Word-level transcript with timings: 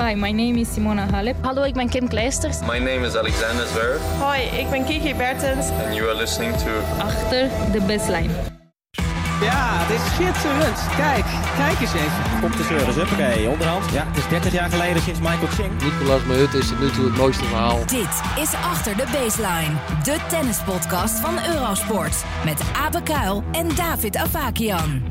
Hi, 0.00 0.14
my 0.14 0.32
name 0.32 0.60
is 0.60 0.68
Simona 0.74 1.06
Halep. 1.10 1.36
Hallo, 1.42 1.62
ik 1.62 1.74
ben 1.74 1.88
Kim 1.88 2.08
Kleisters. 2.08 2.60
My 2.60 2.78
name 2.78 3.06
is 3.06 3.16
Alexander 3.16 3.66
Zverev. 3.66 4.00
Hoi, 4.18 4.40
ik 4.40 4.70
ben 4.70 4.84
Kiki 4.84 5.14
Bertens. 5.14 5.66
And 5.84 5.94
you 5.94 6.08
are 6.08 6.16
listening 6.16 6.56
to... 6.56 6.70
Achter 6.98 7.48
de 7.72 7.80
baseline. 7.80 8.32
Ja, 9.40 9.86
dit 9.88 9.96
is 9.96 10.06
schitterend. 10.06 10.78
Kijk, 10.96 11.24
kijk 11.56 11.80
eens 11.80 11.94
even. 11.94 12.40
Komt 12.40 12.56
de 12.56 12.62
service, 12.62 12.98
huppakee, 12.98 13.48
onderhand. 13.48 13.92
Ja, 13.92 14.04
het 14.06 14.16
is 14.16 14.28
30 14.28 14.52
jaar 14.52 14.70
geleden 14.70 15.02
sinds 15.02 15.20
Michael 15.20 15.46
Ching. 15.46 15.82
Nicolas 15.82 16.24
Mahut 16.24 16.54
is 16.54 16.68
tot 16.68 16.80
nu 16.80 16.90
toe 16.90 17.04
het 17.04 17.16
mooiste 17.16 17.44
verhaal. 17.44 17.78
Dit 17.86 18.22
is 18.38 18.54
Achter 18.54 18.96
de 18.96 19.04
Baseline, 19.12 19.74
de 20.02 20.16
tennispodcast 20.28 21.20
van 21.20 21.34
Eurosport. 21.54 22.24
Met 22.44 22.60
Abe 22.84 23.02
Kuil 23.02 23.44
en 23.52 23.68
David 23.74 24.16
Avakian. 24.16 25.09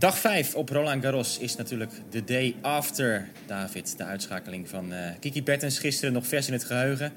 Dag 0.00 0.18
5 0.18 0.54
op 0.54 0.68
Roland 0.68 1.02
Garros 1.02 1.38
is 1.38 1.56
natuurlijk 1.56 1.92
de 2.10 2.24
day 2.24 2.54
after, 2.60 3.28
David. 3.46 3.98
De 3.98 4.04
uitschakeling 4.04 4.68
van 4.68 4.92
uh, 4.92 4.98
Kiki 5.18 5.42
Bertens 5.42 5.78
gisteren 5.78 6.12
nog 6.12 6.26
vers 6.26 6.46
in 6.46 6.52
het 6.52 6.64
geheugen. 6.64 7.12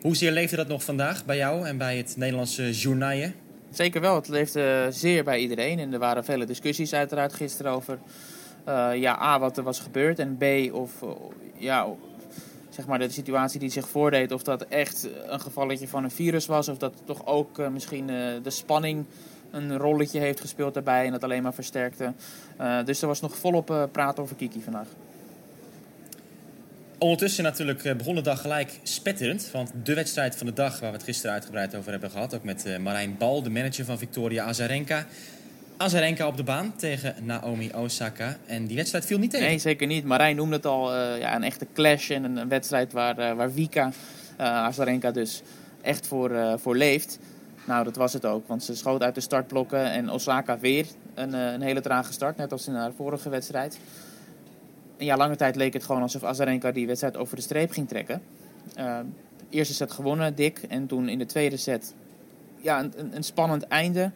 Hoezeer 0.00 0.32
leefde 0.32 0.56
dat 0.56 0.68
nog 0.68 0.84
vandaag 0.84 1.24
bij 1.24 1.36
jou 1.36 1.66
en 1.66 1.78
bij 1.78 1.96
het 1.96 2.14
Nederlandse 2.16 2.70
journaille? 2.70 3.32
Zeker 3.70 4.00
wel, 4.00 4.14
het 4.14 4.28
leefde 4.28 4.86
zeer 4.90 5.24
bij 5.24 5.38
iedereen. 5.38 5.78
En 5.78 5.92
er 5.92 5.98
waren 5.98 6.24
vele 6.24 6.44
discussies 6.44 6.92
uiteraard 6.92 7.32
gisteren 7.32 7.72
over 7.72 7.98
uh, 8.68 8.90
ja, 8.94 9.20
A, 9.20 9.38
wat 9.38 9.56
er 9.56 9.62
was 9.62 9.80
gebeurd. 9.80 10.18
En 10.18 10.36
B, 10.36 10.74
of 10.74 10.92
ja, 11.56 11.86
zeg 12.68 12.86
maar 12.86 12.98
de 12.98 13.10
situatie 13.10 13.60
die 13.60 13.70
zich 13.70 13.88
voordeed, 13.88 14.32
of 14.32 14.42
dat 14.42 14.62
echt 14.62 15.08
een 15.26 15.40
gevalletje 15.40 15.88
van 15.88 16.04
een 16.04 16.10
virus 16.10 16.46
was. 16.46 16.68
Of 16.68 16.78
dat 16.78 17.02
toch 17.04 17.26
ook 17.26 17.70
misschien 17.70 18.06
de 18.42 18.50
spanning 18.50 19.06
een 19.54 19.76
rolletje 19.76 20.20
heeft 20.20 20.40
gespeeld 20.40 20.74
daarbij 20.74 21.06
en 21.06 21.12
dat 21.12 21.24
alleen 21.24 21.42
maar 21.42 21.54
versterkte. 21.54 22.12
dus 22.84 23.02
er 23.02 23.08
was 23.08 23.20
nog 23.20 23.36
volop 23.36 23.88
praat 23.92 24.18
over 24.18 24.36
Kiki 24.36 24.60
vandaag. 24.62 24.86
Ondertussen 26.98 27.44
natuurlijk 27.44 27.96
begon 27.96 28.14
de 28.14 28.20
dag 28.20 28.40
gelijk 28.40 28.78
spetterend. 28.82 29.50
Want 29.52 29.72
de 29.82 29.94
wedstrijd 29.94 30.36
van 30.36 30.46
de 30.46 30.52
dag, 30.52 30.80
waar 30.80 30.90
we 30.90 30.96
het 30.96 31.04
gisteren 31.04 31.32
uitgebreid 31.32 31.74
over 31.74 31.90
hebben 31.90 32.10
gehad... 32.10 32.34
ook 32.34 32.44
met 32.44 32.78
Marijn 32.80 33.16
Bal, 33.18 33.42
de 33.42 33.50
manager 33.50 33.84
van 33.84 33.98
Victoria 33.98 34.44
Azarenka... 34.44 35.06
Azarenka 35.76 36.26
op 36.26 36.36
de 36.36 36.42
baan 36.42 36.76
tegen 36.76 37.14
Naomi 37.22 37.70
Osaka. 37.74 38.36
En 38.46 38.66
die 38.66 38.76
wedstrijd 38.76 39.06
viel 39.06 39.18
niet 39.18 39.30
tegen. 39.30 39.46
Nee, 39.46 39.58
zeker 39.58 39.86
niet. 39.86 40.04
Marijn 40.04 40.36
noemde 40.36 40.56
het 40.56 40.66
al 40.66 40.94
uh, 40.94 41.18
ja, 41.18 41.34
een 41.34 41.42
echte 41.42 41.66
clash. 41.74 42.10
En 42.10 42.24
een, 42.24 42.36
een 42.36 42.48
wedstrijd 42.48 42.92
waar, 42.92 43.18
uh, 43.18 43.32
waar 43.32 43.50
Vika, 43.50 43.86
uh, 44.40 44.46
Azarenka 44.46 45.10
dus 45.10 45.42
echt 45.82 46.06
voor, 46.06 46.58
voor 46.60 46.76
leeft. 46.76 47.18
Nou, 47.66 47.84
dat 47.84 47.96
was 47.96 48.12
het 48.12 48.26
ook. 48.26 48.48
Want 48.48 48.62
ze 48.62 48.76
schoot 48.76 49.02
uit 49.02 49.14
de 49.14 49.20
startblokken. 49.20 49.90
En 49.90 50.10
Osaka 50.10 50.58
weer 50.58 50.86
een, 51.14 51.32
een 51.32 51.62
hele 51.62 51.80
trage 51.80 52.12
start. 52.12 52.36
Net 52.36 52.52
als 52.52 52.66
in 52.66 52.74
haar 52.74 52.92
vorige 52.92 53.28
wedstrijd. 53.28 53.78
En 54.96 55.04
ja, 55.04 55.16
lange 55.16 55.36
tijd 55.36 55.56
leek 55.56 55.72
het 55.72 55.84
gewoon 55.84 56.02
alsof 56.02 56.24
Azarenka 56.24 56.72
die 56.72 56.86
wedstrijd 56.86 57.16
over 57.16 57.36
de 57.36 57.42
streep 57.42 57.70
ging 57.70 57.88
trekken. 57.88 58.22
eerste 59.50 59.74
set 59.74 59.92
gewonnen, 59.92 60.34
dik. 60.34 60.58
En 60.68 60.86
toen 60.86 61.08
in 61.08 61.18
de 61.18 61.26
tweede 61.26 61.56
set 61.56 61.94
ja, 62.60 62.80
een, 62.80 63.16
een 63.16 63.24
spannend 63.24 63.68
einde. 63.68 64.10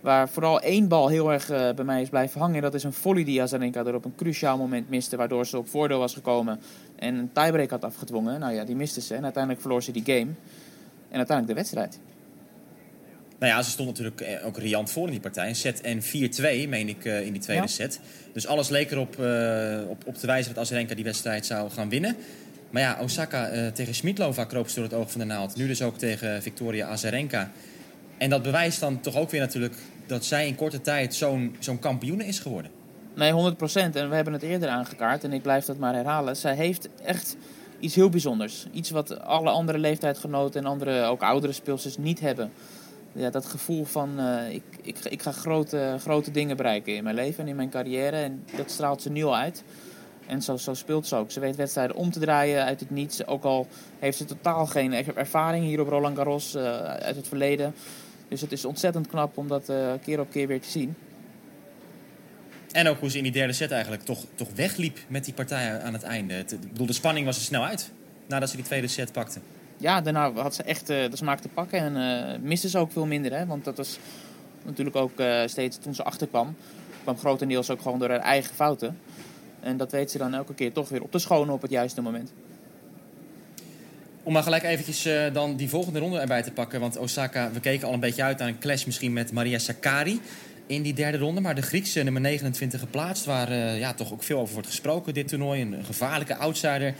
Waar 0.00 0.28
vooral 0.28 0.60
één 0.60 0.88
bal 0.88 1.08
heel 1.08 1.32
erg 1.32 1.50
uh, 1.50 1.72
bij 1.72 1.84
mij 1.84 2.02
is 2.02 2.08
blijven 2.08 2.40
hangen. 2.40 2.62
Dat 2.62 2.74
is 2.74 2.84
een 2.84 2.92
volley 2.92 3.24
die 3.24 3.42
Azarenka 3.42 3.84
er 3.84 3.94
op 3.94 4.04
een 4.04 4.14
cruciaal 4.14 4.56
moment 4.56 4.88
miste. 4.88 5.16
Waardoor 5.16 5.46
ze 5.46 5.58
op 5.58 5.68
voordeel 5.68 5.98
was 5.98 6.14
gekomen. 6.14 6.60
En 6.96 7.14
een 7.14 7.32
tiebreak 7.32 7.70
had 7.70 7.84
afgedwongen. 7.84 8.40
Nou 8.40 8.52
ja, 8.54 8.64
die 8.64 8.76
miste 8.76 9.00
ze. 9.00 9.14
En 9.14 9.22
uiteindelijk 9.22 9.62
verloor 9.62 9.82
ze 9.82 9.92
die 9.92 10.04
game. 10.04 10.30
En 11.08 11.16
uiteindelijk 11.16 11.46
de 11.46 11.54
wedstrijd. 11.54 11.98
Nou 13.42 13.54
ja, 13.54 13.62
ze 13.62 13.70
stond 13.70 13.88
natuurlijk 13.88 14.40
ook 14.44 14.58
riant 14.58 14.90
voor 14.90 15.04
in 15.04 15.10
die 15.10 15.20
partij. 15.20 15.54
Set 15.54 15.80
en 15.80 16.02
4-2, 16.02 16.68
meen 16.68 16.88
ik, 16.88 17.04
uh, 17.04 17.26
in 17.26 17.32
die 17.32 17.42
tweede 17.42 17.62
ja. 17.62 17.68
set. 17.68 18.00
Dus 18.32 18.46
alles 18.46 18.68
leek 18.68 18.90
erop 18.90 19.16
uh, 19.20 19.80
op, 19.88 20.06
op 20.06 20.14
te 20.14 20.26
wijzen 20.26 20.54
dat 20.54 20.62
Azarenka 20.62 20.94
die 20.94 21.04
wedstrijd 21.04 21.46
zou 21.46 21.70
gaan 21.70 21.88
winnen. 21.88 22.16
Maar 22.70 22.82
ja, 22.82 22.98
Osaka 23.00 23.52
uh, 23.52 23.66
tegen 23.66 23.94
Smitlova 23.94 24.44
kroop 24.44 24.68
ze 24.68 24.74
door 24.74 24.84
het 24.84 24.94
oog 24.94 25.10
van 25.10 25.20
de 25.20 25.26
naald. 25.26 25.56
Nu 25.56 25.66
dus 25.66 25.82
ook 25.82 25.98
tegen 25.98 26.42
Victoria 26.42 26.86
Azarenka. 26.86 27.50
En 28.18 28.30
dat 28.30 28.42
bewijst 28.42 28.80
dan 28.80 29.00
toch 29.00 29.16
ook 29.16 29.30
weer 29.30 29.40
natuurlijk 29.40 29.74
dat 30.06 30.24
zij 30.24 30.46
in 30.46 30.54
korte 30.54 30.80
tijd 30.80 31.14
zo'n 31.14 31.56
zo'n 31.58 31.78
kampioene 31.78 32.24
is 32.24 32.38
geworden. 32.38 32.70
Nee, 33.14 33.32
100 33.32 33.56
procent. 33.56 33.96
En 33.96 34.08
we 34.08 34.14
hebben 34.14 34.32
het 34.32 34.42
eerder 34.42 34.68
aangekaart. 34.68 35.24
En 35.24 35.32
ik 35.32 35.42
blijf 35.42 35.64
dat 35.64 35.78
maar 35.78 35.94
herhalen. 35.94 36.36
Zij 36.36 36.54
heeft 36.54 36.88
echt 37.04 37.36
iets 37.80 37.94
heel 37.94 38.08
bijzonders. 38.08 38.66
Iets 38.72 38.90
wat 38.90 39.20
alle 39.20 39.50
andere 39.50 39.78
leeftijdgenoten 39.78 40.60
en 40.60 40.66
andere, 40.66 41.04
ook 41.04 41.22
oudere 41.22 41.52
speelsters 41.52 41.96
niet 41.96 42.20
hebben. 42.20 42.52
Ja, 43.12 43.30
dat 43.30 43.46
gevoel 43.46 43.84
van 43.84 44.20
uh, 44.20 44.50
ik, 44.50 44.62
ik, 44.82 44.98
ik 44.98 45.22
ga 45.22 45.32
grote, 45.32 45.96
grote 46.00 46.30
dingen 46.30 46.56
bereiken 46.56 46.96
in 46.96 47.04
mijn 47.04 47.14
leven 47.14 47.42
en 47.42 47.48
in 47.48 47.56
mijn 47.56 47.70
carrière. 47.70 48.16
En 48.16 48.44
dat 48.56 48.70
straalt 48.70 49.02
ze 49.02 49.10
nu 49.10 49.26
uit. 49.26 49.62
En 50.26 50.42
zo, 50.42 50.56
zo 50.56 50.74
speelt 50.74 51.06
ze 51.06 51.16
ook. 51.16 51.30
Ze 51.30 51.40
weet 51.40 51.56
wedstrijden 51.56 51.96
om 51.96 52.10
te 52.10 52.20
draaien 52.20 52.64
uit 52.64 52.80
het 52.80 52.90
niets. 52.90 53.26
Ook 53.26 53.44
al 53.44 53.66
heeft 53.98 54.16
ze 54.16 54.24
totaal 54.24 54.66
geen 54.66 54.92
ervaring 54.92 55.64
hier 55.64 55.80
op 55.80 55.88
Roland 55.88 56.16
Garros 56.16 56.54
uh, 56.54 56.62
uit 56.84 57.16
het 57.16 57.28
verleden. 57.28 57.74
Dus 58.28 58.40
het 58.40 58.52
is 58.52 58.64
ontzettend 58.64 59.06
knap 59.06 59.36
om 59.36 59.48
dat 59.48 59.68
uh, 59.68 59.92
keer 60.02 60.20
op 60.20 60.30
keer 60.30 60.46
weer 60.46 60.60
te 60.60 60.70
zien. 60.70 60.94
En 62.70 62.88
ook 62.88 62.98
hoe 62.98 63.10
ze 63.10 63.16
in 63.16 63.22
die 63.22 63.32
derde 63.32 63.52
set 63.52 63.70
eigenlijk 63.70 64.02
toch, 64.02 64.24
toch 64.34 64.48
wegliep 64.54 64.98
met 65.08 65.24
die 65.24 65.34
partij 65.34 65.80
aan 65.80 65.92
het 65.92 66.02
einde. 66.02 66.38
Ik 66.38 66.60
bedoel, 66.60 66.86
de 66.86 66.92
spanning 66.92 67.26
was 67.26 67.36
er 67.36 67.42
snel 67.42 67.64
uit 67.64 67.92
nadat 68.26 68.50
ze 68.50 68.56
die 68.56 68.64
tweede 68.64 68.88
set 68.88 69.12
pakte. 69.12 69.40
Ja, 69.82 70.00
daarna 70.00 70.32
had 70.32 70.54
ze 70.54 70.62
echt 70.62 70.90
uh, 70.90 71.10
de 71.10 71.16
smaak 71.16 71.40
te 71.40 71.48
pakken 71.48 71.78
en 71.78 71.96
uh, 71.96 72.48
miste 72.48 72.68
ze 72.68 72.78
ook 72.78 72.92
veel 72.92 73.06
minder. 73.06 73.32
Hè? 73.32 73.46
Want 73.46 73.64
dat 73.64 73.76
was 73.76 73.98
natuurlijk 74.64 74.96
ook 74.96 75.20
uh, 75.20 75.40
steeds 75.46 75.78
toen 75.78 75.94
ze 75.94 76.02
achterkwam. 76.02 76.56
kwam 77.02 77.18
grotendeels 77.18 77.70
ook 77.70 77.80
gewoon 77.82 77.98
door 77.98 78.08
haar 78.08 78.18
eigen 78.18 78.54
fouten. 78.54 78.98
En 79.60 79.76
dat 79.76 79.92
weet 79.92 80.10
ze 80.10 80.18
dan 80.18 80.34
elke 80.34 80.54
keer 80.54 80.72
toch 80.72 80.88
weer 80.88 81.02
op 81.02 81.10
te 81.10 81.18
schonen 81.18 81.54
op 81.54 81.62
het 81.62 81.70
juiste 81.70 82.00
moment. 82.00 82.32
Om 84.22 84.32
maar 84.32 84.42
gelijk 84.42 84.62
eventjes 84.62 85.08
dan 85.32 85.56
die 85.56 85.68
volgende 85.68 85.98
ronde 85.98 86.18
erbij 86.18 86.42
te 86.42 86.52
pakken. 86.52 86.80
Want 86.80 86.98
Osaka, 86.98 87.50
we 87.52 87.60
keken 87.60 87.86
al 87.86 87.94
een 87.94 88.00
beetje 88.00 88.22
uit 88.22 88.38
naar 88.38 88.48
een 88.48 88.58
clash 88.58 88.84
misschien 88.84 89.12
met 89.12 89.32
Maria 89.32 89.58
Sakkari 89.58 90.20
in 90.66 90.82
die 90.82 90.94
derde 90.94 91.18
ronde. 91.18 91.40
Maar 91.40 91.54
de 91.54 91.62
Griekse 91.62 92.02
nummer 92.02 92.22
29 92.22 92.80
geplaatst, 92.80 93.24
waar 93.24 93.54
ja, 93.54 93.94
toch 93.94 94.12
ook 94.12 94.22
veel 94.22 94.38
over 94.38 94.52
wordt 94.52 94.68
gesproken 94.68 95.14
dit 95.14 95.28
toernooi. 95.28 95.60
Een 95.60 95.84
gevaarlijke 95.84 96.36
outsider. 96.36 96.94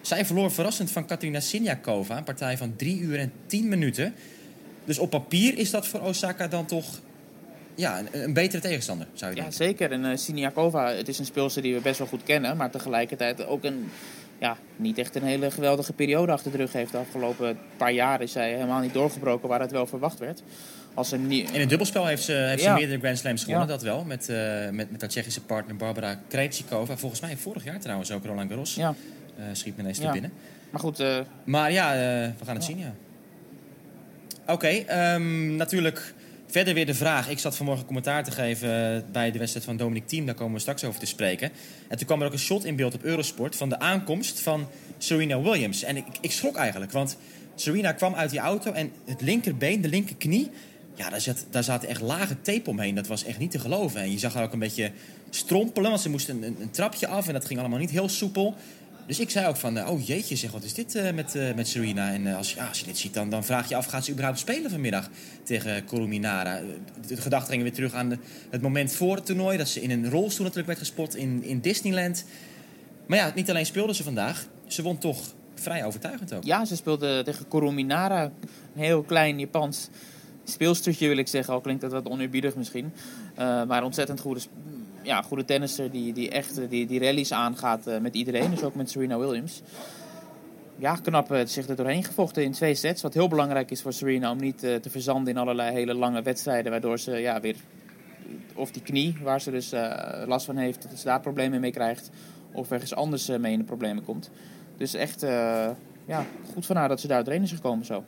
Zij 0.00 0.24
verloor 0.24 0.52
verrassend 0.52 0.90
van 0.90 1.06
Katerina 1.06 1.40
Siniakova. 1.40 2.16
Een 2.16 2.24
partij 2.24 2.56
van 2.56 2.76
3 2.76 3.00
uur 3.00 3.18
en 3.18 3.32
10 3.46 3.68
minuten. 3.68 4.14
Dus 4.84 4.98
op 4.98 5.10
papier 5.10 5.58
is 5.58 5.70
dat 5.70 5.86
voor 5.86 6.00
Osaka 6.00 6.48
dan 6.48 6.66
toch 6.66 7.00
ja, 7.74 7.98
een, 7.98 8.08
een 8.12 8.32
betere 8.32 8.62
tegenstander, 8.62 9.06
zou 9.12 9.30
je 9.30 9.36
ja, 9.36 9.42
denken. 9.42 9.64
zeker. 9.64 9.92
En 9.92 10.04
uh, 10.04 10.16
Siniakova, 10.16 10.92
het 10.92 11.08
is 11.08 11.18
een 11.18 11.24
speelster 11.24 11.62
die 11.62 11.74
we 11.74 11.80
best 11.80 11.98
wel 11.98 12.06
goed 12.06 12.22
kennen. 12.22 12.56
Maar 12.56 12.70
tegelijkertijd 12.70 13.46
ook 13.46 13.64
een 13.64 13.90
ja, 14.38 14.56
niet 14.76 14.98
echt 14.98 15.14
een 15.14 15.22
hele 15.22 15.50
geweldige 15.50 15.92
periode 15.92 16.32
achter 16.32 16.50
de 16.50 16.56
rug 16.56 16.72
heeft. 16.72 16.92
De 16.92 16.98
afgelopen 16.98 17.58
paar 17.76 17.92
jaar 17.92 18.20
is 18.22 18.32
zij 18.32 18.52
helemaal 18.52 18.80
niet 18.80 18.92
doorgebroken 18.92 19.48
waar 19.48 19.60
het 19.60 19.70
wel 19.70 19.86
verwacht 19.86 20.18
werd. 20.18 20.42
Als 20.94 21.12
een 21.12 21.26
nie... 21.26 21.42
In 21.52 21.60
het 21.60 21.68
dubbelspel 21.68 22.06
heeft 22.06 22.22
ze, 22.22 22.32
heeft 22.32 22.62
ja. 22.62 22.72
ze 22.72 22.78
meerdere 22.78 22.98
Grand 22.98 23.18
Slams 23.18 23.44
gewonnen, 23.44 23.66
ja. 23.68 23.72
dat 23.74 23.82
wel. 23.82 24.04
Met, 24.04 24.28
uh, 24.28 24.36
met, 24.70 24.90
met 24.90 25.00
haar 25.00 25.10
Tsjechische 25.10 25.42
partner 25.42 25.76
Barbara 25.76 26.20
Krejcikova. 26.28 26.96
Volgens 26.96 27.20
mij 27.20 27.36
vorig 27.36 27.64
jaar 27.64 27.80
trouwens 27.80 28.10
ook 28.10 28.24
Roland 28.24 28.48
Garros. 28.48 28.74
Ja. 28.74 28.94
Uh, 29.38 29.44
schiet 29.52 29.76
me 29.76 29.82
ineens 29.82 29.98
te 29.98 30.10
binnen. 30.12 30.32
Maar 30.70 30.80
goed. 30.80 31.00
Uh... 31.00 31.18
Maar 31.44 31.72
ja, 31.72 31.92
we 32.38 32.44
gaan 32.44 32.54
het 32.54 32.64
zien, 32.64 32.78
ja. 32.78 32.94
Oké, 34.42 34.52
okay, 34.52 35.14
um, 35.14 35.56
natuurlijk 35.56 36.14
Verder 36.50 36.74
weer 36.74 36.86
de 36.86 36.94
vraag. 36.94 37.28
Ik 37.28 37.38
zat 37.38 37.56
vanmorgen 37.56 37.86
commentaar 37.86 38.24
te 38.24 38.30
geven 38.30 39.04
bij 39.12 39.30
de 39.30 39.38
wedstrijd 39.38 39.66
van 39.66 39.76
Dominic 39.76 40.06
Thiem. 40.06 40.26
Daar 40.26 40.34
komen 40.34 40.54
we 40.54 40.60
straks 40.60 40.84
over 40.84 41.00
te 41.00 41.06
spreken. 41.06 41.50
En 41.88 41.96
toen 41.96 42.06
kwam 42.06 42.20
er 42.20 42.26
ook 42.26 42.32
een 42.32 42.38
shot 42.38 42.64
in 42.64 42.76
beeld 42.76 42.94
op 42.94 43.02
Eurosport 43.02 43.56
van 43.56 43.68
de 43.68 43.78
aankomst 43.78 44.40
van 44.40 44.66
Serena 44.98 45.40
Williams. 45.40 45.82
En 45.82 45.96
ik, 45.96 46.04
ik 46.20 46.32
schrok 46.32 46.56
eigenlijk, 46.56 46.92
want 46.92 47.16
Serena 47.54 47.92
kwam 47.92 48.14
uit 48.14 48.30
die 48.30 48.38
auto 48.38 48.72
en 48.72 48.92
het 49.04 49.20
linkerbeen, 49.20 49.80
de 49.80 49.88
linkerknie... 49.88 50.50
Ja, 50.94 51.10
daar, 51.10 51.20
zat, 51.20 51.46
daar 51.50 51.64
zaten 51.64 51.88
echt 51.88 52.00
lage 52.00 52.40
tape 52.40 52.70
omheen. 52.70 52.94
Dat 52.94 53.06
was 53.06 53.24
echt 53.24 53.38
niet 53.38 53.50
te 53.50 53.58
geloven. 53.58 54.00
En 54.00 54.10
je 54.10 54.18
zag 54.18 54.34
haar 54.34 54.44
ook 54.44 54.52
een 54.52 54.58
beetje 54.58 54.90
strompelen, 55.30 55.90
want 55.90 56.02
ze 56.02 56.10
moest 56.10 56.28
een, 56.28 56.42
een, 56.42 56.56
een 56.60 56.70
trapje 56.70 57.06
af... 57.06 57.26
en 57.26 57.32
dat 57.32 57.44
ging 57.44 57.60
allemaal 57.60 57.78
niet 57.78 57.90
heel 57.90 58.08
soepel. 58.08 58.54
Dus 59.08 59.20
ik 59.20 59.30
zei 59.30 59.46
ook 59.46 59.56
van, 59.56 59.88
oh 59.88 60.06
jeetje, 60.06 60.36
zeg, 60.36 60.50
wat 60.50 60.62
is 60.62 60.74
dit 60.74 60.94
uh, 60.94 61.10
met, 61.10 61.34
uh, 61.34 61.54
met 61.54 61.68
Serena? 61.68 62.12
En 62.12 62.26
als, 62.26 62.54
ja, 62.54 62.66
als 62.68 62.78
je 62.78 62.84
dit 62.84 62.98
ziet, 62.98 63.14
dan, 63.14 63.30
dan 63.30 63.44
vraag 63.44 63.68
je 63.68 63.76
af, 63.76 63.86
gaat 63.86 64.04
ze 64.04 64.10
überhaupt 64.10 64.38
spelen 64.38 64.70
vanmiddag 64.70 65.10
tegen 65.42 65.84
Colominara? 65.84 66.60
De, 66.60 66.76
de 67.06 67.16
gedachte 67.16 67.50
gingen 67.50 67.64
weer 67.64 67.74
terug 67.74 67.94
aan 67.94 68.20
het 68.50 68.62
moment 68.62 68.92
voor 68.92 69.16
het 69.16 69.26
toernooi... 69.26 69.56
dat 69.56 69.68
ze 69.68 69.82
in 69.82 69.90
een 69.90 70.10
rolstoel 70.10 70.46
natuurlijk 70.46 70.66
werd 70.66 70.78
gespot 70.78 71.16
in, 71.16 71.42
in 71.42 71.60
Disneyland. 71.60 72.24
Maar 73.06 73.18
ja, 73.18 73.32
niet 73.34 73.50
alleen 73.50 73.66
speelde 73.66 73.94
ze 73.94 74.02
vandaag, 74.02 74.46
ze 74.66 74.82
won 74.82 74.98
toch 74.98 75.20
vrij 75.54 75.84
overtuigend 75.84 76.34
ook. 76.34 76.44
Ja, 76.44 76.64
ze 76.64 76.76
speelde 76.76 77.22
tegen 77.24 77.48
Colominara, 77.48 78.22
een 78.22 78.30
heel 78.74 79.02
klein 79.02 79.38
Japans 79.38 79.88
speelstertje 80.44 81.08
wil 81.08 81.16
ik 81.16 81.28
zeggen. 81.28 81.54
Al 81.54 81.60
klinkt 81.60 81.80
dat 81.80 81.92
wat 81.92 82.06
oneerbiedig 82.06 82.56
misschien. 82.56 82.92
maar 83.36 83.84
ontzettend 83.84 84.20
goede 84.20 84.40
ja, 85.08 85.22
goede 85.22 85.44
tennisser 85.44 85.90
die, 85.90 86.12
die 86.12 86.30
echt 86.30 86.70
die, 86.70 86.86
die 86.86 87.00
rallies 87.00 87.32
aangaat 87.32 87.88
uh, 87.88 87.98
met 87.98 88.14
iedereen. 88.14 88.50
Dus 88.50 88.62
ook 88.62 88.74
met 88.74 88.90
Serena 88.90 89.18
Williams. 89.18 89.62
Ja, 90.76 90.94
knap 90.94 91.32
uh, 91.32 91.40
zich 91.44 91.68
er 91.68 91.76
doorheen 91.76 92.04
gevochten 92.04 92.44
in 92.44 92.52
twee 92.52 92.74
sets. 92.74 93.02
Wat 93.02 93.14
heel 93.14 93.28
belangrijk 93.28 93.70
is 93.70 93.82
voor 93.82 93.92
Serena 93.92 94.30
om 94.30 94.38
niet 94.38 94.58
te 94.58 94.90
verzanden 94.90 95.32
in 95.32 95.38
allerlei 95.38 95.72
hele 95.72 95.94
lange 95.94 96.22
wedstrijden. 96.22 96.70
Waardoor 96.70 96.98
ze 96.98 97.12
ja, 97.12 97.40
weer, 97.40 97.56
of 98.54 98.70
die 98.70 98.82
knie, 98.82 99.16
waar 99.22 99.40
ze 99.40 99.50
dus 99.50 99.72
last 100.26 100.46
van 100.46 100.56
heeft, 100.56 100.82
dat 100.82 100.98
ze 100.98 101.04
daar 101.04 101.20
problemen 101.20 101.60
mee 101.60 101.70
krijgt. 101.70 102.10
of 102.52 102.70
ergens 102.70 102.94
anders 102.94 103.26
mee 103.26 103.52
in 103.52 103.58
de 103.58 103.64
problemen 103.64 104.04
komt. 104.04 104.30
Dus 104.76 104.94
echt 104.94 105.20
ja, 106.06 106.26
goed 106.52 106.66
van 106.66 106.76
haar 106.76 106.88
dat 106.88 107.00
ze 107.00 107.06
daar 107.06 107.24
doorheen 107.24 107.42
is 107.42 107.52
gekomen 107.52 107.84
zo. 107.84 108.04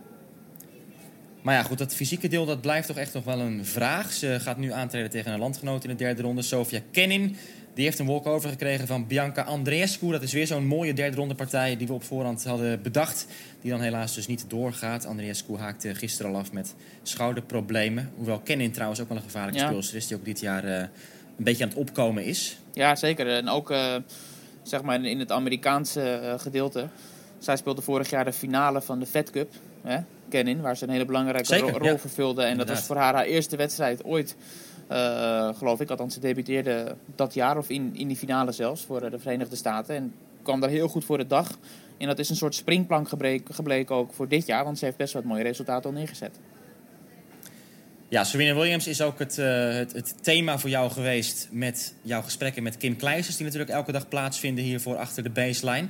Maar 1.42 1.54
ja, 1.54 1.62
goed, 1.62 1.78
dat 1.78 1.94
fysieke 1.94 2.28
deel 2.28 2.46
dat 2.46 2.60
blijft 2.60 2.86
toch 2.86 2.96
echt 2.96 3.14
nog 3.14 3.24
wel 3.24 3.38
een 3.38 3.64
vraag. 3.64 4.12
Ze 4.12 4.40
gaat 4.40 4.56
nu 4.56 4.72
aantreden 4.72 5.10
tegen 5.10 5.32
een 5.32 5.38
landgenoot 5.38 5.84
in 5.84 5.90
de 5.90 5.96
derde 5.96 6.22
ronde, 6.22 6.42
Sofia 6.42 6.80
Kenin. 6.90 7.36
Die 7.74 7.84
heeft 7.84 7.98
een 7.98 8.06
walkover 8.06 8.50
gekregen 8.50 8.86
van 8.86 9.06
Bianca 9.06 9.42
Andreescu. 9.42 10.10
Dat 10.10 10.22
is 10.22 10.32
weer 10.32 10.46
zo'n 10.46 10.66
mooie 10.66 10.92
derde 10.92 11.16
ronde 11.16 11.34
partij 11.34 11.76
die 11.76 11.86
we 11.86 11.92
op 11.92 12.04
voorhand 12.04 12.44
hadden 12.44 12.82
bedacht. 12.82 13.26
Die 13.60 13.70
dan 13.70 13.80
helaas 13.80 14.14
dus 14.14 14.26
niet 14.26 14.44
doorgaat. 14.48 15.06
Andreescu 15.06 15.56
haakte 15.56 15.94
gisteren 15.94 16.32
al 16.32 16.38
af 16.38 16.52
met 16.52 16.74
schouderproblemen. 17.02 18.10
Hoewel 18.16 18.38
Kenin 18.38 18.72
trouwens 18.72 19.00
ook 19.00 19.08
wel 19.08 19.16
een 19.16 19.22
gevaarlijke 19.22 19.60
ja. 19.60 19.66
speelster 19.66 19.96
is. 19.96 20.06
Die 20.06 20.16
ook 20.16 20.24
dit 20.24 20.40
jaar 20.40 20.64
uh, 20.64 20.76
een 20.76 20.88
beetje 21.36 21.62
aan 21.62 21.68
het 21.68 21.78
opkomen 21.78 22.24
is. 22.24 22.58
Ja, 22.72 22.96
zeker. 22.96 23.28
En 23.28 23.48
ook 23.48 23.70
uh, 23.70 23.96
zeg 24.62 24.82
maar 24.82 25.04
in 25.04 25.18
het 25.18 25.32
Amerikaanse 25.32 26.20
uh, 26.22 26.38
gedeelte. 26.38 26.88
Zij 27.38 27.56
speelde 27.56 27.82
vorig 27.82 28.10
jaar 28.10 28.24
de 28.24 28.32
finale 28.32 28.82
van 28.82 28.98
de 28.98 29.06
Fed 29.06 29.30
Cup. 29.30 29.52
Hè? 29.82 29.98
Kenin, 30.30 30.60
waar 30.60 30.76
ze 30.76 30.84
een 30.84 30.90
hele 30.90 31.04
belangrijke 31.04 31.58
ro 31.58 31.68
rol 31.78 31.98
vervulde. 31.98 32.42
En 32.42 32.58
dat 32.58 32.68
was 32.68 32.80
voor 32.80 32.96
haar 32.96 33.14
haar 33.14 33.24
eerste 33.24 33.56
wedstrijd 33.56 34.04
ooit. 34.04 34.36
Uh, 34.92 35.48
geloof 35.56 35.80
ik, 35.80 35.90
althans 35.90 36.14
ze 36.14 36.20
debuteerde 36.20 36.96
dat 37.14 37.34
jaar 37.34 37.58
of 37.58 37.68
in, 37.68 37.90
in 37.94 38.08
die 38.08 38.16
finale 38.16 38.52
zelfs 38.52 38.84
voor 38.84 39.10
de 39.10 39.18
Verenigde 39.18 39.56
Staten. 39.56 39.94
En 39.94 40.14
kwam 40.42 40.60
daar 40.60 40.70
heel 40.70 40.88
goed 40.88 41.04
voor 41.04 41.18
de 41.18 41.26
dag. 41.26 41.58
En 41.98 42.06
dat 42.06 42.18
is 42.18 42.30
een 42.30 42.36
soort 42.36 42.54
springplank 42.54 43.08
gebleken, 43.08 43.54
gebleken 43.54 43.94
ook 43.94 44.12
voor 44.12 44.28
dit 44.28 44.46
jaar, 44.46 44.64
want 44.64 44.78
ze 44.78 44.84
heeft 44.84 44.96
best 44.96 45.12
wat 45.12 45.24
mooie 45.24 45.42
resultaten 45.42 45.90
al 45.90 45.96
neergezet. 45.96 46.38
Ja, 48.08 48.24
Serena 48.24 48.54
Williams 48.54 48.86
is 48.86 49.02
ook 49.02 49.18
het, 49.18 49.38
uh, 49.38 49.72
het, 49.72 49.92
het, 49.92 50.14
thema 50.20 50.58
voor 50.58 50.70
jou 50.70 50.90
geweest 50.90 51.48
met 51.50 51.94
jouw 52.02 52.22
gesprekken 52.22 52.62
met 52.62 52.76
Kim 52.76 52.96
Kleijsers, 52.96 53.36
die 53.36 53.44
natuurlijk 53.44 53.72
elke 53.72 53.92
dag 53.92 54.08
plaatsvinden 54.08 54.64
hiervoor 54.64 54.96
achter 54.96 55.22
de 55.22 55.30
baseline. 55.30 55.88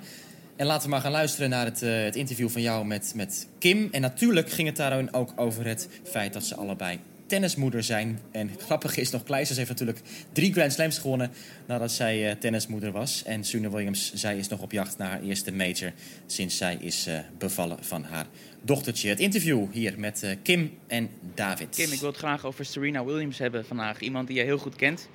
En 0.60 0.66
laten 0.66 0.84
we 0.84 0.90
maar 0.90 1.00
gaan 1.00 1.12
luisteren 1.12 1.50
naar 1.50 1.64
het, 1.64 1.82
uh, 1.82 2.02
het 2.02 2.16
interview 2.16 2.48
van 2.48 2.62
jou 2.62 2.86
met, 2.86 3.12
met 3.16 3.48
Kim. 3.58 3.88
En 3.90 4.00
natuurlijk 4.00 4.50
ging 4.50 4.68
het 4.68 4.76
daarin 4.76 5.12
ook 5.12 5.32
over 5.36 5.66
het 5.66 5.88
feit 6.02 6.32
dat 6.32 6.44
ze 6.44 6.54
allebei 6.54 6.98
tennismoeder 7.26 7.82
zijn. 7.82 8.20
En 8.30 8.50
grappig 8.58 8.96
is 8.96 9.10
nog, 9.10 9.22
Kleisters 9.22 9.58
heeft 9.58 9.70
natuurlijk 9.70 10.00
drie 10.32 10.52
Grand 10.52 10.72
Slams 10.72 10.98
gewonnen 10.98 11.30
nadat 11.66 11.92
zij 11.92 12.30
uh, 12.30 12.32
tennismoeder 12.32 12.92
was. 12.92 13.22
En 13.24 13.44
Serena 13.44 13.70
Williams, 13.70 14.12
zij 14.14 14.38
is 14.38 14.48
nog 14.48 14.60
op 14.60 14.72
jacht 14.72 14.98
naar 14.98 15.10
haar 15.10 15.22
eerste 15.22 15.52
major 15.52 15.92
sinds 16.26 16.56
zij 16.56 16.76
is 16.80 17.08
uh, 17.08 17.18
bevallen 17.38 17.78
van 17.80 18.04
haar 18.04 18.26
dochtertje. 18.62 19.08
Het 19.08 19.20
interview 19.20 19.66
hier 19.72 19.94
met 19.98 20.36
Kim 20.42 20.78
en 20.86 21.08
David. 21.34 21.76
Kim, 21.76 21.92
ik 21.92 22.00
wil 22.00 22.08
het 22.08 22.18
graag 22.18 22.44
over 22.44 22.64
Serena 22.64 23.04
Williams 23.04 23.38
hebben 23.38 23.64
vandaag. 23.64 24.00
Iemand 24.00 24.26
die 24.26 24.36
je 24.36 24.42
heel 24.42 24.58
goed 24.58 24.76
kent. 24.76 25.08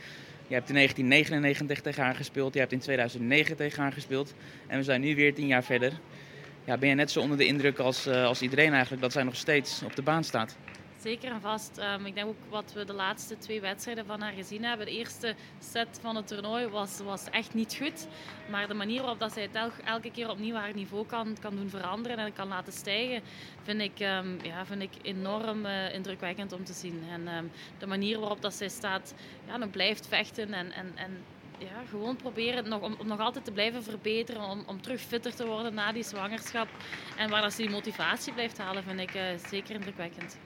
Je 0.47 0.53
hebt 0.53 0.69
in 0.69 0.75
1999 0.75 1.81
tegen 1.81 2.03
haar 2.03 2.15
gespeeld, 2.15 2.53
je 2.53 2.59
hebt 2.59 2.71
in 2.71 2.79
2009 2.79 3.55
tegen 3.55 3.81
haar 3.81 3.91
gespeeld. 3.91 4.33
En 4.67 4.77
we 4.77 4.83
zijn 4.83 5.01
nu 5.01 5.15
weer 5.15 5.33
tien 5.33 5.47
jaar 5.47 5.63
verder. 5.63 5.93
Ja, 6.65 6.77
ben 6.77 6.89
je 6.89 6.95
net 6.95 7.11
zo 7.11 7.19
onder 7.19 7.37
de 7.37 7.45
indruk 7.45 7.79
als, 7.79 8.07
als 8.07 8.41
iedereen 8.41 8.71
eigenlijk 8.71 9.01
dat 9.01 9.11
zij 9.11 9.23
nog 9.23 9.35
steeds 9.35 9.81
op 9.83 9.95
de 9.95 10.01
baan 10.01 10.23
staat? 10.23 10.55
Zeker 11.05 11.31
en 11.31 11.41
vast. 11.41 11.77
Um, 11.77 12.05
ik 12.05 12.15
denk 12.15 12.27
ook 12.27 12.49
wat 12.49 12.73
we 12.73 12.85
de 12.85 12.93
laatste 12.93 13.37
twee 13.37 13.61
wedstrijden 13.61 14.05
van 14.05 14.21
haar 14.21 14.31
gezien 14.31 14.63
hebben. 14.63 14.85
De 14.85 14.91
eerste 14.91 15.35
set 15.59 15.99
van 16.01 16.15
het 16.15 16.27
toernooi 16.27 16.67
was, 16.67 16.99
was 16.99 17.29
echt 17.29 17.53
niet 17.53 17.75
goed. 17.81 18.07
Maar 18.49 18.67
de 18.67 18.73
manier 18.73 18.99
waarop 18.99 19.19
dat 19.19 19.33
zij 19.33 19.41
het 19.41 19.55
el 19.55 19.69
elke 19.85 20.11
keer 20.11 20.29
opnieuw 20.29 20.55
haar 20.55 20.73
niveau 20.73 21.05
kan, 21.05 21.37
kan 21.41 21.55
doen 21.55 21.69
veranderen 21.69 22.17
en 22.17 22.33
kan 22.33 22.47
laten 22.47 22.73
stijgen, 22.73 23.21
vind 23.63 23.81
ik, 23.81 23.99
um, 23.99 24.39
ja, 24.43 24.65
vind 24.65 24.81
ik 24.81 24.91
enorm 25.01 25.65
uh, 25.65 25.93
indrukwekkend 25.93 26.51
om 26.51 26.63
te 26.63 26.73
zien. 26.73 27.03
En 27.11 27.27
um, 27.27 27.51
de 27.77 27.87
manier 27.87 28.19
waarop 28.19 28.41
dat 28.41 28.53
zij 28.53 28.69
staat, 28.69 29.13
ja, 29.47 29.57
nog 29.57 29.69
blijft 29.69 30.07
vechten 30.07 30.53
en, 30.53 30.71
en, 30.71 30.91
en 30.95 31.23
ja, 31.57 31.83
gewoon 31.89 32.15
proberen 32.15 32.69
nog, 32.69 32.81
om, 32.81 32.97
nog 33.03 33.19
altijd 33.19 33.45
te 33.45 33.51
blijven 33.51 33.83
verbeteren, 33.83 34.41
om, 34.41 34.63
om 34.67 34.81
terug 34.81 35.01
fitter 35.01 35.35
te 35.35 35.45
worden 35.45 35.73
na 35.73 35.91
die 35.91 36.03
zwangerschap. 36.03 36.67
En 37.17 37.29
waar 37.29 37.41
dat 37.41 37.53
ze 37.53 37.61
die 37.61 37.69
motivatie 37.69 38.33
blijft 38.33 38.57
halen, 38.57 38.83
vind 38.83 38.99
ik 38.99 39.15
uh, 39.15 39.21
zeker 39.49 39.75
indrukwekkend. 39.75 40.37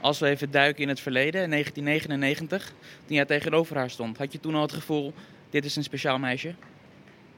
Als 0.00 0.18
we 0.18 0.28
even 0.28 0.50
duiken 0.50 0.82
in 0.82 0.88
het 0.88 1.00
verleden, 1.00 1.42
in 1.42 1.50
1999, 1.50 2.72
toen 3.06 3.16
jij 3.16 3.24
tegenover 3.24 3.76
haar 3.76 3.90
stond, 3.90 4.18
had 4.18 4.32
je 4.32 4.40
toen 4.40 4.54
al 4.54 4.62
het 4.62 4.72
gevoel: 4.72 5.12
dit 5.50 5.64
is 5.64 5.76
een 5.76 5.84
speciaal 5.84 6.18
meisje? 6.18 6.54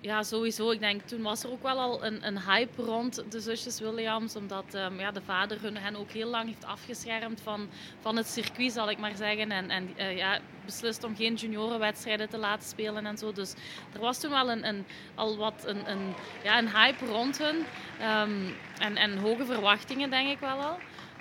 Ja, 0.02 0.22
sowieso. 0.22 0.70
Ik 0.70 0.80
denk 0.80 1.02
toen 1.02 1.22
was 1.22 1.44
er 1.44 1.50
ook 1.50 1.62
wel 1.62 1.78
al 1.78 2.04
een, 2.04 2.26
een 2.26 2.40
hype 2.40 2.82
rond 2.82 3.24
de 3.28 3.40
zusjes 3.40 3.80
Williams. 3.80 4.36
Omdat 4.36 4.64
um, 4.74 5.00
ja, 5.00 5.10
de 5.10 5.22
vader 5.22 5.60
hun, 5.60 5.76
hen 5.76 5.96
ook 5.96 6.10
heel 6.10 6.28
lang 6.28 6.46
heeft 6.46 6.64
afgeschermd 6.64 7.40
van, 7.40 7.68
van 8.00 8.16
het 8.16 8.26
circuit, 8.26 8.72
zal 8.72 8.90
ik 8.90 8.98
maar 8.98 9.16
zeggen. 9.16 9.50
En, 9.50 9.70
en 9.70 9.94
uh, 9.98 10.16
ja, 10.16 10.38
beslist 10.64 11.04
om 11.04 11.16
geen 11.16 11.34
juniorenwedstrijden 11.34 12.28
te 12.28 12.38
laten 12.38 12.68
spelen 12.68 13.06
en 13.06 13.18
zo. 13.18 13.32
Dus 13.32 13.54
er 13.92 14.00
was 14.00 14.20
toen 14.20 14.30
wel 14.30 14.50
een, 14.50 14.66
een 14.66 14.84
al 15.14 15.36
wat 15.36 15.62
een, 15.66 15.90
een, 15.90 16.14
ja, 16.42 16.58
een 16.58 16.70
hype 16.70 17.06
rond 17.06 17.38
hun. 17.38 17.56
Um, 17.56 18.54
en, 18.78 18.96
en 18.96 19.18
hoge 19.18 19.44
verwachtingen, 19.44 20.10
denk 20.10 20.30
ik 20.30 20.38
wel 20.38 20.60
al. 20.60 20.78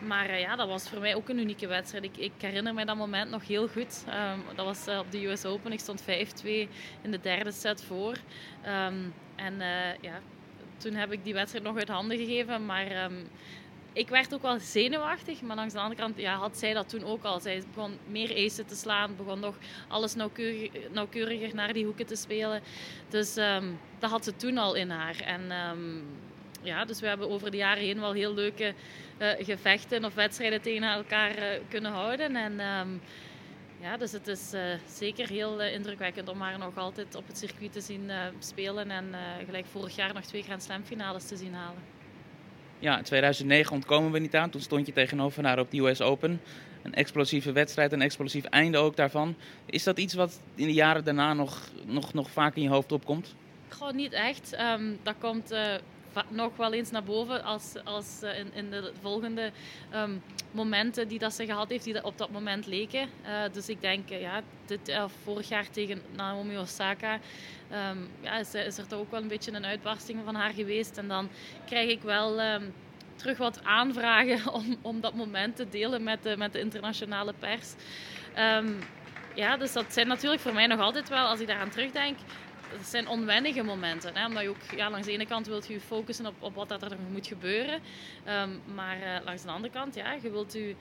Maar 0.07 0.29
uh, 0.29 0.39
ja, 0.39 0.55
dat 0.55 0.67
was 0.67 0.89
voor 0.89 0.99
mij 0.99 1.15
ook 1.15 1.29
een 1.29 1.39
unieke 1.39 1.67
wedstrijd. 1.67 2.03
Ik, 2.03 2.17
ik 2.17 2.31
herinner 2.37 2.73
me 2.73 2.85
dat 2.85 2.95
moment 2.95 3.29
nog 3.29 3.47
heel 3.47 3.67
goed. 3.67 4.05
Um, 4.07 4.55
dat 4.55 4.65
was 4.65 4.87
uh, 4.87 4.99
op 4.99 5.11
de 5.11 5.25
US 5.27 5.45
Open. 5.45 5.71
Ik 5.71 5.79
stond 5.79 6.01
5-2 6.01 6.05
in 7.01 7.11
de 7.11 7.19
derde 7.21 7.51
set 7.51 7.83
voor. 7.83 8.15
Um, 8.67 9.13
en 9.35 9.53
uh, 9.59 9.97
ja, 10.01 10.19
toen 10.77 10.93
heb 10.93 11.11
ik 11.11 11.23
die 11.23 11.33
wedstrijd 11.33 11.65
nog 11.65 11.77
uit 11.77 11.87
handen 11.87 12.17
gegeven. 12.17 12.65
Maar 12.65 13.03
um, 13.03 13.27
ik 13.93 14.09
werd 14.09 14.33
ook 14.33 14.41
wel 14.41 14.59
zenuwachtig. 14.59 15.41
Maar 15.41 15.55
langs 15.55 15.73
de 15.73 15.79
andere 15.79 16.01
kant 16.01 16.17
ja, 16.17 16.35
had 16.35 16.57
zij 16.57 16.73
dat 16.73 16.89
toen 16.89 17.03
ook 17.03 17.23
al. 17.23 17.39
Zij 17.39 17.63
begon 17.73 17.97
meer 18.07 18.45
acen 18.45 18.65
te 18.65 18.75
slaan. 18.75 19.15
Begon 19.15 19.39
nog 19.39 19.55
alles 19.87 20.15
nauwkeurig, 20.15 20.71
nauwkeuriger 20.91 21.55
naar 21.55 21.73
die 21.73 21.85
hoeken 21.85 22.05
te 22.05 22.15
spelen. 22.15 22.61
Dus 23.09 23.33
dat 23.99 24.09
had 24.09 24.23
ze 24.23 24.35
toen 24.35 24.57
al 24.57 24.75
in 24.75 24.89
haar. 24.89 25.19
En 25.19 25.51
ja, 26.61 26.85
dus 26.85 26.99
we 26.99 27.07
hebben 27.07 27.29
over 27.29 27.51
de 27.51 27.57
jaren 27.57 27.83
heen 27.83 27.99
wel 27.99 28.13
heel 28.13 28.33
leuke 28.33 28.73
uh, 29.19 29.29
gevechten 29.39 30.05
of 30.05 30.13
wedstrijden 30.13 30.61
tegen 30.61 30.83
elkaar 30.83 31.37
uh, 31.37 31.43
kunnen 31.69 31.91
houden. 31.91 32.35
En 32.35 32.59
um, 32.59 33.01
ja, 33.79 33.97
dus 33.97 34.11
het 34.11 34.27
is 34.27 34.53
uh, 34.53 34.61
zeker 34.87 35.29
heel 35.29 35.61
indrukwekkend 35.61 36.29
om 36.29 36.41
haar 36.41 36.57
nog 36.57 36.77
altijd 36.77 37.15
op 37.15 37.27
het 37.27 37.37
circuit 37.37 37.73
te 37.73 37.81
zien 37.81 38.11
spelen. 38.39 38.91
En 38.91 39.15
gelijk 39.45 39.65
vorig 39.65 39.95
jaar 39.95 40.13
nog 40.13 40.23
twee 40.23 40.43
Grand 40.43 40.63
Slam 40.63 40.83
finales 40.83 41.27
te 41.27 41.35
zien 41.35 41.53
halen. 41.53 41.83
Ja, 42.79 42.97
in 42.97 43.03
2009 43.03 43.73
ontkomen 43.73 44.11
we 44.11 44.19
niet 44.19 44.35
aan. 44.35 44.49
Toen 44.49 44.61
stond 44.61 44.85
je 44.85 44.93
tegenover 44.93 45.45
haar 45.45 45.59
op 45.59 45.71
de 45.71 45.77
US 45.77 46.01
Open. 46.01 46.41
Een 46.83 46.93
explosieve 46.93 47.51
wedstrijd, 47.51 47.91
een 47.91 48.01
explosief 48.01 48.45
einde 48.45 48.77
ook 48.77 48.95
daarvan. 48.95 49.35
Is 49.65 49.83
dat 49.83 49.99
iets 49.99 50.13
wat 50.13 50.41
in 50.55 50.65
de 50.65 50.73
jaren 50.73 51.03
daarna 51.03 51.33
nog, 51.33 51.69
nog, 51.85 52.13
nog 52.13 52.31
vaak 52.31 52.55
in 52.55 52.61
je 52.61 52.69
hoofd 52.69 52.91
opkomt? 52.91 53.35
Gewoon 53.67 53.95
niet 53.95 54.13
echt. 54.13 54.57
Um, 54.59 54.99
dat 55.03 55.15
komt 55.19 55.53
nog 56.27 56.55
wel 56.55 56.73
eens 56.73 56.91
naar 56.91 57.03
boven 57.03 57.43
als, 57.43 57.73
als 57.83 58.19
uh, 58.23 58.39
in, 58.39 58.53
in, 58.53 58.69
de 58.69 58.91
volgende 59.01 59.51
um, 59.95 60.21
momenten 60.51 61.07
die 61.07 61.19
dat 61.19 61.33
ze 61.33 61.45
gehad 61.45 61.69
heeft, 61.69 61.83
die 61.83 62.03
op 62.03 62.17
dat 62.17 62.31
moment 62.31 62.65
leken. 62.65 63.09
Uh, 63.25 63.29
dus 63.51 63.69
ik 63.69 63.81
denk, 63.81 64.11
uh, 64.11 64.21
ja, 64.21 64.41
dit, 64.65 64.99
vorig 65.23 65.49
jaar 65.49 65.69
tegen 65.69 66.01
Naomi 66.15 66.57
Osaka 66.57 67.19
um, 67.71 68.09
ja, 68.21 68.37
is, 68.37 68.53
is, 68.53 68.77
er 68.77 68.87
toch 68.87 68.99
ook 68.99 69.11
wel 69.11 69.21
een 69.21 69.27
beetje 69.27 69.51
een 69.51 69.65
uitbarsting 69.65 70.19
van 70.25 70.35
haar 70.35 70.53
geweest. 70.53 70.97
En 70.97 71.07
dan 71.07 71.29
krijg 71.65 71.89
ik 71.89 72.01
wel 72.01 72.41
um, 72.41 72.73
terug 73.15 73.37
wat 73.37 73.63
aanvragen 73.63 74.51
om, 74.53 74.77
om 74.81 75.01
dat 75.01 75.13
moment 75.13 75.55
te 75.55 75.69
delen 75.69 76.03
met 76.03 76.23
de, 76.23 76.37
met 76.37 76.53
de 76.53 76.59
internationale 76.59 77.33
pers. 77.39 77.73
ja, 79.35 79.57
dus 79.57 79.73
dat 79.73 79.93
zijn 79.93 80.07
natuurlijk 80.07 80.41
voor 80.41 80.53
mij 80.53 80.67
nog 80.67 80.79
altijd 80.79 81.09
wel, 81.09 81.27
als 81.27 81.39
ik 81.39 81.47
daaraan 81.47 81.69
terugdenk, 81.69 82.17
het 82.77 82.87
zijn 82.87 83.07
onwennige 83.07 83.63
momenten. 83.63 84.15
Hè? 84.15 84.25
Omdat 84.25 84.43
je 84.43 84.49
ook 84.49 84.71
ja, 84.75 84.89
langs 84.89 85.07
de 85.07 85.13
ene 85.13 85.25
kant 85.25 85.47
wilt 85.47 85.67
je 85.67 85.79
focussen 85.79 86.25
op, 86.25 86.35
op 86.39 86.55
wat 86.55 86.71
er 86.71 86.89
nog 86.89 86.99
moet 87.11 87.27
gebeuren. 87.27 87.81
Um, 88.27 88.61
maar 88.73 88.97
uh, 88.97 89.25
langs 89.25 89.43
de 89.43 89.49
andere 89.49 89.73
kant, 89.73 89.95
ja, 89.95 90.13
je 90.21 90.31
wilt 90.31 90.53
je, 90.53 90.75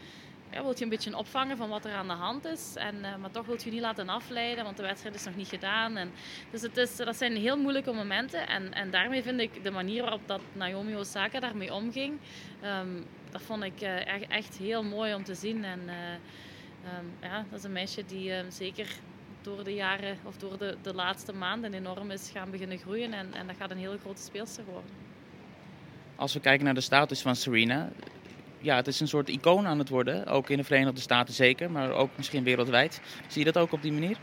ja, 0.51 0.63
wilt 0.63 0.79
je 0.79 0.85
een 0.85 0.91
beetje 0.91 1.17
opvangen 1.17 1.57
van 1.57 1.69
wat 1.69 1.85
er 1.85 1.93
aan 1.93 2.07
de 2.07 2.13
hand 2.13 2.45
is. 2.45 2.75
En, 2.77 2.95
uh, 2.95 3.17
maar 3.17 3.31
toch 3.31 3.47
wilt 3.47 3.63
je 3.63 3.71
niet 3.71 3.81
laten 3.81 4.09
afleiden, 4.09 4.65
want 4.65 4.77
de 4.77 4.83
wedstrijd 4.83 5.15
is 5.15 5.25
nog 5.25 5.37
niet 5.37 5.49
gedaan. 5.49 5.97
En, 5.97 6.13
dus 6.51 6.63
het 6.63 6.77
is, 6.77 6.97
dat 6.97 7.17
zijn 7.17 7.37
heel 7.37 7.59
moeilijke 7.59 7.93
momenten. 7.93 8.49
En, 8.49 8.73
en 8.73 8.91
daarmee 8.91 9.23
vind 9.23 9.41
ik 9.41 9.65
de 9.65 9.71
manier 9.71 10.03
waarop 10.03 10.23
dat 10.27 10.41
Naomi 10.53 10.97
Osaka 10.97 11.41
daarmee 11.41 11.75
omging, 11.75 12.19
um, 12.65 13.07
dat 13.31 13.43
vond 13.43 13.63
ik 13.63 13.83
uh, 13.83 14.31
echt 14.31 14.57
heel 14.59 14.83
mooi 14.83 15.15
om 15.15 15.25
te 15.25 15.35
zien. 15.35 15.65
En 15.65 15.81
um, 16.99 17.13
ja, 17.21 17.45
dat 17.51 17.59
is 17.59 17.65
een 17.65 17.73
meisje 17.73 18.05
die 18.07 18.33
zeker 18.49 18.87
door 19.43 19.65
de 19.65 19.75
jaren 19.75 20.19
of 20.25 20.37
door 20.37 20.59
de, 20.59 20.77
de 20.83 20.95
laatste 20.95 21.33
maanden 21.33 21.75
enorm 21.75 22.11
is 22.11 22.31
gaan 22.35 22.51
beginnen 22.51 22.79
groeien. 22.79 23.13
En, 23.13 23.35
en 23.35 23.47
dat 23.47 23.57
gaat 23.57 23.71
een 23.71 23.79
hele 23.79 23.99
grote 23.99 24.23
speelster 24.23 24.65
worden. 24.65 24.91
Als 26.17 26.33
we 26.33 26.41
kijken 26.41 26.65
naar 26.65 26.75
de 26.75 26.81
status 26.81 27.23
van 27.23 27.37
Serena. 27.37 27.91
Ja, 28.59 28.77
het 28.77 28.87
is 28.87 29.01
een 29.01 29.09
soort 29.09 29.29
icoon 29.29 29.67
aan 29.67 29.79
het 29.79 29.89
worden. 29.89 30.27
Ook 30.27 30.51
in 30.51 30.57
de 30.57 30.65
Verenigde 30.65 31.01
Staten 31.01 31.35
zeker, 31.35 31.71
maar 31.71 31.91
ook 31.91 32.11
misschien 32.17 32.45
wereldwijd. 32.45 33.01
Zie 33.29 33.45
je 33.45 33.53
dat 33.53 33.63
ook 33.63 33.73
op 33.73 33.83
die 33.83 33.93
manier? 33.93 34.17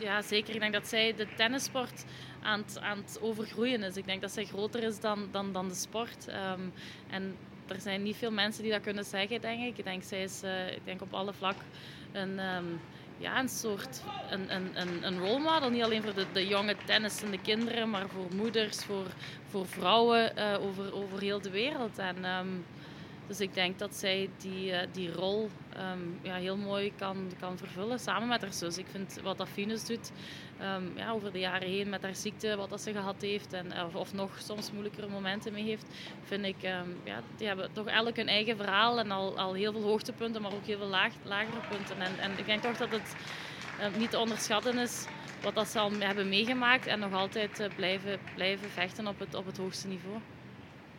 Ja, 0.00 0.22
zeker. 0.22 0.54
Ik 0.54 0.60
denk 0.60 0.72
dat 0.72 0.88
zij 0.88 1.14
de 1.14 1.26
tennissport 1.36 2.04
aan 2.42 2.58
het, 2.66 2.78
aan 2.80 2.96
het 2.96 3.18
overgroeien 3.20 3.82
is. 3.82 3.96
Ik 3.96 4.06
denk 4.06 4.20
dat 4.20 4.30
zij 4.30 4.44
groter 4.44 4.82
is 4.82 5.00
dan, 5.00 5.28
dan, 5.30 5.52
dan 5.52 5.68
de 5.68 5.74
sport. 5.74 6.26
Um, 6.28 6.72
en 7.10 7.36
er 7.66 7.80
zijn 7.80 8.02
niet 8.02 8.16
veel 8.16 8.32
mensen 8.32 8.62
die 8.62 8.72
dat 8.72 8.80
kunnen 8.80 9.04
zeggen, 9.04 9.40
denk 9.40 9.62
ik. 9.62 9.78
Ik 9.78 9.84
denk, 9.84 10.02
zij 10.02 10.22
is 10.22 10.42
uh, 10.44 10.72
ik 10.72 10.84
denk 10.84 11.02
op 11.02 11.14
alle 11.14 11.32
vlak 11.32 11.56
een... 12.12 12.38
Um, 12.38 12.80
ja, 13.22 13.38
een 13.38 13.48
soort 13.48 14.02
een, 14.30 14.54
een, 14.54 14.70
een, 14.74 15.06
een 15.06 15.18
role 15.18 15.38
model. 15.38 15.70
Niet 15.70 15.82
alleen 15.82 16.02
voor 16.02 16.14
de, 16.14 16.26
de 16.32 16.46
jonge 16.46 16.76
tennissende 16.84 17.38
kinderen, 17.38 17.90
maar 17.90 18.08
voor 18.08 18.26
moeders, 18.34 18.84
voor, 18.84 19.06
voor 19.50 19.66
vrouwen 19.66 20.32
uh, 20.38 20.56
over, 20.60 20.94
over 20.94 21.20
heel 21.20 21.40
de 21.40 21.50
wereld. 21.50 21.98
En, 21.98 22.24
um, 22.24 22.64
dus 23.26 23.40
ik 23.40 23.54
denk 23.54 23.78
dat 23.78 23.94
zij 23.94 24.30
die, 24.38 24.70
uh, 24.70 24.78
die 24.92 25.12
rol 25.12 25.50
um, 25.92 26.18
ja, 26.22 26.34
heel 26.34 26.56
mooi 26.56 26.92
kan, 26.98 27.32
kan 27.40 27.58
vervullen 27.58 27.98
samen 27.98 28.28
met 28.28 28.40
haar 28.40 28.52
zus. 28.52 28.78
Ik 28.78 28.86
vind 28.90 29.18
wat 29.22 29.38
dat 29.38 29.48
Venus 29.48 29.84
doet 29.84 30.12
um, 30.62 30.92
ja, 30.96 31.10
over 31.10 31.32
de 31.32 31.38
jaren 31.38 31.68
heen 31.68 31.88
met 31.88 32.02
haar 32.02 32.14
ziekte, 32.14 32.56
wat 32.56 32.70
dat 32.70 32.80
ze 32.80 32.92
gehad 32.92 33.20
heeft 33.20 33.52
en, 33.52 33.84
of, 33.84 33.94
of 33.94 34.12
nog 34.12 34.38
soms 34.38 34.72
moeilijkere 34.72 35.08
momenten 35.08 35.52
mee 35.52 35.64
heeft, 35.64 35.86
vind 36.22 36.44
ik, 36.44 36.62
um, 36.62 37.00
ja, 37.04 37.20
die 37.36 37.46
hebben 37.46 37.72
toch 37.72 37.86
elk 37.86 38.16
hun 38.16 38.28
eigen 38.28 38.56
verhaal 38.56 38.98
en 38.98 39.10
al, 39.10 39.38
al 39.38 39.54
heel 39.54 39.72
veel 39.72 39.82
hoogtepunten, 39.82 40.42
maar 40.42 40.52
ook 40.52 40.66
heel 40.66 40.78
veel 40.78 40.86
laag, 40.86 41.12
lagere 41.24 41.60
punten. 41.70 42.00
En, 42.00 42.18
en 42.18 42.38
ik 42.38 42.46
denk 42.46 42.62
toch 42.62 42.76
dat 42.76 42.90
het 42.90 43.16
niet 43.98 44.10
te 44.10 44.18
onderschatten 44.18 44.78
is 44.78 45.06
wat 45.42 45.54
dat 45.54 45.68
ze 45.68 45.78
al 45.78 45.90
hebben 45.98 46.28
meegemaakt 46.28 46.86
en 46.86 46.98
nog 46.98 47.12
altijd 47.12 47.60
uh, 47.60 47.66
blijven, 47.76 48.18
blijven 48.34 48.70
vechten 48.70 49.06
op 49.06 49.18
het, 49.18 49.34
op 49.34 49.46
het 49.46 49.56
hoogste 49.56 49.88
niveau. 49.88 50.20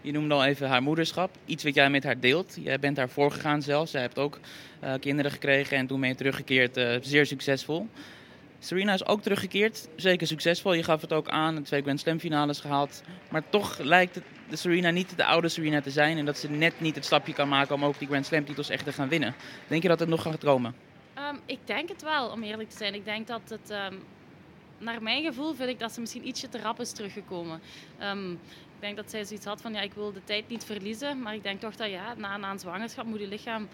Je 0.03 0.11
noemde 0.11 0.33
al 0.33 0.45
even 0.45 0.67
haar 0.67 0.81
moederschap. 0.81 1.35
Iets 1.45 1.63
wat 1.63 1.75
jij 1.75 1.89
met 1.89 2.03
haar 2.03 2.19
deelt. 2.19 2.57
Jij 2.61 2.79
bent 2.79 2.95
daar 2.95 3.09
voorgegaan 3.09 3.61
zelfs. 3.61 3.91
Zij 3.91 4.01
hebt 4.01 4.19
ook 4.19 4.39
uh, 4.83 4.93
kinderen 4.99 5.31
gekregen 5.31 5.77
en 5.77 5.87
toen 5.87 5.99
ben 5.99 6.09
je 6.09 6.15
teruggekeerd. 6.15 6.77
Uh, 6.77 6.95
zeer 7.01 7.25
succesvol. 7.25 7.87
Serena 8.59 8.93
is 8.93 9.05
ook 9.05 9.21
teruggekeerd. 9.21 9.87
Zeker 9.95 10.27
succesvol. 10.27 10.73
Je 10.73 10.83
gaf 10.83 11.01
het 11.01 11.13
ook 11.13 11.29
aan. 11.29 11.63
Twee 11.63 11.81
Grand 11.81 11.99
Slam 11.99 12.19
finales 12.19 12.59
gehaald. 12.59 13.03
Maar 13.29 13.49
toch 13.49 13.77
lijkt 13.77 14.15
het 14.15 14.23
de 14.49 14.55
Serena 14.55 14.89
niet 14.89 15.17
de 15.17 15.25
oude 15.25 15.49
Serena 15.49 15.81
te 15.81 15.91
zijn. 15.91 16.17
En 16.17 16.25
dat 16.25 16.37
ze 16.37 16.49
net 16.49 16.81
niet 16.81 16.95
het 16.95 17.05
stapje 17.05 17.33
kan 17.33 17.47
maken 17.47 17.75
om 17.75 17.85
ook 17.85 17.99
die 17.99 18.07
Grand 18.07 18.25
Slam 18.25 18.45
titels 18.45 18.69
echt 18.69 18.85
te 18.85 18.93
gaan 18.93 19.09
winnen. 19.09 19.35
Denk 19.67 19.81
je 19.81 19.87
dat 19.87 19.99
het 19.99 20.09
nog 20.09 20.21
gaat 20.21 20.43
komen? 20.43 20.75
Um, 21.17 21.39
ik 21.45 21.59
denk 21.65 21.89
het 21.89 22.01
wel, 22.01 22.29
om 22.29 22.43
eerlijk 22.43 22.69
te 22.69 22.77
zijn. 22.77 22.93
Ik 22.93 23.05
denk 23.05 23.27
dat 23.27 23.41
het... 23.45 23.77
Um 23.91 23.99
naar 24.77 25.03
mijn 25.03 25.23
gevoel 25.23 25.53
vind 25.53 25.69
ik 25.69 25.79
dat 25.79 25.91
ze 25.91 25.99
misschien 25.99 26.27
ietsje 26.27 26.49
te 26.49 26.59
rap 26.59 26.79
is 26.79 26.91
teruggekomen. 26.91 27.61
Ik 27.99 28.37
denk 28.83 28.95
dat 28.95 29.09
zij 29.09 29.23
zoiets 29.23 29.45
had 29.45 29.61
van 29.61 29.73
ja, 29.73 29.81
ik 29.81 29.93
wil 29.93 30.13
de 30.13 30.23
tijd 30.23 30.47
niet 30.47 30.65
verliezen. 30.65 31.21
Maar 31.21 31.33
ik 31.33 31.43
denk 31.43 31.59
toch 31.59 31.75
dat 31.75 31.89
ja, 31.89 32.13
na, 32.13 32.37
na 32.37 32.51
een 32.51 32.59
zwangerschap 32.59 33.05
moet 33.05 33.19
je 33.19 33.27
lichaam 33.27 33.67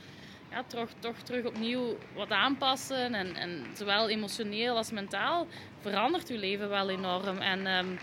ja, 0.51 0.63
toch, 0.63 0.89
toch 0.99 1.15
terug 1.17 1.45
opnieuw 1.45 1.97
wat 2.15 2.29
aanpassen. 2.29 3.13
En, 3.13 3.35
en 3.35 3.65
zowel 3.73 4.09
emotioneel 4.09 4.75
als 4.75 4.91
mentaal 4.91 5.47
verandert 5.79 6.27
je 6.27 6.37
leven 6.37 6.69
wel 6.69 6.89
enorm. 6.89 7.37
En, 7.37 7.67
um, 7.67 7.99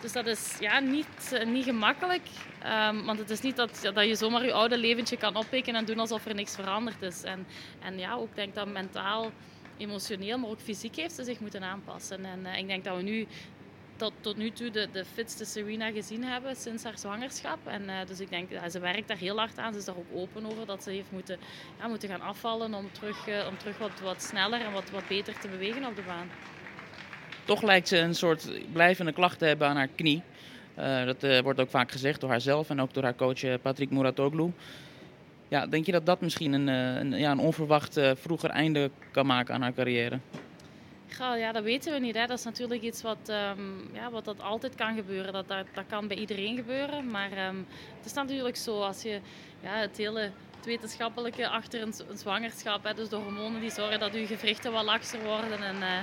dus 0.00 0.12
dat 0.12 0.26
is 0.26 0.56
ja, 0.60 0.78
niet, 0.78 1.42
niet 1.46 1.64
gemakkelijk. 1.64 2.26
Um, 2.90 3.04
want 3.04 3.18
het 3.18 3.30
is 3.30 3.40
niet 3.40 3.56
dat, 3.56 3.90
dat 3.94 4.06
je 4.06 4.14
zomaar 4.14 4.44
je 4.44 4.52
oude 4.52 4.78
leventje 4.78 5.16
kan 5.16 5.36
oppikken 5.36 5.74
en 5.74 5.84
doen 5.84 5.98
alsof 5.98 6.26
er 6.26 6.34
niks 6.34 6.54
veranderd 6.54 7.02
is. 7.02 7.22
En, 7.22 7.46
en 7.80 7.98
ja, 7.98 8.14
ook 8.14 8.34
denk 8.34 8.54
dat 8.54 8.68
mentaal, 8.68 9.30
emotioneel, 9.76 10.38
maar 10.38 10.50
ook 10.50 10.60
fysiek 10.60 10.96
heeft 10.96 11.14
ze 11.14 11.24
zich 11.24 11.40
moeten 11.40 11.62
aanpassen. 11.62 12.24
En 12.24 12.40
uh, 12.46 12.58
ik 12.58 12.66
denk 12.66 12.84
dat 12.84 12.96
we 12.96 13.02
nu 13.02 13.26
tot, 13.98 14.12
tot 14.20 14.36
nu 14.36 14.50
toe 14.50 14.70
de, 14.70 14.88
de 14.92 15.04
fitste 15.04 15.44
Serena 15.44 15.90
gezien 15.90 16.24
hebben 16.24 16.56
sinds 16.56 16.84
haar 16.84 16.98
zwangerschap. 16.98 17.58
En 17.64 17.82
uh, 17.82 17.94
dus 18.06 18.20
ik 18.20 18.30
denk, 18.30 18.50
ja, 18.50 18.68
ze 18.68 18.80
werkt 18.80 19.08
daar 19.08 19.16
heel 19.16 19.38
hard 19.38 19.58
aan. 19.58 19.72
Ze 19.72 19.78
is 19.78 19.84
daar 19.84 19.96
ook 19.96 20.14
open 20.14 20.46
over 20.46 20.66
dat 20.66 20.82
ze 20.82 20.90
heeft 20.90 21.10
moeten, 21.10 21.38
ja, 21.78 21.88
moeten 21.88 22.08
gaan 22.08 22.20
afvallen 22.20 22.74
om 22.74 22.92
terug, 22.92 23.28
uh, 23.28 23.46
om 23.48 23.58
terug 23.58 23.78
wat, 23.78 24.00
wat 24.02 24.22
sneller 24.22 24.60
en 24.60 24.72
wat, 24.72 24.90
wat 24.90 25.08
beter 25.08 25.38
te 25.38 25.48
bewegen 25.48 25.86
op 25.86 25.96
de 25.96 26.02
baan. 26.02 26.28
Toch 27.44 27.62
lijkt 27.62 27.88
ze 27.88 27.98
een 27.98 28.14
soort 28.14 28.50
blijvende 28.72 29.12
klacht 29.12 29.38
te 29.38 29.44
hebben 29.44 29.68
aan 29.68 29.76
haar 29.76 29.88
knie. 29.94 30.22
Uh, 30.78 31.04
dat 31.04 31.42
wordt 31.42 31.60
ook 31.60 31.70
vaak 31.70 31.90
gezegd 31.90 32.20
door 32.20 32.30
haarzelf 32.30 32.70
en 32.70 32.80
ook 32.80 32.94
door 32.94 33.02
haar 33.02 33.16
coach 33.16 33.60
Patrick 33.62 33.90
Muratoglu. 33.90 34.52
Ja, 35.48 35.66
denk 35.66 35.86
je 35.86 35.92
dat 35.92 36.06
dat 36.06 36.20
misschien 36.20 36.52
een, 36.52 36.66
een, 36.66 37.18
ja, 37.18 37.30
een 37.30 37.38
onverwacht 37.38 38.00
vroeger 38.14 38.50
einde 38.50 38.90
kan 39.10 39.26
maken 39.26 39.54
aan 39.54 39.62
haar 39.62 39.72
carrière? 39.72 40.18
Ja, 41.16 41.52
dat 41.52 41.62
weten 41.62 41.92
we 41.92 41.98
niet. 41.98 42.14
Hè. 42.14 42.26
Dat 42.26 42.38
is 42.38 42.44
natuurlijk 42.44 42.82
iets 42.82 43.02
wat, 43.02 43.28
um, 43.28 43.90
ja, 43.92 44.10
wat 44.10 44.24
dat 44.24 44.40
altijd 44.40 44.74
kan 44.74 44.94
gebeuren. 44.94 45.32
Dat, 45.32 45.48
dat, 45.48 45.66
dat 45.74 45.84
kan 45.88 46.08
bij 46.08 46.16
iedereen 46.16 46.56
gebeuren. 46.56 47.10
Maar 47.10 47.48
um, 47.48 47.66
het 47.96 48.06
is 48.06 48.12
natuurlijk 48.12 48.56
zo 48.56 48.80
als 48.82 49.02
je 49.02 49.20
ja, 49.60 49.74
het 49.74 49.96
hele 49.96 50.30
wetenschappelijke 50.64 51.48
achter 51.48 51.82
een, 51.82 51.94
zwangerschap, 52.14 52.84
hè, 52.84 52.94
dus 52.94 53.08
de 53.08 53.16
hormonen 53.16 53.60
die 53.60 53.70
zorgen 53.70 54.00
dat 54.00 54.14
je 54.14 54.26
gewrichten 54.26 54.72
wat 54.72 54.84
lakser 54.84 55.24
worden. 55.24 55.62
En 55.62 55.76
uh, 55.76 56.00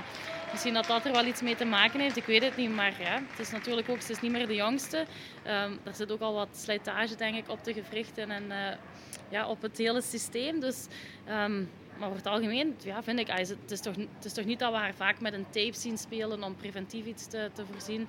misschien 0.50 0.74
dat 0.74 0.86
dat 0.86 1.04
er 1.04 1.12
wel 1.12 1.26
iets 1.26 1.42
mee 1.42 1.56
te 1.56 1.64
maken 1.64 2.00
heeft, 2.00 2.16
ik 2.16 2.24
weet 2.24 2.42
het 2.42 2.56
niet. 2.56 2.70
Maar 2.70 2.94
ja, 3.00 3.22
het 3.30 3.38
is 3.38 3.50
natuurlijk 3.50 3.88
ook, 3.88 4.00
ze 4.00 4.12
is 4.12 4.20
niet 4.20 4.32
meer 4.32 4.46
de 4.46 4.54
jongste. 4.54 4.98
Um, 4.98 5.78
er 5.84 5.94
zit 5.94 6.12
ook 6.12 6.20
al 6.20 6.34
wat 6.34 6.48
slijtage, 6.52 7.16
denk 7.16 7.36
ik, 7.36 7.48
op 7.48 7.64
de 7.64 7.72
gewrichten 7.72 8.30
en 8.30 8.44
uh, 8.48 8.56
ja, 9.28 9.48
op 9.48 9.62
het 9.62 9.78
hele 9.78 10.02
systeem. 10.02 10.60
Dus 10.60 10.86
maar 11.98 12.08
over 12.08 12.16
het 12.16 12.26
algemeen 12.26 12.76
ja, 12.82 13.02
vind 13.02 13.18
ik, 13.18 13.26
het 13.28 13.70
is, 13.70 13.80
toch, 13.80 13.94
het 13.96 14.24
is 14.24 14.32
toch 14.32 14.44
niet 14.44 14.58
dat 14.58 14.72
we 14.72 14.78
haar 14.78 14.94
vaak 14.94 15.20
met 15.20 15.32
een 15.32 15.46
tape 15.50 15.76
zien 15.76 15.98
spelen 15.98 16.42
om 16.42 16.56
preventief 16.56 17.06
iets 17.06 17.26
te, 17.26 17.50
te 17.52 17.64
voorzien. 17.70 18.08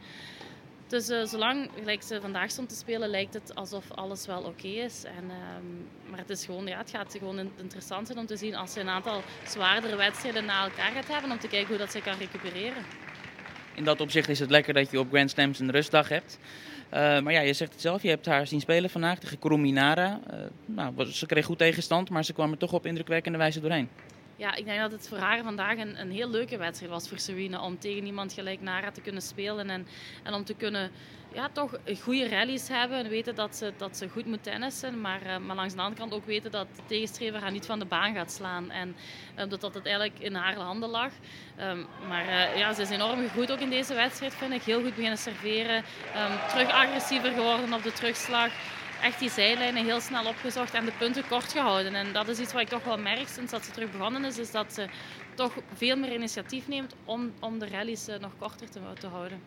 Dus 0.87 1.09
uh, 1.09 1.25
zolang 1.25 1.69
gelijk 1.79 2.03
ze 2.03 2.21
vandaag 2.21 2.51
stond 2.51 2.69
te 2.69 2.75
spelen, 2.75 3.09
lijkt 3.09 3.33
het 3.33 3.55
alsof 3.55 3.91
alles 3.91 4.25
wel 4.25 4.41
oké 4.41 4.67
is. 4.67 5.03
En, 5.03 5.23
um, 5.23 5.87
maar 6.09 6.19
het, 6.19 6.29
is 6.29 6.45
gewoon, 6.45 6.67
ja, 6.67 6.77
het 6.77 6.89
gaat 6.89 7.15
gewoon 7.19 7.51
interessant 7.55 8.07
zijn 8.07 8.19
om 8.19 8.25
te 8.25 8.37
zien 8.37 8.55
als 8.55 8.73
ze 8.73 8.79
een 8.79 8.89
aantal 8.89 9.21
zwaardere 9.47 9.95
wedstrijden 9.95 10.45
na 10.45 10.63
elkaar 10.63 10.91
gaat 10.91 11.07
hebben, 11.07 11.31
om 11.31 11.39
te 11.39 11.47
kijken 11.47 11.67
hoe 11.67 11.77
dat 11.77 11.91
ze 11.91 12.01
kan 12.01 12.17
recupereren. 12.17 12.83
In 13.75 13.83
dat 13.83 14.01
opzicht 14.01 14.29
is 14.29 14.39
het 14.39 14.49
lekker 14.49 14.73
dat 14.73 14.91
je 14.91 14.99
op 14.99 15.09
Grand 15.09 15.29
Slams 15.29 15.59
een 15.59 15.71
rustdag 15.71 16.09
hebt. 16.09 16.39
Uh, 16.93 17.19
maar 17.19 17.33
ja, 17.33 17.39
je 17.39 17.53
zegt 17.53 17.71
het 17.71 17.81
zelf, 17.81 18.01
je 18.01 18.09
hebt 18.09 18.25
haar 18.25 18.47
zien 18.47 18.59
spelen 18.59 18.89
vandaag 18.89 19.19
tegen 19.19 19.39
Kuruminara. 19.39 20.19
Uh, 20.33 20.39
nou, 20.65 21.11
ze 21.11 21.25
kreeg 21.25 21.45
goed 21.45 21.57
tegenstand, 21.57 22.09
maar 22.09 22.25
ze 22.25 22.33
kwam 22.33 22.51
er 22.51 22.57
toch 22.57 22.73
op 22.73 22.85
indrukwekkende 22.85 23.37
wijze 23.37 23.59
doorheen. 23.59 23.89
Ja, 24.37 24.55
ik 24.55 24.65
denk 24.65 24.79
dat 24.79 24.91
het 24.91 25.07
voor 25.07 25.17
haar 25.17 25.43
vandaag 25.43 25.77
een, 25.77 25.99
een 25.99 26.11
heel 26.11 26.29
leuke 26.29 26.57
wedstrijd 26.57 26.91
was 26.91 27.09
voor 27.09 27.19
Serena. 27.19 27.61
Om 27.61 27.79
tegen 27.79 28.05
iemand 28.05 28.33
gelijk 28.33 28.61
Nara 28.61 28.91
te 28.91 29.01
kunnen 29.01 29.21
spelen. 29.21 29.69
En, 29.69 29.87
en 30.23 30.33
om 30.33 30.43
te 30.43 30.53
kunnen 30.53 30.91
ja, 31.33 31.49
toch 31.49 31.79
goede 32.01 32.29
rallies 32.29 32.67
hebben. 32.67 32.97
En 32.97 33.09
weten 33.09 33.35
dat 33.35 33.55
ze, 33.55 33.73
dat 33.77 33.97
ze 33.97 34.09
goed 34.09 34.25
moet 34.25 34.43
tennissen. 34.43 35.01
Maar, 35.01 35.21
uh, 35.25 35.37
maar 35.37 35.55
langs 35.55 35.73
de 35.73 35.81
andere 35.81 36.01
kant 36.01 36.13
ook 36.13 36.25
weten 36.25 36.51
dat 36.51 36.67
de 36.75 36.81
tegenstrever 36.85 37.39
haar 37.39 37.51
niet 37.51 37.65
van 37.65 37.79
de 37.79 37.85
baan 37.85 38.13
gaat 38.13 38.31
slaan. 38.31 38.71
En 38.71 38.95
uh, 39.37 39.49
dat 39.49 39.73
het 39.73 39.85
eigenlijk 39.85 40.19
in 40.19 40.35
haar 40.35 40.55
handen 40.55 40.89
lag. 40.89 41.11
Um, 41.59 41.85
maar 42.07 42.25
uh, 42.25 42.57
ja, 42.57 42.73
ze 42.73 42.81
is 42.81 42.89
enorm 42.89 43.29
goed 43.29 43.51
ook 43.51 43.59
in 43.59 43.69
deze 43.69 43.93
wedstrijd, 43.93 44.35
vind 44.35 44.53
ik. 44.53 44.63
Heel 44.63 44.81
goed 44.81 44.95
beginnen 44.95 45.17
serveren. 45.17 45.75
Um, 45.75 46.47
terug 46.49 46.69
agressiever 46.69 47.31
geworden 47.31 47.73
op 47.73 47.83
de 47.83 47.93
terugslag 47.93 48.51
echt 49.01 49.19
die 49.19 49.29
zijlijnen 49.29 49.85
heel 49.85 49.99
snel 49.99 50.25
opgezocht 50.25 50.73
en 50.73 50.85
de 50.85 50.91
punten 50.97 51.27
kort 51.27 51.51
gehouden. 51.51 51.95
En 51.95 52.13
dat 52.13 52.27
is 52.27 52.39
iets 52.39 52.53
wat 52.53 52.61
ik 52.61 52.67
toch 52.67 52.83
wel 52.83 52.97
merk 52.97 53.27
sinds 53.27 53.51
dat 53.51 53.65
ze 53.65 53.71
terug 53.71 53.91
begonnen 53.91 54.25
is, 54.25 54.37
is 54.37 54.51
dat 54.51 54.73
ze 54.73 54.87
toch 55.35 55.53
veel 55.75 55.95
meer 55.95 56.13
initiatief 56.13 56.67
neemt 56.67 56.93
om, 57.05 57.31
om 57.39 57.59
de 57.59 57.67
rallies 57.67 58.05
nog 58.19 58.31
korter 58.39 58.67
te, 58.99 59.07
houden. 59.07 59.39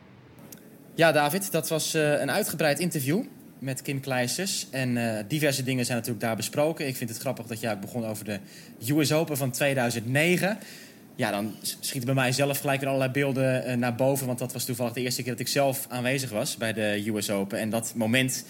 Ja, 0.95 1.12
David, 1.12 1.52
dat 1.52 1.69
was 1.69 1.95
uh, 1.95 2.21
een 2.21 2.30
uitgebreid 2.30 2.78
interview 2.78 3.23
met 3.59 3.83
Kim 3.83 4.00
Kleisters. 4.00 4.66
En 4.71 4.97
uh, 4.97 5.19
diverse 5.28 5.62
dingen 5.62 5.85
zijn 5.85 5.97
natuurlijk 5.97 6.25
daar 6.25 6.37
besproken. 6.37 6.87
Ik 6.87 6.97
vind 6.97 7.11
het 7.11 7.19
grappig 7.19 7.47
dat 7.47 7.61
jij 7.61 7.78
begon 7.78 8.07
over 8.07 8.25
de 8.25 8.38
US 8.88 9.12
Open 9.12 9.37
van 9.37 9.50
2009. 9.50 10.59
Ja, 11.16 11.30
dan 11.30 11.54
schieten 11.61 12.04
bij 12.04 12.14
mij 12.14 12.33
zelf 12.33 12.59
gelijk 12.59 12.80
weer 12.80 12.88
allerlei 12.88 13.12
beelden 13.12 13.78
naar 13.78 13.95
boven. 13.95 14.26
Want 14.26 14.38
dat 14.38 14.52
was 14.52 14.64
toevallig 14.64 14.92
de 14.92 15.00
eerste 15.00 15.23
keer 15.23 15.33
dat 15.33 15.40
ik 15.40 15.49
zelf 15.49 15.87
aanwezig 15.88 16.30
was 16.30 16.57
bij 16.57 16.73
de 16.73 17.04
US 17.07 17.30
Open. 17.30 17.59
En 17.59 17.71
dat 17.71 17.92
moment 17.97 18.45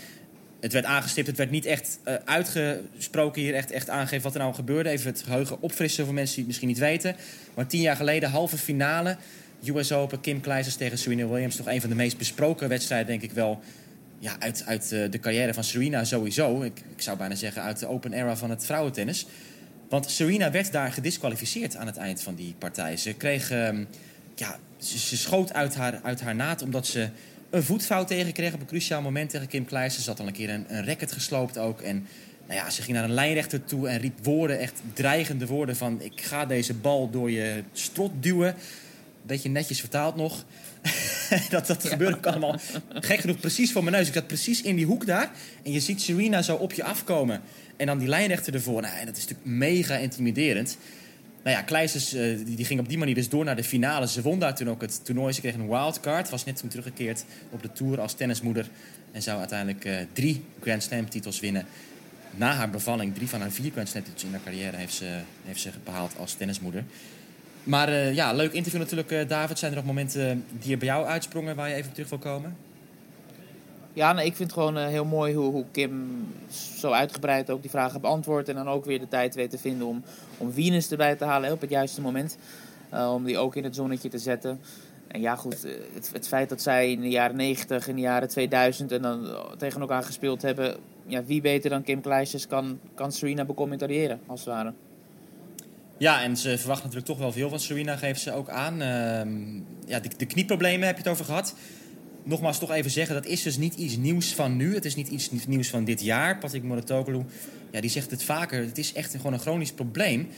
het 0.60 0.72
werd 0.72 0.84
aangestipt, 0.84 1.26
het 1.26 1.36
werd 1.36 1.50
niet 1.50 1.64
echt 1.64 1.98
uh, 2.04 2.14
uitgesproken 2.24 3.42
hier, 3.42 3.54
echt, 3.54 3.70
echt 3.70 3.88
aangegeven 3.88 4.22
wat 4.22 4.34
er 4.34 4.40
nou 4.40 4.54
gebeurde. 4.54 4.88
Even 4.88 5.10
het 5.10 5.22
geheugen 5.22 5.62
opfrissen 5.62 6.04
voor 6.04 6.14
mensen 6.14 6.34
die 6.34 6.44
het 6.44 6.52
misschien 6.52 6.68
niet 6.68 6.78
weten. 6.78 7.16
Maar 7.54 7.66
tien 7.66 7.80
jaar 7.80 7.96
geleden, 7.96 8.30
halve 8.30 8.58
finale, 8.58 9.16
US 9.64 9.92
Open, 9.92 10.20
Kim 10.20 10.40
Kleisters 10.40 10.76
tegen 10.76 10.98
Serena 10.98 11.26
Williams. 11.26 11.56
Toch 11.56 11.66
een 11.66 11.80
van 11.80 11.90
de 11.90 11.96
meest 11.96 12.18
besproken 12.18 12.68
wedstrijden, 12.68 13.06
denk 13.06 13.22
ik 13.22 13.32
wel, 13.32 13.60
ja, 14.18 14.36
uit, 14.38 14.62
uit 14.66 14.90
uh, 14.92 15.10
de 15.10 15.18
carrière 15.18 15.54
van 15.54 15.64
Serena 15.64 16.04
sowieso. 16.04 16.62
Ik, 16.62 16.82
ik 16.96 17.02
zou 17.02 17.16
bijna 17.16 17.34
zeggen 17.34 17.62
uit 17.62 17.78
de 17.78 17.86
open 17.86 18.12
era 18.12 18.36
van 18.36 18.50
het 18.50 18.66
vrouwentennis. 18.66 19.26
Want 19.88 20.10
Serena 20.10 20.50
werd 20.50 20.72
daar 20.72 20.92
gedisqualificeerd 20.92 21.76
aan 21.76 21.86
het 21.86 21.96
eind 21.96 22.22
van 22.22 22.34
die 22.34 22.54
partij. 22.58 22.96
Ze 22.96 23.12
kreeg, 23.12 23.52
uh, 23.52 23.68
ja, 24.34 24.58
ze, 24.78 24.98
ze, 24.98 25.16
schoot 25.16 25.52
uit 25.52 25.74
haar, 25.74 26.00
uit 26.02 26.20
haar 26.20 26.34
naad 26.34 26.62
omdat 26.62 26.86
ze 26.86 27.08
een 27.50 27.62
voetfout 27.62 28.08
tegenkreeg 28.08 28.52
op 28.52 28.60
een 28.60 28.66
cruciaal 28.66 29.02
moment 29.02 29.30
tegen 29.30 29.46
Kim 29.46 29.64
Kleijs. 29.64 30.02
Ze 30.02 30.10
had 30.10 30.20
al 30.20 30.26
een 30.26 30.32
keer 30.32 30.50
een, 30.50 30.64
een 30.68 30.86
racket 30.86 31.12
gesloopt 31.12 31.58
ook. 31.58 31.80
En 31.80 32.06
nou 32.46 32.60
ja, 32.60 32.70
ze 32.70 32.82
ging 32.82 32.96
naar 32.96 33.04
een 33.04 33.14
lijnrechter 33.14 33.64
toe 33.64 33.88
en 33.88 33.98
riep 33.98 34.24
woorden, 34.24 34.58
echt 34.58 34.82
dreigende 34.92 35.46
woorden 35.46 35.76
van... 35.76 36.02
ik 36.02 36.20
ga 36.20 36.46
deze 36.46 36.74
bal 36.74 37.10
door 37.10 37.30
je 37.30 37.62
strot 37.72 38.12
duwen. 38.20 38.54
Beetje 39.22 39.48
netjes 39.48 39.80
vertaald 39.80 40.16
nog. 40.16 40.44
dat 41.50 41.66
dat 41.66 41.82
ja. 41.82 41.88
gebeurde 41.88 42.16
ook 42.16 42.26
allemaal 42.26 42.56
gek 42.90 43.20
genoeg 43.20 43.38
precies 43.38 43.72
voor 43.72 43.82
mijn 43.82 43.96
neus. 43.96 44.08
Ik 44.08 44.14
zat 44.14 44.26
precies 44.26 44.62
in 44.62 44.76
die 44.76 44.86
hoek 44.86 45.06
daar. 45.06 45.30
En 45.62 45.72
je 45.72 45.80
ziet 45.80 46.00
Serena 46.00 46.42
zo 46.42 46.56
op 46.56 46.72
je 46.72 46.84
afkomen. 46.84 47.40
En 47.76 47.86
dan 47.86 47.98
die 47.98 48.08
lijnrechter 48.08 48.54
ervoor. 48.54 48.82
Nou, 48.82 49.04
dat 49.04 49.16
is 49.16 49.22
natuurlijk 49.22 49.48
mega 49.48 49.96
intimiderend. 49.96 50.76
Nou 51.42 51.56
ja, 51.56 51.62
Kleisters 51.62 52.14
uh, 52.14 52.20
die, 52.44 52.56
die, 52.56 52.64
ging 52.64 52.80
op 52.80 52.88
die 52.88 52.98
manier 52.98 53.14
dus 53.14 53.28
door 53.28 53.44
naar 53.44 53.56
de 53.56 53.64
finale. 53.64 54.08
Ze 54.08 54.22
won 54.22 54.38
daar 54.38 54.54
toen 54.54 54.70
ook 54.70 54.80
het 54.80 55.04
toernooi. 55.04 55.32
Ze 55.32 55.40
kreeg 55.40 55.54
een 55.54 55.68
wildcard. 55.68 56.30
Was 56.30 56.44
net 56.44 56.56
toen 56.56 56.68
teruggekeerd 56.68 57.24
op 57.50 57.62
de 57.62 57.72
Tour 57.72 58.00
als 58.00 58.12
tennismoeder. 58.12 58.68
En 59.12 59.22
zou 59.22 59.38
uiteindelijk 59.38 59.84
uh, 59.84 59.96
drie 60.12 60.44
Grand 60.60 60.82
Slam 60.82 61.08
titels 61.08 61.40
winnen. 61.40 61.66
Na 62.30 62.52
haar 62.52 62.70
bevalling, 62.70 63.14
drie 63.14 63.28
van 63.28 63.40
haar 63.40 63.50
vier 63.50 63.70
Grand 63.70 63.88
Slam 63.88 64.02
titels 64.02 64.24
in 64.24 64.30
haar 64.30 64.40
carrière 64.44 64.76
heeft 64.76 64.94
ze, 64.94 65.18
heeft 65.44 65.60
ze 65.60 65.70
behaald 65.84 66.12
als 66.18 66.34
tennismoeder. 66.34 66.84
Maar 67.64 67.88
eh, 67.88 68.14
ja, 68.14 68.32
leuk 68.32 68.52
interview 68.52 68.80
natuurlijk, 68.80 69.10
eh, 69.10 69.28
David. 69.28 69.58
Zijn 69.58 69.70
er 69.70 69.76
nog 69.76 69.86
momenten 69.86 70.44
die 70.60 70.72
er 70.72 70.78
bij 70.78 70.88
jou 70.88 71.06
uitsprongen 71.06 71.56
waar 71.56 71.68
je 71.68 71.74
even 71.74 71.88
op 71.88 71.94
terug 71.94 72.08
wil 72.08 72.18
komen? 72.18 72.56
Ja, 73.92 74.20
ik 74.20 74.36
vind 74.36 74.38
het 74.38 74.52
gewoon 74.52 74.78
eh, 74.78 74.86
heel 74.86 75.04
mooi 75.04 75.34
hoe, 75.34 75.50
hoe 75.50 75.64
Kim 75.70 76.26
zo 76.78 76.90
uitgebreid 76.90 77.50
ook 77.50 77.60
die 77.60 77.70
vragen 77.70 78.00
beantwoordt. 78.00 78.48
En 78.48 78.54
dan 78.54 78.68
ook 78.68 78.84
weer 78.84 79.00
de 79.00 79.08
tijd 79.08 79.34
weet 79.34 79.50
te 79.50 79.58
vinden 79.58 79.86
om, 79.86 80.02
om 80.38 80.52
Venus 80.52 80.90
erbij 80.90 81.16
te 81.16 81.24
halen 81.24 81.52
op 81.52 81.60
het 81.60 81.70
juiste 81.70 82.00
moment. 82.00 82.36
Eh, 82.88 83.12
om 83.14 83.24
die 83.24 83.38
ook 83.38 83.56
in 83.56 83.64
het 83.64 83.74
zonnetje 83.74 84.08
te 84.08 84.18
zetten. 84.18 84.60
En 85.08 85.20
ja, 85.20 85.36
goed, 85.36 85.64
eh, 85.64 85.72
het, 85.94 86.10
het 86.12 86.28
feit 86.28 86.48
dat 86.48 86.62
zij 86.62 86.90
in 86.90 87.00
de 87.00 87.08
jaren 87.08 87.36
90, 87.36 87.88
in 87.88 87.94
de 87.94 88.00
jaren 88.00 88.28
2000 88.28 88.92
en 88.92 89.02
dan 89.02 89.28
tegen 89.58 89.80
elkaar 89.80 90.02
gespeeld 90.02 90.42
hebben. 90.42 90.76
Ja, 91.06 91.24
wie 91.24 91.40
beter 91.40 91.70
dan 91.70 91.82
Kim 91.82 92.00
Kleisjes 92.00 92.46
kan, 92.46 92.78
kan 92.94 93.12
Serena 93.12 93.44
becommentariëren, 93.44 94.20
als 94.26 94.40
het 94.40 94.48
ware. 94.48 94.72
Ja, 95.96 96.22
en 96.22 96.36
ze 96.36 96.58
verwacht 96.58 96.80
natuurlijk 96.80 97.06
toch 97.06 97.18
wel 97.18 97.32
veel 97.32 97.48
van 97.48 97.60
Serena, 97.60 97.96
geeft 97.96 98.20
ze 98.20 98.32
ook 98.32 98.48
aan. 98.48 98.80
Ehm, 98.80 99.56
ja, 99.86 100.00
de 100.16 100.26
knieproblemen 100.26 100.86
heb 100.86 100.96
je 100.96 101.02
het 101.02 101.12
over 101.12 101.24
gehad. 101.24 101.54
Nogmaals, 102.24 102.58
toch 102.58 102.70
even 102.70 102.90
zeggen, 102.90 103.14
dat 103.14 103.26
is 103.26 103.42
dus 103.42 103.56
niet 103.56 103.74
iets 103.74 103.96
nieuws 103.96 104.34
van 104.34 104.56
nu. 104.56 104.74
Het 104.74 104.84
is 104.84 104.94
niet 104.94 105.08
iets 105.08 105.30
nieuws 105.46 105.68
van 105.68 105.84
dit 105.84 106.00
jaar. 106.02 106.38
Patrick 106.38 106.62
Mouratoglou, 106.62 107.24
ja, 107.72 107.80
die 107.80 107.90
zegt 107.90 108.10
het 108.10 108.22
vaker. 108.22 108.60
Het 108.60 108.78
is 108.78 108.92
echt 108.92 109.10
gewoon 109.16 109.32
een 109.32 109.38
chronisch 109.38 109.72
probleem. 109.72 110.28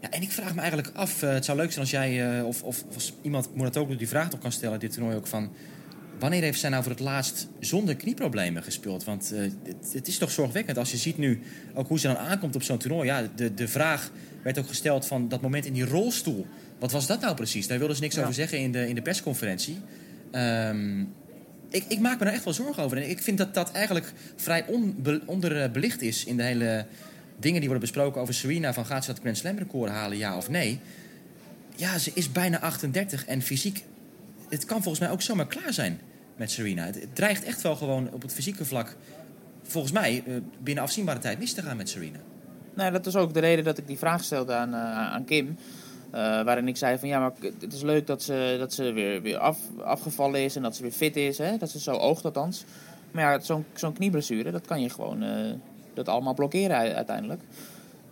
Ja, 0.00 0.10
en 0.10 0.22
ik 0.22 0.30
vraag 0.30 0.54
me 0.54 0.60
eigenlijk 0.60 0.90
af, 0.94 1.22
eh, 1.22 1.32
het 1.32 1.44
zou 1.44 1.58
leuk 1.58 1.68
zijn 1.68 1.80
als 1.80 1.90
jij 1.90 2.38
eh, 2.38 2.46
of, 2.46 2.62
of, 2.62 2.84
als 2.94 3.12
iemand 3.22 3.54
Mouratoglou 3.54 3.98
die 3.98 4.08
vraag 4.08 4.30
nog 4.30 4.40
kan 4.40 4.52
stellen, 4.52 4.80
dit 4.80 4.92
toernooi 4.92 5.16
ook 5.16 5.26
van... 5.26 5.50
Wanneer 6.18 6.42
heeft 6.42 6.60
zij 6.60 6.70
nou 6.70 6.82
voor 6.82 6.92
het 6.92 7.00
laatst 7.00 7.48
zonder 7.60 7.96
knieproblemen 7.96 8.62
gespeeld? 8.62 9.04
Want 9.04 9.32
eh, 9.32 9.40
het, 9.40 9.92
het 9.92 10.08
is 10.08 10.18
toch 10.18 10.30
zorgwekkend 10.30 10.78
als 10.78 10.90
je 10.90 10.96
ziet 10.96 11.18
nu 11.18 11.40
ook 11.74 11.88
hoe 11.88 11.98
ze 11.98 12.06
dan 12.06 12.16
aankomt 12.16 12.54
op 12.54 12.62
zo'n 12.62 12.78
toernooi. 12.78 13.06
Ja, 13.06 13.28
de, 13.36 13.54
de 13.54 13.68
vraag 13.68 14.10
werd 14.42 14.58
ook 14.58 14.68
gesteld 14.68 15.06
van 15.06 15.28
dat 15.28 15.40
moment 15.40 15.66
in 15.66 15.72
die 15.72 15.84
rolstoel. 15.84 16.46
Wat 16.78 16.92
was 16.92 17.06
dat 17.06 17.20
nou 17.20 17.34
precies? 17.34 17.66
Daar 17.66 17.78
wilden 17.78 17.96
ze 17.96 18.02
niks 18.02 18.14
Ja. 18.14 18.20
over 18.20 18.34
zeggen 18.34 18.58
in 18.58 18.72
de, 18.72 18.88
in 18.88 18.94
de 18.94 19.02
persconferentie. 19.02 19.76
Ehm, 20.30 21.04
ik, 21.70 21.84
ik 21.88 22.00
maak 22.00 22.18
me 22.18 22.24
daar 22.24 22.34
echt 22.34 22.44
wel 22.44 22.52
zorgen 22.52 22.82
over. 22.82 22.96
En 22.96 23.10
ik 23.10 23.22
vind 23.22 23.38
dat 23.38 23.54
dat 23.54 23.72
eigenlijk 23.72 24.12
vrij 24.36 24.66
onbe- 24.66 25.20
onderbelicht 25.24 26.02
is 26.02 26.24
in 26.24 26.36
de 26.36 26.42
hele 26.42 26.86
dingen 27.38 27.60
die 27.60 27.68
worden 27.68 27.88
besproken 27.88 28.20
over 28.20 28.34
Serena. 28.34 28.72
Van 28.72 28.86
gaat 28.86 29.04
ze 29.04 29.10
dat 29.12 29.20
Grand 29.20 29.36
Slam 29.38 29.58
record 29.58 29.90
halen, 29.90 30.18
ja 30.18 30.36
of 30.36 30.48
nee? 30.48 30.80
Ja, 31.76 31.98
ze 31.98 32.10
is 32.14 32.32
bijna 32.32 32.58
38 32.60 33.26
en 33.26 33.42
fysiek... 33.42 33.84
Het 34.48 34.64
kan 34.64 34.82
volgens 34.82 35.04
mij 35.04 35.10
ook 35.10 35.22
zomaar 35.22 35.46
klaar 35.46 35.72
zijn 35.72 36.00
met 36.36 36.50
Serena. 36.50 36.84
Het, 36.84 36.94
het 36.94 37.14
dreigt 37.14 37.44
echt 37.44 37.60
wel 37.62 37.76
gewoon 37.76 38.12
op 38.12 38.22
het 38.22 38.32
fysieke 38.32 38.64
vlak... 38.64 38.96
volgens 39.62 39.92
mij 39.92 40.22
eh, 40.26 40.34
binnen 40.62 40.84
afzienbare 40.84 41.18
tijd 41.18 41.38
mis 41.38 41.52
te 41.52 41.62
gaan 41.62 41.76
met 41.76 41.88
Serena. 41.88 42.18
Nou, 42.74 42.92
dat 42.92 43.06
is 43.06 43.16
ook 43.16 43.34
de 43.34 43.40
reden 43.40 43.64
dat 43.64 43.78
ik 43.78 43.86
die 43.86 43.98
vraag 43.98 44.24
stelde 44.24 44.52
aan, 44.54 44.74
eh, 44.74 45.12
aan 45.12 45.24
Kim. 45.24 45.56
Eh, 46.10 46.20
waarin 46.20 46.68
ik 46.68 46.76
zei 46.76 46.98
van 46.98 47.08
ja, 47.08 47.18
maar 47.20 47.32
het 47.60 47.72
is 47.72 47.82
leuk 47.82 48.06
dat 48.06 48.22
ze, 48.22 48.56
dat 48.58 48.72
ze 48.72 48.92
weer, 48.92 49.22
weer 49.22 49.38
af, 49.38 49.58
afgevallen 49.84 50.40
is 50.44 50.56
en 50.56 50.62
dat 50.62 50.76
ze 50.76 50.82
weer 50.82 50.90
fit 50.92 51.16
is. 51.16 51.38
Hè? 51.38 51.56
Dat 51.56 51.70
ze 51.70 51.80
zo 51.80 51.92
oogt 51.92 52.24
althans. 52.24 52.64
Maar 53.10 53.32
ja, 53.32 53.40
zo'n 53.40 53.64
zo'n 53.74 53.92
knieblessure, 53.92 54.50
dat 54.50 54.66
kan 54.66 54.80
je 54.80 54.90
gewoon 54.90 55.22
eh, 55.22 55.30
dat 55.94 56.08
allemaal 56.08 56.34
blokkeren 56.34 56.76
uiteindelijk. 56.94 57.40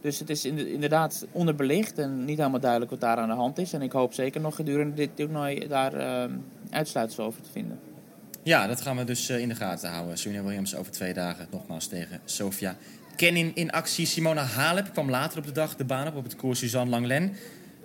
Dus 0.00 0.18
het 0.18 0.30
is 0.30 0.44
inde- 0.44 0.72
inderdaad 0.72 1.26
onderbelicht 1.32 1.98
en 1.98 2.24
niet 2.24 2.38
helemaal 2.38 2.60
duidelijk 2.60 2.90
wat 2.90 3.00
daar 3.00 3.16
aan 3.16 3.28
de 3.28 3.34
hand 3.34 3.58
is. 3.58 3.72
En 3.72 3.82
ik 3.82 3.92
hoop 3.92 4.14
zeker 4.14 4.40
nog 4.40 4.54
gedurende 4.54 4.94
dit 4.94 5.10
toernooi 5.14 5.68
daar 5.68 5.94
eh, 5.94 6.30
uitsluitsel 6.70 7.24
over 7.24 7.42
te 7.42 7.50
vinden. 7.52 7.78
Ja, 8.42 8.66
dat 8.66 8.80
gaan 8.80 8.96
we 8.96 9.04
dus 9.04 9.28
eh, 9.28 9.38
in 9.38 9.48
de 9.48 9.54
gaten 9.54 9.90
houden. 9.90 10.18
Serena 10.18 10.42
Williams 10.42 10.76
over 10.76 10.92
twee 10.92 11.12
dagen 11.14 11.46
nogmaals 11.50 11.86
tegen 11.86 12.20
Sofia 12.24 12.76
Kenin 13.16 13.54
in 13.54 13.70
actie. 13.70 14.06
Simona 14.06 14.42
Halep 14.42 14.92
kwam 14.92 15.10
later 15.10 15.38
op 15.38 15.44
de 15.44 15.52
dag 15.52 15.76
de 15.76 15.84
baan 15.84 16.06
op 16.06 16.16
op 16.16 16.24
het 16.24 16.36
koers 16.36 16.58
Suzanne 16.58 16.90
Langlen. 16.90 17.32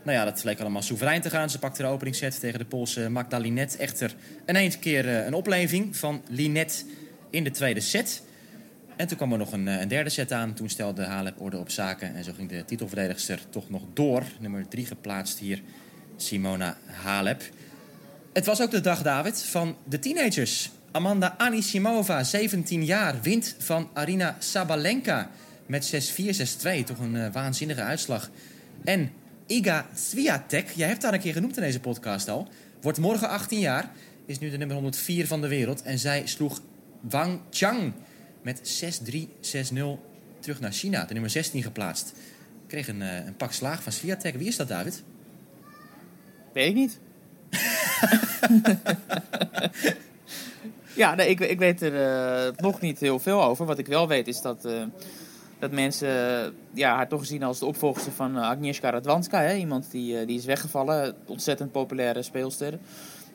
Nou 0.03 0.17
ja, 0.17 0.25
dat 0.25 0.43
leek 0.43 0.59
allemaal 0.59 0.81
soeverein 0.81 1.21
te 1.21 1.29
gaan. 1.29 1.49
Ze 1.49 1.59
pakte 1.59 1.81
de 1.81 1.87
openingsset 1.87 2.39
tegen 2.39 2.59
de 2.59 2.65
Poolse 2.65 3.09
Magda 3.09 3.37
Linet. 3.37 3.77
Echter 3.77 4.15
ineens 4.47 4.79
keer 4.79 5.07
eh, 5.07 5.25
een 5.25 5.33
opleving 5.33 5.95
van 5.95 6.21
Linet 6.29 6.85
in 7.29 7.43
de 7.43 7.51
tweede 7.51 7.79
set. 7.79 8.23
En 8.95 9.07
toen 9.07 9.17
kwam 9.17 9.31
er 9.31 9.37
nog 9.37 9.51
een, 9.51 9.67
eh, 9.67 9.79
een 9.79 9.87
derde 9.87 10.09
set 10.09 10.31
aan. 10.31 10.53
Toen 10.53 10.69
stelde 10.69 11.03
Halep 11.03 11.41
orde 11.41 11.57
op 11.57 11.69
zaken. 11.69 12.15
En 12.15 12.23
zo 12.23 12.31
ging 12.35 12.49
de 12.49 12.65
titelverdedigster 12.65 13.39
toch 13.49 13.69
nog 13.69 13.81
door. 13.93 14.23
Nummer 14.39 14.67
drie 14.67 14.85
geplaatst 14.85 15.39
hier, 15.39 15.61
Simona 16.17 16.77
Halep. 16.85 17.41
Het 18.33 18.45
was 18.45 18.61
ook 18.61 18.71
de 18.71 18.81
dag, 18.81 19.01
David, 19.01 19.43
van 19.43 19.75
de 19.83 19.99
teenagers. 19.99 20.71
Amanda 20.91 21.35
Anisimova, 21.37 22.23
17 22.23 22.85
jaar, 22.85 23.21
wint 23.21 23.55
van 23.59 23.89
Arina 23.93 24.35
Sabalenka 24.39 25.29
met 25.65 25.85
6-4, 25.85 26.33
6-2. 26.33 26.83
Toch 26.83 26.99
een 26.99 27.15
eh, 27.15 27.31
waanzinnige 27.31 27.81
uitslag. 27.81 28.29
En 28.83 29.11
Iga 29.47 29.85
Swiatek, 29.93 30.69
jij 30.69 30.87
hebt 30.87 31.03
haar 31.03 31.13
een 31.13 31.19
keer 31.19 31.33
genoemd 31.33 31.57
in 31.57 31.63
deze 31.63 31.79
podcast 31.79 32.29
al, 32.29 32.47
wordt 32.81 32.97
morgen 32.97 33.29
18 33.29 33.59
jaar, 33.59 33.91
is 34.25 34.39
nu 34.39 34.49
de 34.49 34.57
nummer 34.57 34.75
104 34.75 35.27
van 35.27 35.41
de 35.41 35.47
wereld. 35.47 35.81
En 35.81 35.99
zij 35.99 36.21
sloeg 36.25 36.61
Wang 37.01 37.39
Chang 37.49 37.93
met 38.41 38.81
6-3, 39.11 39.15
6-0 39.41 39.99
terug 40.39 40.59
naar 40.59 40.71
China, 40.71 41.05
de 41.05 41.13
nummer 41.13 41.31
16 41.31 41.63
geplaatst. 41.63 42.13
Kreeg 42.67 42.87
een, 42.87 43.01
eh, 43.01 43.25
een 43.25 43.35
pak 43.35 43.51
slaag 43.51 43.83
van 43.83 43.91
Swiatek. 43.91 44.35
Wie 44.35 44.47
is 44.47 44.55
dat, 44.55 44.67
David? 44.67 45.03
Weet 46.53 46.67
ik 46.67 46.75
niet. 46.75 46.99
ja, 50.95 51.15
nee, 51.15 51.29
ik, 51.29 51.39
ik 51.39 51.59
weet 51.59 51.81
er 51.81 52.01
eh, 52.01 52.57
nog 52.57 52.81
niet 52.81 52.99
heel 52.99 53.19
veel 53.19 53.43
over. 53.43 53.65
Wat 53.65 53.77
ik 53.77 53.87
wel 53.87 54.07
weet 54.07 54.27
is 54.27 54.41
dat, 54.41 54.65
eh, 54.65 54.83
dat 55.63 55.71
mensen 55.71 56.09
ja, 56.73 56.95
haar 56.95 57.07
toch 57.07 57.19
gezien 57.19 57.43
als 57.43 57.59
de 57.59 57.65
opvolgster 57.65 58.11
van 58.11 58.37
eh, 58.37 58.49
Agnieszka 58.49 58.89
Radwanska. 58.89 59.41
Hè? 59.41 59.55
Iemand 59.55 59.91
die, 59.91 60.19
eh, 60.19 60.27
die 60.27 60.37
is 60.37 60.45
weggevallen. 60.45 61.15
Ontzettend 61.25 61.71
populaire 61.71 62.21
speelster. 62.21 62.79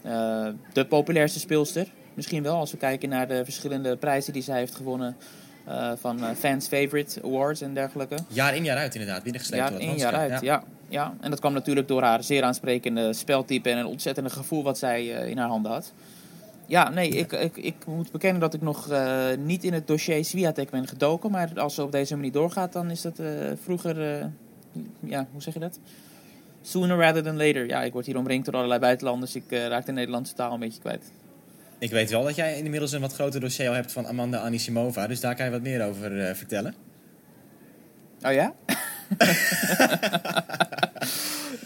Eh, 0.03 0.49
de 0.73 0.87
populairste 0.87 1.39
speelster. 1.39 1.87
Misschien 2.15 2.43
wel 2.43 2.57
als 2.57 2.71
we 2.71 2.77
kijken 2.77 3.09
naar 3.09 3.29
de 3.29 3.45
verschillende 3.45 3.97
prijzen 3.97 4.33
die 4.33 4.43
zij 4.43 4.59
heeft 4.59 4.75
gewonnen. 4.75 5.17
van 6.01 6.21
Fans 6.37 6.67
Favorite 6.67 7.21
Awards 7.25 7.61
en 7.61 7.75
dergelijke. 7.75 8.17
Jaar 8.29 8.57
in 8.57 8.65
jaar 8.65 8.77
uit 8.77 8.95
inderdaad, 8.95 9.23
binnengesleept 9.23 9.63
Jaar 9.63 9.73
door 9.73 9.81
in, 9.81 9.97
jaar 9.97 10.15
uit, 10.15 10.41
ja. 10.41 10.63
ja. 10.89 11.15
En 11.21 11.31
dat 11.31 11.41
kwam 11.41 11.53
natuurlijk 11.53 11.89
door 11.89 12.03
haar 12.03 12.23
zeer 12.23 12.43
aansprekende 12.43 13.13
speltype 13.13 13.71
en 13.71 13.79
een 13.79 13.87
ontzettende 13.87 14.31
gevoel 14.31 14.63
wat 14.63 14.79
zij 14.79 15.07
in 15.07 15.39
haar 15.39 15.49
handen 15.49 15.73
had. 15.73 15.93
Ja, 16.69 16.89
nee, 16.89 17.09
ik, 17.09 17.33
ik, 17.33 17.57
ik 17.57 17.87
moet 17.87 18.11
bekennen 18.11 18.41
dat 18.41 18.55
ik 18.55 18.61
nog 18.61 18.91
eh, 18.91 19.27
niet 19.39 19.65
in 19.65 19.73
het 19.73 19.87
dossier 19.87 20.25
Swiatek 20.25 20.71
ben 20.71 20.87
gedoken. 20.87 21.31
Maar 21.31 21.61
als 21.61 21.75
ze 21.75 21.83
op 21.83 21.93
deze 21.93 22.15
manier 22.15 22.33
doorgaat, 22.33 22.73
dan 22.73 22.91
is 22.91 23.03
dat 23.03 23.19
eh, 23.19 23.27
vroeger, 23.63 24.19
eh, 24.19 24.27
ja, 25.01 25.27
hoe 25.33 25.43
zeg 25.43 25.55
je 25.55 25.61
dat? 25.61 25.79
Sooner 26.63 26.99
rather 26.99 27.23
than 27.23 27.37
later. 27.37 27.67
Ja, 27.67 27.83
ik 27.83 27.93
word 27.93 28.07
hier 28.07 28.17
omringd 28.17 28.45
door 28.45 28.55
allerlei 28.55 28.81
buitenlanders. 28.81 29.35
Ik 29.35 29.45
raak 29.51 29.87
de 29.87 29.93
Nederlandse 29.93 30.35
taal 30.35 30.53
een 30.53 30.61
beetje 30.61 30.81
kwijt. 30.81 31.13
Ik 31.79 31.91
weet 31.91 32.11
wel 32.11 32.23
dat 32.23 32.35
jij 32.35 32.59
inmiddels 32.59 32.93
een 32.93 33.01
wat 33.01 33.15
groter 33.15 33.41
dossier 33.41 33.69
al 33.69 33.75
hebt 33.75 33.93
van 33.93 34.07
Amanda 34.07 34.39
Anisimova. 34.39 35.07
Dus 35.07 35.21
daar 35.21 35.35
kan 35.35 35.45
je 35.45 35.51
wat 35.51 35.63
meer 35.63 35.87
over 35.87 36.37
vertellen. 36.37 36.75
Oh 38.23 38.33
ja? 38.33 38.55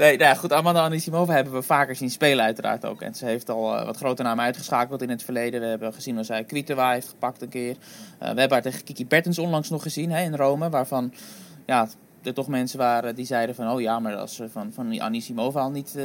nee, 0.03 0.17
nou 0.17 0.31
ja, 0.31 0.35
goed. 0.35 0.53
Amanda 0.53 0.83
Anisimova 0.83 1.33
hebben 1.33 1.53
we 1.53 1.63
vaker 1.63 1.97
zien 1.97 2.11
spelen 2.11 2.45
uiteraard 2.45 2.85
ook. 2.85 3.03
En 3.03 3.15
ze 3.15 3.27
heeft 3.27 3.51
al 3.51 3.77
eh, 3.77 3.85
wat 3.85 3.97
grote 3.97 4.23
namen 4.23 4.45
uitgeschakeld 4.45 5.03
in 5.03 5.11
het 5.11 5.23
verleden. 5.23 5.61
We 5.61 5.67
hebben 5.67 5.95
gezien 5.95 6.15
hoe 6.15 6.25
zij 6.25 6.45
Kvitova 6.45 6.93
heeft 6.93 7.09
gepakt 7.09 7.43
een 7.43 7.49
keer. 7.49 7.71
Eh, 7.71 8.19
we 8.19 8.41
hebben 8.41 8.51
haar 8.51 8.63
tegen 8.63 8.85
Kiki 8.85 9.07
Bertens 9.07 9.39
onlangs 9.39 9.71
nog 9.71 9.83
gezien 9.83 10.11
hè, 10.11 10.23
in 10.23 10.35
Rome. 10.35 10.71
Waarvan 10.71 11.13
ja, 11.67 11.89
er 12.23 12.35
toch 12.35 12.49
mensen 12.49 12.79
waren 12.79 13.15
die 13.15 13.25
zeiden 13.25 13.55
van... 13.55 13.71
oh 13.71 13.81
ja, 13.81 13.99
maar 13.99 14.17
als 14.17 14.35
ze 14.35 14.49
van, 14.49 14.73
van 14.73 15.01
Anisimova 15.01 15.61
al 15.61 15.71
niet, 15.71 15.97
eh, 15.97 16.05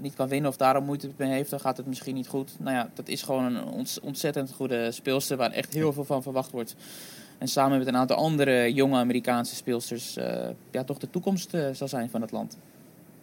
niet 0.00 0.14
kan 0.14 0.28
winnen... 0.28 0.50
of 0.50 0.56
daarom 0.56 0.84
moeite 0.84 1.10
mee 1.16 1.30
heeft, 1.30 1.50
dan 1.50 1.60
gaat 1.60 1.76
het 1.76 1.86
misschien 1.86 2.14
niet 2.14 2.28
goed. 2.28 2.56
Nou 2.58 2.76
ja, 2.76 2.90
dat 2.94 3.08
is 3.08 3.22
gewoon 3.22 3.44
een 3.44 3.64
ont- 3.64 3.98
ontzettend 4.02 4.52
goede 4.52 4.92
speelster... 4.92 5.36
waar 5.36 5.50
echt 5.50 5.72
heel 5.72 5.92
veel 5.92 6.04
van 6.04 6.22
verwacht 6.22 6.50
wordt. 6.50 6.74
En 7.38 7.48
samen 7.48 7.78
met 7.78 7.86
een 7.86 7.96
aantal 7.96 8.16
andere 8.16 8.72
jonge 8.72 8.98
Amerikaanse 8.98 9.54
speelsters... 9.54 10.14
ja, 10.70 10.84
toch 10.84 10.98
de 10.98 11.10
toekomst 11.10 11.56
zal 11.72 11.88
zijn 11.88 12.10
van 12.10 12.20
het 12.20 12.30
land. 12.30 12.56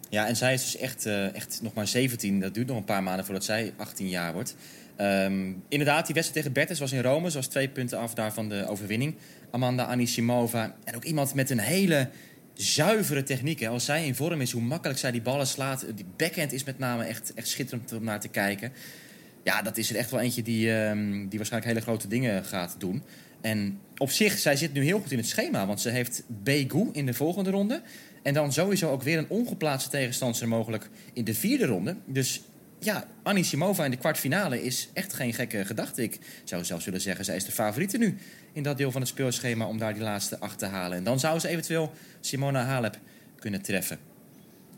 Ja, 0.08 0.26
en 0.26 0.36
zij 0.36 0.54
is 0.54 0.62
dus 0.62 0.76
echt, 0.76 1.06
eh, 1.06 1.34
echt 1.34 1.60
nog 1.62 1.74
maar 1.74 1.86
17. 1.86 2.40
Dat 2.40 2.54
duurt 2.54 2.66
nog 2.66 2.76
een 2.76 2.84
paar 2.84 3.02
maanden 3.02 3.24
voordat 3.24 3.44
zij 3.44 3.72
18 3.76 4.08
jaar 4.08 4.32
wordt. 4.32 4.56
Ehm, 4.96 5.52
inderdaad, 5.68 6.06
die 6.06 6.14
wedstrijd 6.14 6.32
tegen 6.32 6.52
Bertens 6.52 6.78
was 6.78 6.92
in 6.92 7.02
Rome. 7.02 7.30
Ze 7.30 7.36
was 7.36 7.46
twee 7.46 7.68
punten 7.68 7.98
af 7.98 8.14
daar 8.14 8.32
van 8.32 8.48
de 8.48 8.66
overwinning. 8.68 9.14
Amanda 9.50 9.84
Anisimova. 9.84 10.74
En 10.84 10.96
ook 10.96 11.04
iemand 11.04 11.34
met 11.34 11.50
een 11.50 11.58
hele 11.58 12.08
zuivere 12.54 13.22
techniek. 13.22 13.66
Als 13.66 13.84
zij 13.84 14.06
in 14.06 14.14
vorm 14.14 14.40
is, 14.40 14.52
hoe 14.52 14.62
makkelijk 14.62 14.98
zij 14.98 15.10
die 15.10 15.22
ballen 15.22 15.46
slaat. 15.46 15.86
Die 15.94 16.06
backhand 16.16 16.52
is 16.52 16.64
met 16.64 16.78
name 16.78 17.04
echt, 17.04 17.34
echt 17.34 17.48
schitterend 17.48 17.92
om 17.92 18.04
naar 18.04 18.20
te 18.20 18.28
kijken. 18.28 18.72
Ja, 19.44 19.62
dat 19.62 19.76
is 19.76 19.90
er 19.90 19.96
echt 19.96 20.10
wel 20.10 20.20
eentje 20.20 20.42
die, 20.42 20.72
ehm, 20.72 21.28
die 21.28 21.38
waarschijnlijk 21.38 21.72
hele 21.72 21.86
grote 21.86 22.08
dingen 22.08 22.44
gaat 22.44 22.76
doen. 22.78 23.02
En 23.40 23.78
op 23.96 24.10
zich, 24.10 24.38
zij 24.38 24.56
zit 24.56 24.72
nu 24.72 24.84
heel 24.84 25.00
goed 25.00 25.12
in 25.12 25.18
het 25.18 25.28
schema. 25.28 25.66
Want 25.66 25.80
ze 25.80 25.90
heeft 25.90 26.22
Begu 26.26 26.88
in 26.92 27.06
de 27.06 27.14
volgende 27.14 27.50
ronde. 27.50 27.82
En 28.26 28.34
dan 28.34 28.52
sowieso 28.52 28.90
ook 28.90 29.02
weer 29.02 29.18
een 29.18 29.28
ongeplaatste 29.28 29.90
tegenstander 29.90 30.48
mogelijk 30.48 30.88
in 31.12 31.24
de 31.24 31.34
vierde 31.34 31.66
ronde. 31.66 31.96
Dus 32.04 32.42
ja, 32.78 33.04
Anisimova 33.22 33.84
in 33.84 33.90
de 33.90 33.96
kwartfinale 33.96 34.62
is 34.62 34.88
echt 34.92 35.12
geen 35.14 35.32
gekke 35.34 35.64
gedachte. 35.64 36.02
Ik 36.02 36.18
zou 36.44 36.64
zelfs 36.64 36.84
willen 36.84 37.00
zeggen, 37.00 37.24
zij 37.24 37.36
is 37.36 37.44
de 37.44 37.52
favoriete 37.52 37.98
nu 37.98 38.18
in 38.52 38.62
dat 38.62 38.76
deel 38.78 38.90
van 38.90 39.00
het 39.00 39.10
speelschema 39.10 39.66
om 39.66 39.78
daar 39.78 39.94
die 39.94 40.02
laatste 40.02 40.38
acht 40.40 40.58
te 40.58 40.66
halen. 40.66 40.96
En 40.98 41.04
dan 41.04 41.20
zou 41.20 41.38
ze 41.38 41.48
eventueel 41.48 41.92
Simona 42.20 42.64
Halep 42.64 42.98
kunnen 43.38 43.62
treffen. 43.62 43.98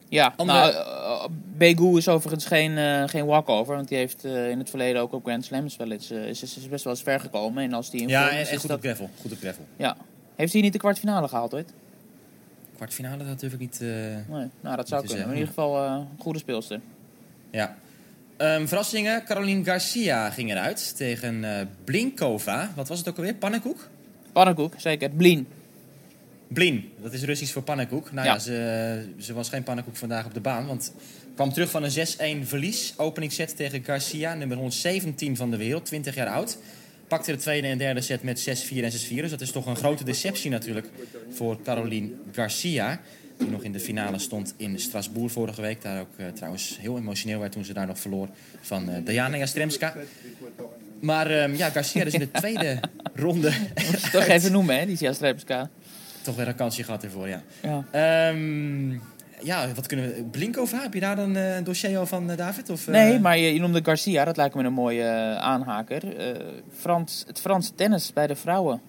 Ja, 0.09 0.35
Andere- 0.37 0.59
nou, 0.73 0.75
eh, 0.75 1.29
Begu 1.57 1.97
is 1.97 2.09
overigens 2.09 2.45
geen, 2.47 2.79
eh, 2.79 3.03
geen 3.07 3.27
walkover. 3.27 3.75
Want 3.77 3.89
die 3.89 3.99
heeft 3.99 4.25
eh, 4.25 4.51
in 4.51 4.59
het 4.59 4.71
verleden 4.71 5.03
ook 5.03 5.13
op 5.13 5.25
Grand 5.25 5.45
Slams 5.45 5.77
wel 5.77 5.91
eens, 5.91 6.11
is, 6.11 6.43
is 6.43 6.69
best 6.69 6.85
wel 6.85 6.93
eens 6.93 7.03
ver 7.03 7.21
gekomen. 7.21 7.63
En 7.63 7.73
als 7.73 7.91
die 7.91 8.01
in 8.01 8.09
Ja, 8.09 8.23
vorm 8.23 8.35
en, 8.35 8.41
is, 8.41 8.49
en 8.49 8.55
is 8.55 8.61
goed 8.61 8.69
dat- 8.69 8.79
op 8.79 8.85
gravel. 8.85 9.11
Goed 9.21 9.33
op 9.33 9.39
gravel. 9.39 9.67
ja. 9.77 9.97
Heeft 10.37 10.53
hij 10.53 10.63
niet 10.63 10.73
de 10.73 10.79
kwartfinale 10.79 11.29
gehaald 11.29 11.55
ooit? 11.55 11.73
Kwartfinale, 12.79 13.25
dat 13.25 13.41
durf 13.41 13.53
ik 13.53 13.59
niet... 13.59 13.81
eh, 13.81 13.89
Nee, 13.89 14.49
nou 14.61 14.77
dat 14.77 14.89
zou 14.89 15.07
kunnen. 15.07 15.25
In 15.27 15.33
ieder 15.33 15.47
geval 15.49 15.85
eh, 15.85 15.93
een 15.93 16.07
goede 16.19 16.39
speelster. 16.39 16.81
Ja. 17.51 17.77
Ehm, 18.37 18.67
verrassingen. 18.67 19.25
Caroline 19.25 19.65
Garcia 19.65 20.31
ging 20.31 20.51
eruit 20.51 20.97
tegen 20.97 21.45
eh, 21.45 21.67
Blinkova. 21.85 22.71
Wat 22.77 22.89
was 22.89 22.99
het 22.99 23.09
ook 23.09 23.17
alweer? 23.17 23.35
Pannenkoek? 23.35 23.89
Pannenkoek, 24.33 24.75
zeker. 24.77 25.11
Blien. 25.11 25.47
Blin, 26.49 26.93
dat 27.03 27.13
is 27.13 27.23
Russisch 27.23 27.53
voor 27.53 27.63
pannenkoek. 27.63 28.13
Nou 28.13 28.27
ja, 28.27 28.33
Ja. 28.33 28.39
ze, 28.39 29.09
ze 29.19 29.33
was 29.35 29.49
geen 29.49 29.63
pannenkoek 29.63 29.97
vandaag 29.97 30.25
op 30.27 30.35
de 30.35 30.41
baan. 30.41 30.67
Want 30.67 30.93
kwam 31.35 31.53
terug 31.53 31.71
van 31.71 31.83
een 31.85 32.43
6-1 32.45 32.47
verlies. 32.49 32.95
Openingsset 32.97 33.57
tegen 33.57 33.85
Garcia, 33.85 34.35
nummer 34.35 34.57
117 34.57 35.37
van 35.37 35.51
de 35.51 35.57
wereld, 35.57 35.85
20 35.85 36.15
jaar 36.15 36.27
oud. 36.29 36.59
Pakte 37.09 37.33
de 37.33 37.39
tweede 37.39 37.67
en 37.67 37.79
derde 37.79 38.01
set 38.01 38.23
met 38.23 38.49
6-4 38.49 38.77
en 38.77 38.93
6-4. 38.93 38.95
Dus 39.15 39.31
dat 39.31 39.41
is 39.41 39.51
toch 39.51 39.67
een 39.67 39.77
grote 39.77 40.05
deceptie 40.05 40.51
natuurlijk 40.51 40.87
voor 41.31 41.63
Caroline 41.63 42.11
Garcia. 42.33 43.01
Die 43.39 43.49
nog 43.51 43.63
in 43.63 43.73
de 43.73 43.81
finale 43.81 44.19
stond 44.19 44.55
in 44.57 44.81
Strasbourg 44.81 45.33
vorige 45.33 45.61
week. 45.61 45.83
Daar 45.83 46.01
ook 46.01 46.09
eh, 46.17 46.27
trouwens 46.27 46.79
heel 46.81 46.97
emotioneel 46.99 47.41
werd 47.41 47.53
toen 47.53 47.65
ze 47.65 47.73
daar 47.73 47.87
nog 47.87 47.99
verloor 47.99 48.29
van 48.61 48.91
eh 48.91 49.05
Diana 49.05 49.37
Jastremska. 49.37 49.95
Maar 51.01 51.31
ehm, 51.31 51.55
ja, 51.55 51.71
Garcia 51.71 52.05
dus 52.05 52.13
in 52.13 52.19
de 52.21 52.31
tweede 52.31 52.81
ronde 53.15 53.53
Toch 54.13 54.25
even 54.27 54.53
noemen, 54.53 54.79
hè, 54.79 54.87
die 54.87 54.97
Sjastrebska. 54.97 55.71
toch 56.23 56.37
weer 56.37 56.49
een 56.49 56.55
kansje 56.55 56.83
gehad 56.85 57.03
ervoor, 57.05 57.29
ja. 57.29 57.43
Ja. 57.63 57.85
Ehm, 57.91 58.91
ja, 59.43 59.73
wat 59.75 59.87
kunnen 59.87 60.15
we... 60.15 60.25
Blinkova, 60.25 60.83
heb 60.83 60.95
je 60.95 61.01
daar 61.01 61.17
dan 61.17 61.37
eh, 61.37 61.57
een 61.57 61.65
dossier 61.65 62.07
van, 62.07 62.31
eh, 62.31 62.37
David? 62.37 62.71
Of, 62.71 62.87
eh, 62.87 62.93
Nee, 62.93 63.19
maar 63.19 63.39
je, 63.39 63.55
je 63.55 63.61
noemde 63.61 63.85
Garcia, 63.85 64.25
dat 64.25 64.37
lijkt 64.37 64.55
me 64.55 64.65
een 64.65 64.73
mooie 64.73 65.37
aanhaker. 65.41 66.03
Frans, 66.73 67.25
het 67.27 67.41
Franse 67.41 67.75
tennis 67.75 68.13
bij 68.13 68.27
de 68.27 68.37
vrouwen 68.37 68.81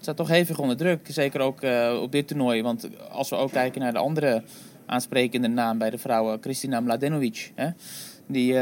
staat 0.00 0.16
toch 0.16 0.28
hevig 0.28 0.58
onder 0.58 0.76
druk. 0.76 1.06
Zeker 1.10 1.40
ook 1.40 1.62
op 2.02 2.12
dit 2.12 2.28
toernooi. 2.28 2.62
Want 2.62 2.88
als 3.10 3.30
we 3.30 3.36
ook 3.36 3.52
kijken 3.52 3.80
naar 3.80 3.92
de 3.92 3.98
andere 3.98 4.42
aansprekende 4.86 5.48
naam 5.48 5.78
bij 5.78 5.90
de 5.90 5.98
vrouwen, 5.98 6.40
Kristina 6.40 6.80
Mladenovic. 6.80 7.52
Hè, 7.54 7.68
die, 8.26 8.54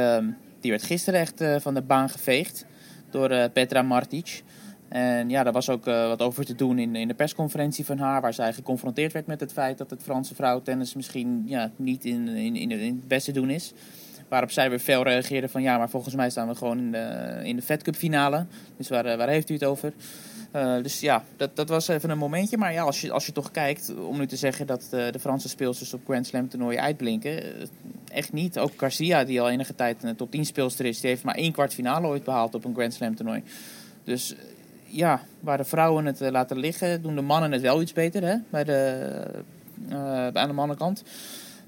die 0.61 0.71
werd 0.71 0.83
gisteren 0.83 1.21
echt 1.21 1.45
van 1.63 1.75
de 1.75 1.83
baan 1.83 2.09
geveegd 2.09 2.67
door 3.11 3.49
Petra 3.49 3.83
Martic. 3.83 4.43
En 4.91 5.29
ja, 5.29 5.43
daar 5.43 5.53
was 5.53 5.69
ook 5.69 5.87
eh, 5.87 6.09
wat 6.09 6.23
over 6.23 6.45
te 6.45 6.55
doen 6.55 6.79
in, 6.79 6.97
in 6.97 7.09
de 7.09 7.15
persconferentie 7.15 7.85
van 7.85 7.99
haar, 7.99 8.21
waar 8.21 8.35
zij 8.35 8.53
geconfronteerd 8.53 9.13
werd 9.13 9.27
met 9.27 9.41
het 9.41 9.53
feit 9.53 9.79
dat 9.79 9.91
het 9.91 10.03
Franse 10.03 10.35
vrouwentennis 10.35 10.95
misschien 10.95 11.43
ja, 11.47 11.71
niet 11.77 12.05
in, 12.05 12.29
in, 12.29 12.57
in, 12.57 12.71
het 12.71 13.09
beste 13.09 13.33
doen 13.33 13.51
is. 13.51 13.73
Waarop 14.29 14.51
zij 14.51 14.71
weer 14.71 14.79
fel 14.79 15.03
reageerde 15.03 15.49
van 15.49 15.63
ja, 15.63 15.79
maar 15.79 15.91
volgens 15.91 16.15
mij 16.15 16.31
staan 16.31 16.49
we 16.49 16.55
gewoon 16.55 16.79
in 16.79 16.93
de, 16.93 17.41
in 17.43 17.57
de 17.57 17.63
Fed 17.63 17.83
Cup 17.83 17.97
finale. 17.97 18.47
Dus 18.77 18.89
waar, 18.89 19.05
eh, 19.05 19.17
waar 19.17 19.29
heeft 19.29 19.51
u 19.51 19.55
het 19.55 19.65
over? 19.65 19.93
Eh, 20.51 20.83
dus 20.83 21.01
ja, 21.01 21.25
dat, 21.37 21.57
dat 21.57 21.69
was 21.69 21.89
even 21.89 22.11
een 22.11 22.19
momentje. 22.19 22.57
Maar 22.57 22.73
ja, 22.73 22.83
als 22.83 23.01
je, 23.01 23.13
als 23.13 23.27
je 23.27 23.33
toch 23.33 23.51
kijkt, 23.51 23.95
om 23.97 24.19
nu 24.19 24.27
te 24.27 24.37
zeggen 24.37 24.67
dat 24.67 24.87
de 24.91 25.19
Franse 25.21 25.49
speelsters 25.49 25.95
op 25.95 26.01
Grand 26.05 26.27
Slam 26.27 26.49
toernooien 26.49 26.83
uitblinken. 26.83 27.43
echt 28.13 28.33
niet. 28.33 28.59
Ook 28.59 28.73
Garcia, 28.77 29.25
die 29.25 29.41
al 29.41 29.51
enige 29.51 29.75
tijd 29.75 30.03
een 30.03 30.17
top 30.17 30.31
10 30.31 30.45
speelster 30.45 30.85
is, 30.85 31.01
die 31.01 31.11
heeft 31.11 31.25
maar 31.25 31.35
één 31.35 31.53
kwartfinale 31.53 32.07
ooit 32.07 32.25
behaald 32.25 32.55
op 32.55 32.65
een 32.65 32.75
Grand 32.75 32.95
Slam 32.95 33.15
toernooi. 33.15 33.43
Dus 34.05 34.35
ja, 34.91 35.23
waar 35.41 35.57
de 35.57 35.65
vrouwen 35.65 36.05
het 36.05 36.21
eh, 36.21 36.31
laten 36.31 36.59
liggen, 36.59 37.03
doen 37.03 37.15
de 37.15 37.21
mannen 37.21 37.53
het 37.53 37.61
wel 37.61 37.83
iets 37.83 37.93
beter 37.93 38.23
hè? 38.23 38.37
Bij 38.51 38.65
de, 38.65 38.99
eh, 39.89 40.29
aan 40.29 40.49
de 40.49 40.55
mannenkant. 40.55 41.03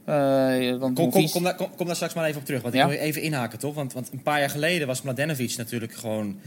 Eh, 0.04 0.76
want 0.76 0.96
Kom, 0.96 1.10
kom, 1.10 1.30
kom, 1.30 1.42
daar, 1.42 1.54
kom, 1.54 1.74
kom 1.76 1.86
daar 1.86 1.94
straks 1.94 2.14
maar 2.14 2.24
even 2.24 2.40
op 2.40 2.46
terug. 2.46 2.62
Want 2.62 2.74
Ja? 2.74 2.82
ik 2.84 2.90
wil 2.90 2.98
even 2.98 3.22
inhaken, 3.22 3.58
toch? 3.58 3.74
Want, 3.74 3.92
want 3.92 4.12
een 4.12 4.22
paar 4.22 4.38
jaar 4.38 4.50
geleden 4.50 4.86
was 4.86 5.02
Mladenovic 5.02 5.56
natuurlijk 5.56 5.94
gewoon 5.94 6.38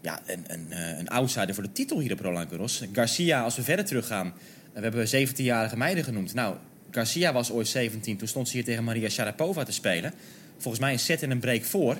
ja, 0.00 0.20
een, 0.26 0.44
een, 0.46 0.66
een 0.98 1.08
outsider 1.08 1.54
voor 1.54 1.62
de 1.62 1.72
titel 1.72 1.98
hier 1.98 2.12
op 2.12 2.20
Roland 2.20 2.50
Garros. 2.50 2.82
Garcia, 2.92 3.42
als 3.42 3.56
we 3.56 3.62
verder 3.62 3.84
teruggaan, 3.84 4.32
we 4.72 4.80
hebben 4.80 5.28
17-jarige 5.28 5.76
meiden 5.76 6.04
genoemd. 6.04 6.34
Nou, 6.34 6.56
Garcia 6.90 7.32
was 7.32 7.50
ooit 7.50 7.68
17, 7.68 8.16
toen 8.16 8.28
stond 8.28 8.48
ze 8.48 8.56
hier 8.56 8.64
tegen 8.64 8.84
Maria 8.84 9.08
Sharapova 9.08 9.62
te 9.64 9.72
spelen. 9.72 10.12
Volgens 10.58 10.82
mij 10.82 10.92
een 10.92 10.98
set 10.98 11.22
en 11.22 11.30
een 11.30 11.40
break 11.40 11.64
voor. 11.64 11.98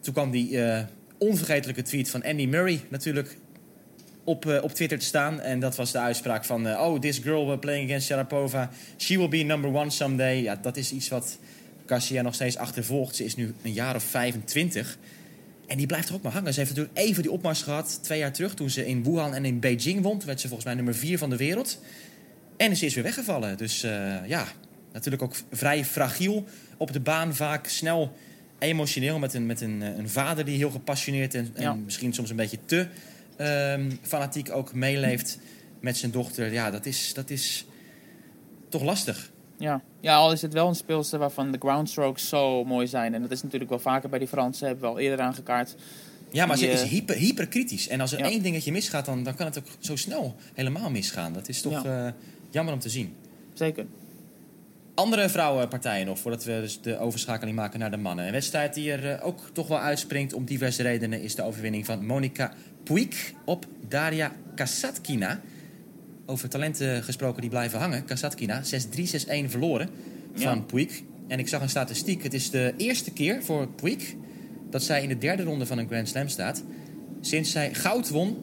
Toen 0.00 0.14
kwam 0.14 0.30
die 0.30 0.58
onvergetelijke 1.18 1.82
tweet 1.82 2.10
van 2.10 2.22
Andy 2.22 2.46
Murray 2.46 2.80
natuurlijk 2.88 3.36
op, 4.24 4.46
eh, 4.46 4.62
op 4.62 4.72
Twitter 4.72 4.98
te 4.98 5.04
staan. 5.04 5.40
En 5.40 5.60
dat 5.60 5.76
was 5.76 5.92
de 5.92 5.98
uitspraak 5.98 6.44
van... 6.44 6.66
eh, 6.66 6.80
oh, 6.80 7.00
this 7.00 7.18
girl 7.18 7.46
we're 7.46 7.58
playing 7.58 7.84
against 7.88 8.06
Sharapova. 8.06 8.70
She 8.96 9.18
will 9.18 9.28
be 9.28 9.42
number 9.42 9.74
one 9.74 9.90
someday. 9.90 10.42
Ja, 10.42 10.56
dat 10.56 10.76
is 10.76 10.92
iets 10.92 11.08
wat 11.08 11.38
Garcia 11.86 12.22
nog 12.22 12.34
steeds 12.34 12.56
achtervolgt. 12.56 13.16
Ze 13.16 13.24
is 13.24 13.36
nu 13.36 13.54
een 13.62 13.72
jaar 13.72 13.94
of 13.94 14.02
25. 14.02 14.98
En 15.66 15.76
die 15.76 15.86
blijft 15.86 16.08
er 16.08 16.14
ook 16.14 16.22
maar 16.22 16.32
hangen. 16.32 16.52
Ze 16.52 16.60
heeft 16.60 16.76
natuurlijk 16.76 16.98
even 16.98 17.22
die 17.22 17.32
opmars 17.32 17.62
gehad 17.62 17.98
twee 18.02 18.18
jaar 18.18 18.32
terug... 18.32 18.54
toen 18.54 18.70
ze 18.70 18.86
in 18.86 19.04
Wuhan 19.04 19.34
en 19.34 19.44
in 19.44 19.60
Beijing 19.60 20.02
won. 20.02 20.18
Toen 20.18 20.26
werd 20.26 20.40
ze 20.40 20.46
volgens 20.46 20.66
mij 20.66 20.74
nummer 20.74 20.94
vier 20.94 21.18
van 21.18 21.30
de 21.30 21.36
wereld. 21.36 21.80
En 22.56 22.76
ze 22.76 22.86
is 22.86 22.94
weer 22.94 23.04
weggevallen. 23.04 23.56
Dus 23.56 23.82
eh, 23.82 24.16
ja, 24.26 24.46
natuurlijk 24.92 25.22
ook 25.22 25.34
vrij 25.50 25.84
fragiel 25.84 26.46
op 26.76 26.92
de 26.92 27.00
baan. 27.00 27.34
Vaak 27.34 27.66
snel 27.66 28.16
emotioneel 28.58 29.18
met 29.18 29.34
een, 29.34 29.46
met 29.46 29.60
een, 29.60 29.80
een 29.80 30.08
vader 30.08 30.44
die 30.44 30.56
heel 30.56 30.70
gepassioneerd... 30.70 31.34
en, 31.34 31.50
en 31.54 31.84
misschien 31.84 32.14
soms 32.14 32.30
een 32.30 32.36
beetje 32.36 32.58
te 32.64 32.86
ehm, 33.42 33.90
fanatiek 34.02 34.50
ook 34.52 34.74
meeleeft 34.74 35.38
met 35.80 35.96
zijn 35.96 36.10
dochter. 36.10 36.52
Ja, 36.52 36.70
dat 36.70 36.86
is, 36.86 37.14
dat 37.14 37.30
is 37.30 37.66
toch 38.68 38.82
lastig. 38.82 39.30
Ja. 39.58 39.82
ja, 40.00 40.16
al 40.16 40.32
is 40.32 40.42
het 40.42 40.52
wel 40.52 40.68
een 40.68 40.74
speelster 40.74 41.18
waarvan 41.18 41.52
de 41.52 41.58
groundstrokes 41.58 42.28
zo 42.28 42.64
mooi 42.64 42.86
zijn. 42.86 43.14
En 43.14 43.22
dat 43.22 43.30
is 43.30 43.42
natuurlijk 43.42 43.70
wel 43.70 43.78
vaker 43.78 44.08
bij 44.08 44.18
die 44.18 44.28
Fransen, 44.28 44.66
hebben 44.66 44.84
we 44.84 44.90
al 44.90 44.98
eerder 44.98 45.20
aangekaart. 45.20 45.74
Ja, 46.30 46.46
maar 46.46 46.56
Die, 46.56 46.66
ze 46.66 46.72
is 46.72 46.82
eh, 46.82 46.88
hyper, 46.88 47.16
hyperkritisch. 47.16 47.88
En 47.88 48.00
als 48.00 48.12
er 48.12 48.18
Ja. 48.18 48.24
één 48.24 48.42
dingetje 48.42 48.72
misgaat, 48.72 49.04
dan, 49.04 49.22
dan 49.22 49.34
kan 49.34 49.46
het 49.46 49.58
ook 49.58 49.66
zo 49.78 49.96
snel 49.96 50.36
helemaal 50.54 50.90
misgaan. 50.90 51.32
Dat 51.32 51.48
is 51.48 51.60
toch 51.60 51.84
eh, 51.84 52.06
jammer 52.50 52.74
om 52.74 52.80
te 52.80 52.88
zien. 52.88 53.14
Zeker. 53.54 53.86
Andere 54.94 55.28
vrouwenpartijen 55.28 56.06
nog, 56.06 56.18
voordat 56.18 56.44
we 56.44 56.60
dus 56.60 56.80
de 56.80 56.98
overschakeling 56.98 57.56
maken 57.56 57.78
naar 57.78 57.90
de 57.90 57.96
mannen. 57.96 58.26
Een 58.26 58.32
wedstrijd 58.32 58.74
die 58.74 58.92
er 58.92 59.10
eh, 59.10 59.26
ook 59.26 59.50
toch 59.52 59.68
wel 59.68 59.78
uitspringt 59.78 60.32
om 60.32 60.44
diverse 60.44 60.82
redenen... 60.82 61.22
is 61.22 61.34
de 61.34 61.42
overwinning 61.42 61.86
van 61.86 62.06
Monica 62.06 62.52
Puig 62.84 63.32
op 63.44 63.66
Daria 63.88 64.32
Kasatkina. 64.54 65.40
Over 66.26 66.48
talenten 66.48 67.02
gesproken 67.02 67.40
die 67.40 67.50
blijven 67.50 67.78
hangen. 67.78 68.04
Kasatkina, 68.04 68.62
6-3, 68.62 69.06
6-1 69.06 69.50
verloren 69.50 69.88
Ja. 70.34 70.42
van 70.42 70.66
Puig. 70.66 71.02
En 71.28 71.38
ik 71.38 71.48
zag 71.48 71.60
een 71.62 71.68
statistiek. 71.68 72.22
Het 72.22 72.34
is 72.34 72.50
de 72.50 72.74
eerste 72.76 73.12
keer 73.12 73.42
voor 73.42 73.68
Puig 73.68 74.14
dat 74.70 74.82
zij 74.82 75.02
in 75.02 75.08
de 75.08 75.18
derde 75.18 75.42
ronde 75.42 75.66
van 75.66 75.78
een 75.78 75.86
Grand 75.86 76.08
Slam 76.08 76.28
staat... 76.28 76.62
sinds 77.20 77.50
zij 77.50 77.74
goud 77.74 78.08
won 78.08 78.36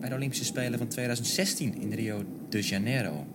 bij 0.00 0.08
de 0.08 0.14
Olympische 0.14 0.44
Spelen 0.44 0.78
van 0.78 0.88
2016 0.88 1.80
in 1.80 1.92
Rio 1.92 2.24
de 2.48 2.60
Janeiro. 2.60 3.26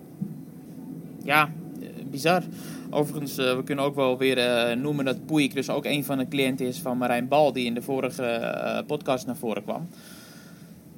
Ja, 1.23 1.51
eh, 1.81 1.87
bizar. 2.11 2.43
Overigens, 2.89 3.37
eh, 3.37 3.55
we 3.55 3.63
kunnen 3.63 3.85
ook 3.85 3.95
wel 3.95 4.17
weer 4.17 4.37
eh, 4.37 4.75
noemen 4.77 5.05
dat 5.05 5.25
Puig 5.25 5.53
dus 5.53 5.69
ook 5.69 5.85
een 5.85 6.03
van 6.03 6.17
de 6.17 6.27
cliënten 6.27 6.65
is 6.65 6.77
van 6.77 6.97
Marijn 6.97 7.27
Bal, 7.27 7.53
die 7.53 7.65
in 7.65 7.73
de 7.73 7.81
vorige 7.81 8.83
podcast 8.87 9.25
naar 9.25 9.37
voren 9.37 9.63
kwam. 9.63 9.87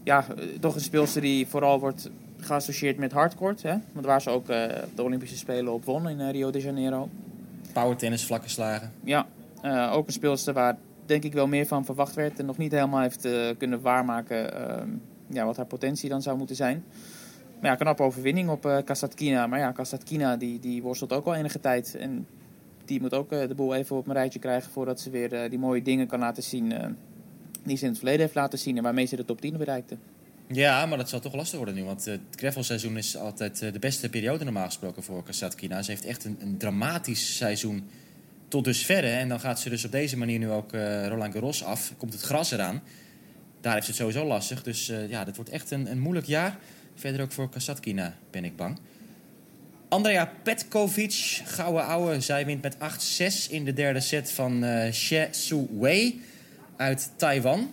Ja, 0.07 0.25
eh, 0.37 0.45
toch 0.59 0.75
een 0.75 0.81
speelster 0.81 1.21
die 1.21 1.47
vooral 1.47 1.79
wordt 1.79 2.09
geassocieerd 2.37 2.97
met 2.97 3.11
hardcourt, 3.11 3.63
hè? 3.63 3.75
Want 3.93 4.05
waar 4.05 4.21
ze 4.21 4.29
ook 4.29 4.49
eh, 4.49 4.65
de 4.95 5.03
Olympische 5.03 5.37
Spelen 5.37 5.73
op 5.73 5.85
won 5.85 6.09
in 6.09 6.19
eh, 6.19 6.31
Rio 6.31 6.51
de 6.51 6.59
Janeiro. 6.59 7.09
Power 7.73 7.97
tennis, 7.97 8.25
vlakke 8.25 8.49
slagen. 8.49 8.91
Ja, 9.03 9.27
ook 9.91 10.07
een 10.07 10.13
speelster 10.13 10.53
waar 10.53 10.77
denk 11.05 11.23
ik 11.23 11.33
wel 11.33 11.47
meer 11.47 11.65
van 11.65 11.85
verwacht 11.85 12.13
werd 12.13 12.39
en 12.39 12.45
nog 12.45 12.57
niet 12.57 12.71
helemaal 12.71 13.01
heeft 13.01 13.27
kunnen 13.57 13.81
waarmaken 13.81 14.53
ehm, 14.53 14.89
ja, 15.29 15.45
wat 15.45 15.57
haar 15.57 15.65
potentie 15.65 16.09
dan 16.09 16.21
zou 16.21 16.37
moeten 16.37 16.55
zijn. 16.55 16.83
Maar 17.61 17.71
ja, 17.71 17.75
knappe 17.75 18.03
overwinning 18.03 18.49
op 18.49 18.65
eh 18.65 18.77
Kasatkina. 18.85 19.47
Maar 19.47 19.59
ja, 19.59 19.71
Kasatkina 19.71 20.37
die, 20.37 20.59
die 20.59 20.81
worstelt 20.81 21.13
ook 21.13 21.25
al 21.25 21.35
enige 21.35 21.59
tijd. 21.59 21.95
En 21.95 22.27
die 22.85 23.01
moet 23.01 23.13
ook 23.13 23.29
de 23.29 23.55
boel 23.55 23.75
even 23.75 23.95
op 23.95 24.07
een 24.07 24.13
rijtje 24.13 24.39
krijgen 24.39 24.71
voordat 24.71 24.99
ze 24.99 25.09
weer 25.09 25.49
die 25.49 25.59
mooie 25.59 25.81
dingen 25.81 26.07
kan 26.07 26.19
laten 26.19 26.43
zien 26.43 26.73
die 27.67 27.77
ze 27.77 27.83
in 27.83 27.89
het 27.89 27.97
verleden 27.97 28.21
heeft 28.21 28.35
laten 28.35 28.59
zien 28.59 28.77
en 28.77 28.83
waarmee 28.83 29.05
ze 29.05 29.15
de 29.15 29.25
top 29.25 29.41
10 29.41 29.57
bereikte. 29.57 29.97
Ja, 30.47 30.85
maar 30.85 30.97
dat 30.97 31.09
zal 31.09 31.19
toch 31.19 31.35
lastig 31.35 31.57
worden 31.57 31.75
nu. 31.75 31.83
Want 31.83 32.05
het 32.05 32.21
gravelseizoen 32.35 32.97
is 32.97 33.17
altijd 33.17 33.61
eh, 33.61 33.73
de 33.73 33.79
beste 33.79 34.09
periode 34.09 34.43
normaal 34.43 34.65
gesproken 34.65 35.03
voor 35.03 35.23
Kasatkina. 35.23 35.81
Ze 35.81 35.91
heeft 35.91 36.05
echt 36.05 36.25
een, 36.25 36.37
een 36.41 36.57
dramatisch 36.57 37.35
seizoen 37.35 37.89
tot 38.47 38.63
dusverre. 38.63 39.07
En 39.07 39.29
dan 39.29 39.39
gaat 39.39 39.59
ze 39.59 39.69
dus 39.69 39.85
op 39.85 39.91
deze 39.91 40.17
manier 40.17 40.39
nu 40.39 40.49
ook 40.49 40.73
eh, 40.73 41.07
Roland 41.07 41.33
Garros 41.33 41.63
af. 41.63 41.93
Komt 41.97 42.13
het 42.13 42.21
gras 42.21 42.51
eraan. 42.51 42.81
Daar 43.61 43.73
heeft 43.73 43.85
ze 43.85 43.91
het 43.91 43.99
sowieso 43.99 44.25
lastig. 44.25 44.63
Dus 44.63 44.89
eh, 44.89 45.09
ja, 45.09 45.23
dat 45.23 45.35
wordt 45.35 45.51
echt 45.51 45.71
een, 45.71 45.91
een 45.91 45.99
moeilijk 45.99 46.27
jaar. 46.27 46.57
Verder 46.95 47.21
ook 47.21 47.31
voor 47.31 47.49
Kasatkina 47.49 48.17
ben 48.31 48.45
ik 48.45 48.55
bang. 48.55 48.79
Andrea 49.89 50.33
Petkovic, 50.43 51.41
gouden 51.45 51.85
ouwe. 51.85 52.21
Zij 52.21 52.45
wint 52.45 52.61
met 52.61 52.75
8-6 53.47 53.51
in 53.51 53.65
de 53.65 53.73
derde 53.73 53.99
set 53.99 54.31
van 54.31 54.65
She 54.91 55.27
Su 55.31 55.67
Wei 55.79 56.21
uit 56.77 57.11
Taiwan. 57.15 57.69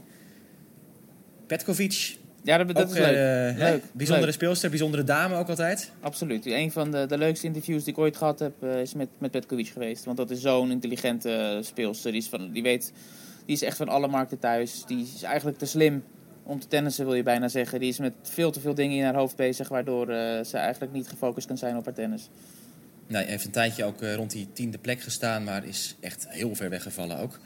Petkovic 1.46 2.16
Ja, 2.42 2.58
dat, 2.58 2.66
dat 2.74 2.78
ook, 2.84 2.88
is 2.92 2.98
leuk. 2.98 3.06
eh, 3.06 3.12
hè? 3.14 3.70
Leuk, 3.70 3.82
Bijzondere 3.92 4.26
leuk. 4.26 4.34
speelster, 4.34 4.70
bijzondere 4.70 5.04
dame 5.04 5.34
ook 5.36 5.48
altijd. 5.48 5.90
Absoluut. 6.00 6.46
Een 6.46 6.72
van 6.72 6.90
de, 6.90 7.06
de 7.06 7.18
leukste 7.18 7.46
interviews 7.46 7.84
die 7.84 7.92
ik 7.92 7.98
ooit 7.98 8.16
gehad 8.16 8.38
heb, 8.38 8.62
eh, 8.62 8.80
is 8.80 8.94
met, 8.94 9.08
met 9.18 9.30
Petkovic 9.30 9.66
geweest. 9.68 10.04
Want 10.04 10.16
dat 10.16 10.30
is 10.30 10.40
zo'n 10.40 10.70
intelligente 10.70 11.30
eh, 11.30 11.62
speelster. 11.62 12.12
Die 12.12 12.20
is, 12.20 12.28
van, 12.28 12.50
die, 12.52 12.62
weet, 12.62 12.92
die 13.46 13.54
is 13.54 13.62
echt 13.62 13.76
van 13.76 13.88
alle 13.88 14.08
markten 14.08 14.38
thuis. 14.38 14.84
Die 14.86 15.06
is 15.14 15.22
eigenlijk 15.22 15.58
te 15.58 15.66
slim 15.66 16.04
om 16.42 16.60
te 16.60 16.66
tennissen, 16.66 17.04
wil 17.04 17.14
je 17.14 17.22
bijna 17.22 17.48
zeggen. 17.48 17.80
Die 17.80 17.88
is 17.88 17.98
met 17.98 18.12
veel 18.22 18.50
te 18.50 18.60
veel 18.60 18.74
dingen 18.74 18.96
in 18.96 19.04
haar 19.04 19.14
hoofd 19.14 19.36
bezig, 19.36 19.68
waardoor 19.68 20.06
ze 20.44 20.56
eigenlijk 20.56 20.92
niet 20.92 21.08
gefocust 21.08 21.46
kan 21.46 21.58
zijn 21.58 21.76
op 21.76 21.84
haar 21.84 21.94
tennis. 21.94 22.28
Nee, 23.06 23.24
heeft 23.24 23.44
een 23.44 23.50
tijdje 23.50 23.84
ook 23.84 24.02
rond 24.02 24.30
die 24.30 24.48
tiende 24.52 24.78
plek 24.78 25.00
gestaan, 25.00 25.44
maar 25.44 25.64
is 25.66 25.96
echt 26.00 26.26
heel 26.28 26.54
ver 26.54 26.70
weggevallen 26.70 27.18
ook. 27.18 27.38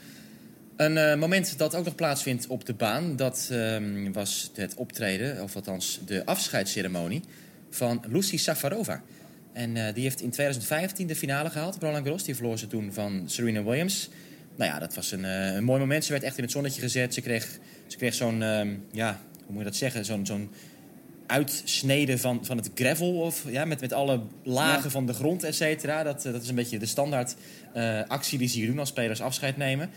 Een 0.79 0.97
eh, 0.97 1.15
moment 1.15 1.57
dat 1.57 1.75
ook 1.75 1.85
nog 1.85 1.95
plaatsvindt 1.95 2.47
op 2.47 2.65
de 2.65 2.73
baan, 2.73 3.15
dat 3.15 3.47
ehm, 3.51 4.11
was 4.11 4.51
het 4.55 4.75
optreden, 4.75 5.43
of 5.43 5.55
althans 5.55 5.99
de 6.05 6.25
afscheidsceremonie 6.25 7.21
van 7.69 8.03
Lucy 8.07 8.37
Safarova. 8.37 9.01
En 9.53 9.77
eh, 9.77 9.93
die 9.93 10.03
heeft 10.03 10.21
in 10.21 10.29
2015 10.29 11.07
de 11.07 11.15
finale 11.15 11.49
gehaald 11.49 11.75
op 11.75 11.81
Roland 11.81 12.03
Garros. 12.03 12.23
Die 12.23 12.35
verloor 12.35 12.57
ze 12.57 12.67
toen 12.67 12.93
van 12.93 13.23
Serena 13.25 13.63
Williams. 13.63 14.09
Nou 14.55 14.71
ja, 14.71 14.79
dat 14.79 14.95
was 14.95 15.11
een, 15.11 15.25
eh, 15.25 15.53
een 15.53 15.63
mooi 15.63 15.79
moment. 15.79 16.05
Ze 16.05 16.11
werd 16.11 16.23
echt 16.23 16.37
in 16.37 16.43
het 16.43 16.51
zonnetje 16.51 16.81
gezet. 16.81 17.13
Ze 17.13 17.21
kreeg, 17.21 17.59
ze 17.87 17.97
kreeg 17.97 18.13
zo'n, 18.13 18.43
ehm, 18.43 18.75
ja, 18.91 19.19
hoe 19.35 19.53
moet 19.53 19.57
je 19.57 19.69
dat 19.69 19.75
zeggen? 19.75 20.05
Zo'n, 20.05 20.25
zo'n 20.25 20.51
uitsnede 21.25 22.17
van, 22.17 22.45
van 22.45 22.57
het 22.57 22.69
gravel. 22.75 23.21
Of, 23.21 23.45
ja, 23.49 23.65
met, 23.65 23.81
met 23.81 23.93
alle 23.93 24.21
lagen 24.43 24.83
Ja. 24.83 24.89
van 24.89 25.05
de 25.05 25.13
grond, 25.13 25.43
et 25.43 25.55
cetera. 25.55 26.03
Dat, 26.03 26.21
dat 26.21 26.41
is 26.41 26.49
een 26.49 26.55
beetje 26.55 26.79
de 26.79 26.85
standaard 26.85 27.35
actie 28.07 28.37
die 28.37 28.47
ze 28.47 28.57
hier 28.57 28.67
doen 28.67 28.79
als 28.79 28.89
spelers 28.89 29.21
afscheid 29.21 29.57
nemen. 29.57 29.89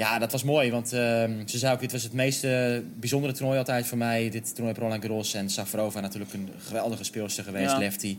Ja, 0.00 0.18
dat 0.18 0.32
was 0.32 0.42
mooi, 0.42 0.70
want 0.70 0.92
ehm, 0.92 1.46
ze 1.46 1.58
zei 1.58 1.74
ook, 1.74 1.80
dit 1.80 1.92
was 1.92 2.02
het 2.02 2.12
meest 2.12 2.44
eh, 2.44 2.76
bijzondere 2.94 3.32
toernooi 3.32 3.58
altijd 3.58 3.86
voor 3.86 3.98
mij. 3.98 4.30
Dit 4.30 4.54
toernooi 4.54 4.74
op 4.74 4.82
Roland 4.82 5.02
Garros 5.02 5.34
en 5.34 5.50
Safarova 5.50 6.00
natuurlijk 6.00 6.32
een 6.32 6.48
geweldige 6.58 7.04
speelster 7.04 7.44
geweest. 7.44 7.70
Ja. 7.70 7.78
Lefty 7.78 8.16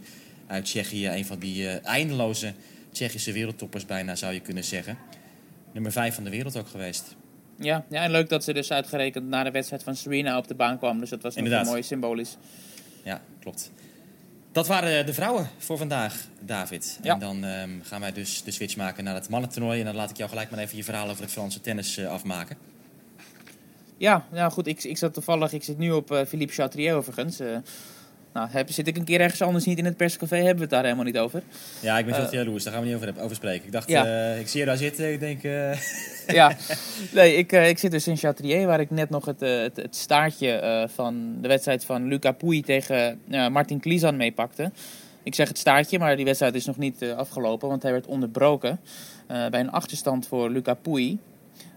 uit 0.47 0.65
Tsjechië, 0.65 1.07
een 1.07 1.25
van 1.25 1.39
die 1.39 1.67
eh, 1.67 1.85
eindeloze 1.85 2.53
Tsjechische 2.91 3.31
wereldtoppers 3.31 3.85
bijna 3.85 4.15
zou 4.15 4.33
je 4.33 4.39
kunnen 4.39 4.63
zeggen. 4.63 4.97
Nummer 5.71 5.91
5 5.91 6.15
van 6.15 6.23
de 6.23 6.29
wereld 6.29 6.57
ook 6.57 6.67
geweest. 6.67 7.15
Ja, 7.55 7.85
ja, 7.89 8.03
en 8.03 8.11
leuk 8.11 8.29
dat 8.29 8.43
ze 8.43 8.53
dus 8.53 8.71
uitgerekend 8.71 9.27
na 9.27 9.43
de 9.43 9.51
wedstrijd 9.51 9.83
van 9.83 9.95
Serena 9.95 10.37
op 10.37 10.47
de 10.47 10.55
baan 10.55 10.77
kwam. 10.77 10.99
Dus 10.99 11.09
dat 11.09 11.21
was 11.21 11.35
nog 11.35 11.65
mooi 11.65 11.83
symbolisch. 11.83 12.37
Ja, 13.03 13.21
klopt. 13.39 13.71
Dat 14.51 14.67
waren 14.67 15.05
de 15.05 15.13
vrouwen 15.13 15.49
voor 15.57 15.77
vandaag, 15.77 16.27
David. 16.39 16.99
Ja. 17.01 17.13
En 17.13 17.19
dan 17.19 17.43
ehm, 17.43 17.69
gaan 17.81 18.01
wij 18.01 18.11
dus 18.11 18.43
de 18.43 18.51
switch 18.51 18.75
maken 18.75 19.03
naar 19.03 19.15
het 19.15 19.29
mannentoernooi. 19.29 19.79
En 19.79 19.85
dan 19.85 19.95
laat 19.95 20.09
ik 20.09 20.17
jou 20.17 20.29
gelijk 20.29 20.49
maar 20.49 20.59
even 20.59 20.77
je 20.77 20.83
verhaal 20.83 21.09
over 21.09 21.21
het 21.21 21.31
Franse 21.31 21.61
tennis 21.61 21.97
eh, 21.97 22.07
afmaken. 22.07 22.57
Ja, 23.97 24.25
nou 24.31 24.51
goed, 24.51 24.67
ik, 24.67 24.83
ik 24.83 24.97
zat 24.97 25.13
toevallig, 25.13 25.53
ik 25.53 25.63
zit 25.63 25.77
nu 25.77 25.91
op 25.91 26.11
eh, 26.11 26.25
Philippe 26.25 26.53
Chatrier 26.53 26.95
overigens. 26.95 27.39
Eh, 27.39 27.57
nou, 28.33 28.47
heb, 28.51 28.71
zit 28.71 28.87
ik 28.87 28.97
een 28.97 29.03
keer 29.03 29.21
ergens 29.21 29.41
anders 29.41 29.65
niet 29.65 29.77
in 29.77 29.85
het 29.85 29.97
perscafé, 29.97 30.35
hebben 30.35 30.55
we 30.55 30.61
het 30.61 30.69
daar 30.69 30.83
helemaal 30.83 31.05
niet 31.05 31.17
over. 31.17 31.41
Ja, 31.79 31.97
ik 31.97 32.05
ben 32.05 32.13
veel 32.15 32.23
Eh, 32.23 32.29
te 32.29 32.35
jaloers. 32.35 32.63
Daar 32.63 32.73
gaan 32.73 32.81
we 32.81 32.87
niet 32.87 32.97
over, 32.97 33.13
over 33.21 33.35
spreken. 33.35 33.65
Ik 33.65 33.71
dacht, 33.71 33.89
Ja. 33.89 34.05
eh, 34.33 34.39
ik 34.39 34.47
zie 34.47 34.59
je 34.59 34.65
daar 34.65 34.77
zitten. 34.77 35.11
Ik 35.13 35.19
denk, 35.19 35.43
eh, 35.43 35.77
ja, 36.27 36.55
nee, 37.13 37.35
ik, 37.35 37.51
ik 37.51 37.77
zit 37.77 37.91
dus 37.91 38.07
in 38.07 38.17
Chatrier, 38.17 38.67
waar 38.67 38.79
ik 38.79 38.89
net 38.89 39.09
nog 39.09 39.25
het, 39.25 39.39
het, 39.39 39.75
het 39.75 39.95
staartje 39.95 40.87
van 40.93 41.35
de 41.41 41.47
wedstrijd 41.47 41.85
van 41.85 42.07
Luca 42.07 42.31
Pouille 42.31 42.61
tegen 42.63 43.19
Martin 43.51 43.79
Klizan 43.79 44.17
meepakte. 44.17 44.71
Ik 45.23 45.35
zeg 45.35 45.47
het 45.47 45.57
staartje, 45.57 45.99
maar 45.99 46.15
die 46.15 46.25
wedstrijd 46.25 46.55
is 46.55 46.65
nog 46.65 46.77
niet 46.77 47.05
afgelopen, 47.17 47.67
want 47.67 47.83
hij 47.83 47.91
werd 47.91 48.05
onderbroken 48.07 48.79
bij 49.27 49.59
een 49.59 49.71
achterstand 49.71 50.27
voor 50.27 50.49
Luca 50.49 50.73
Pouille. 50.73 51.17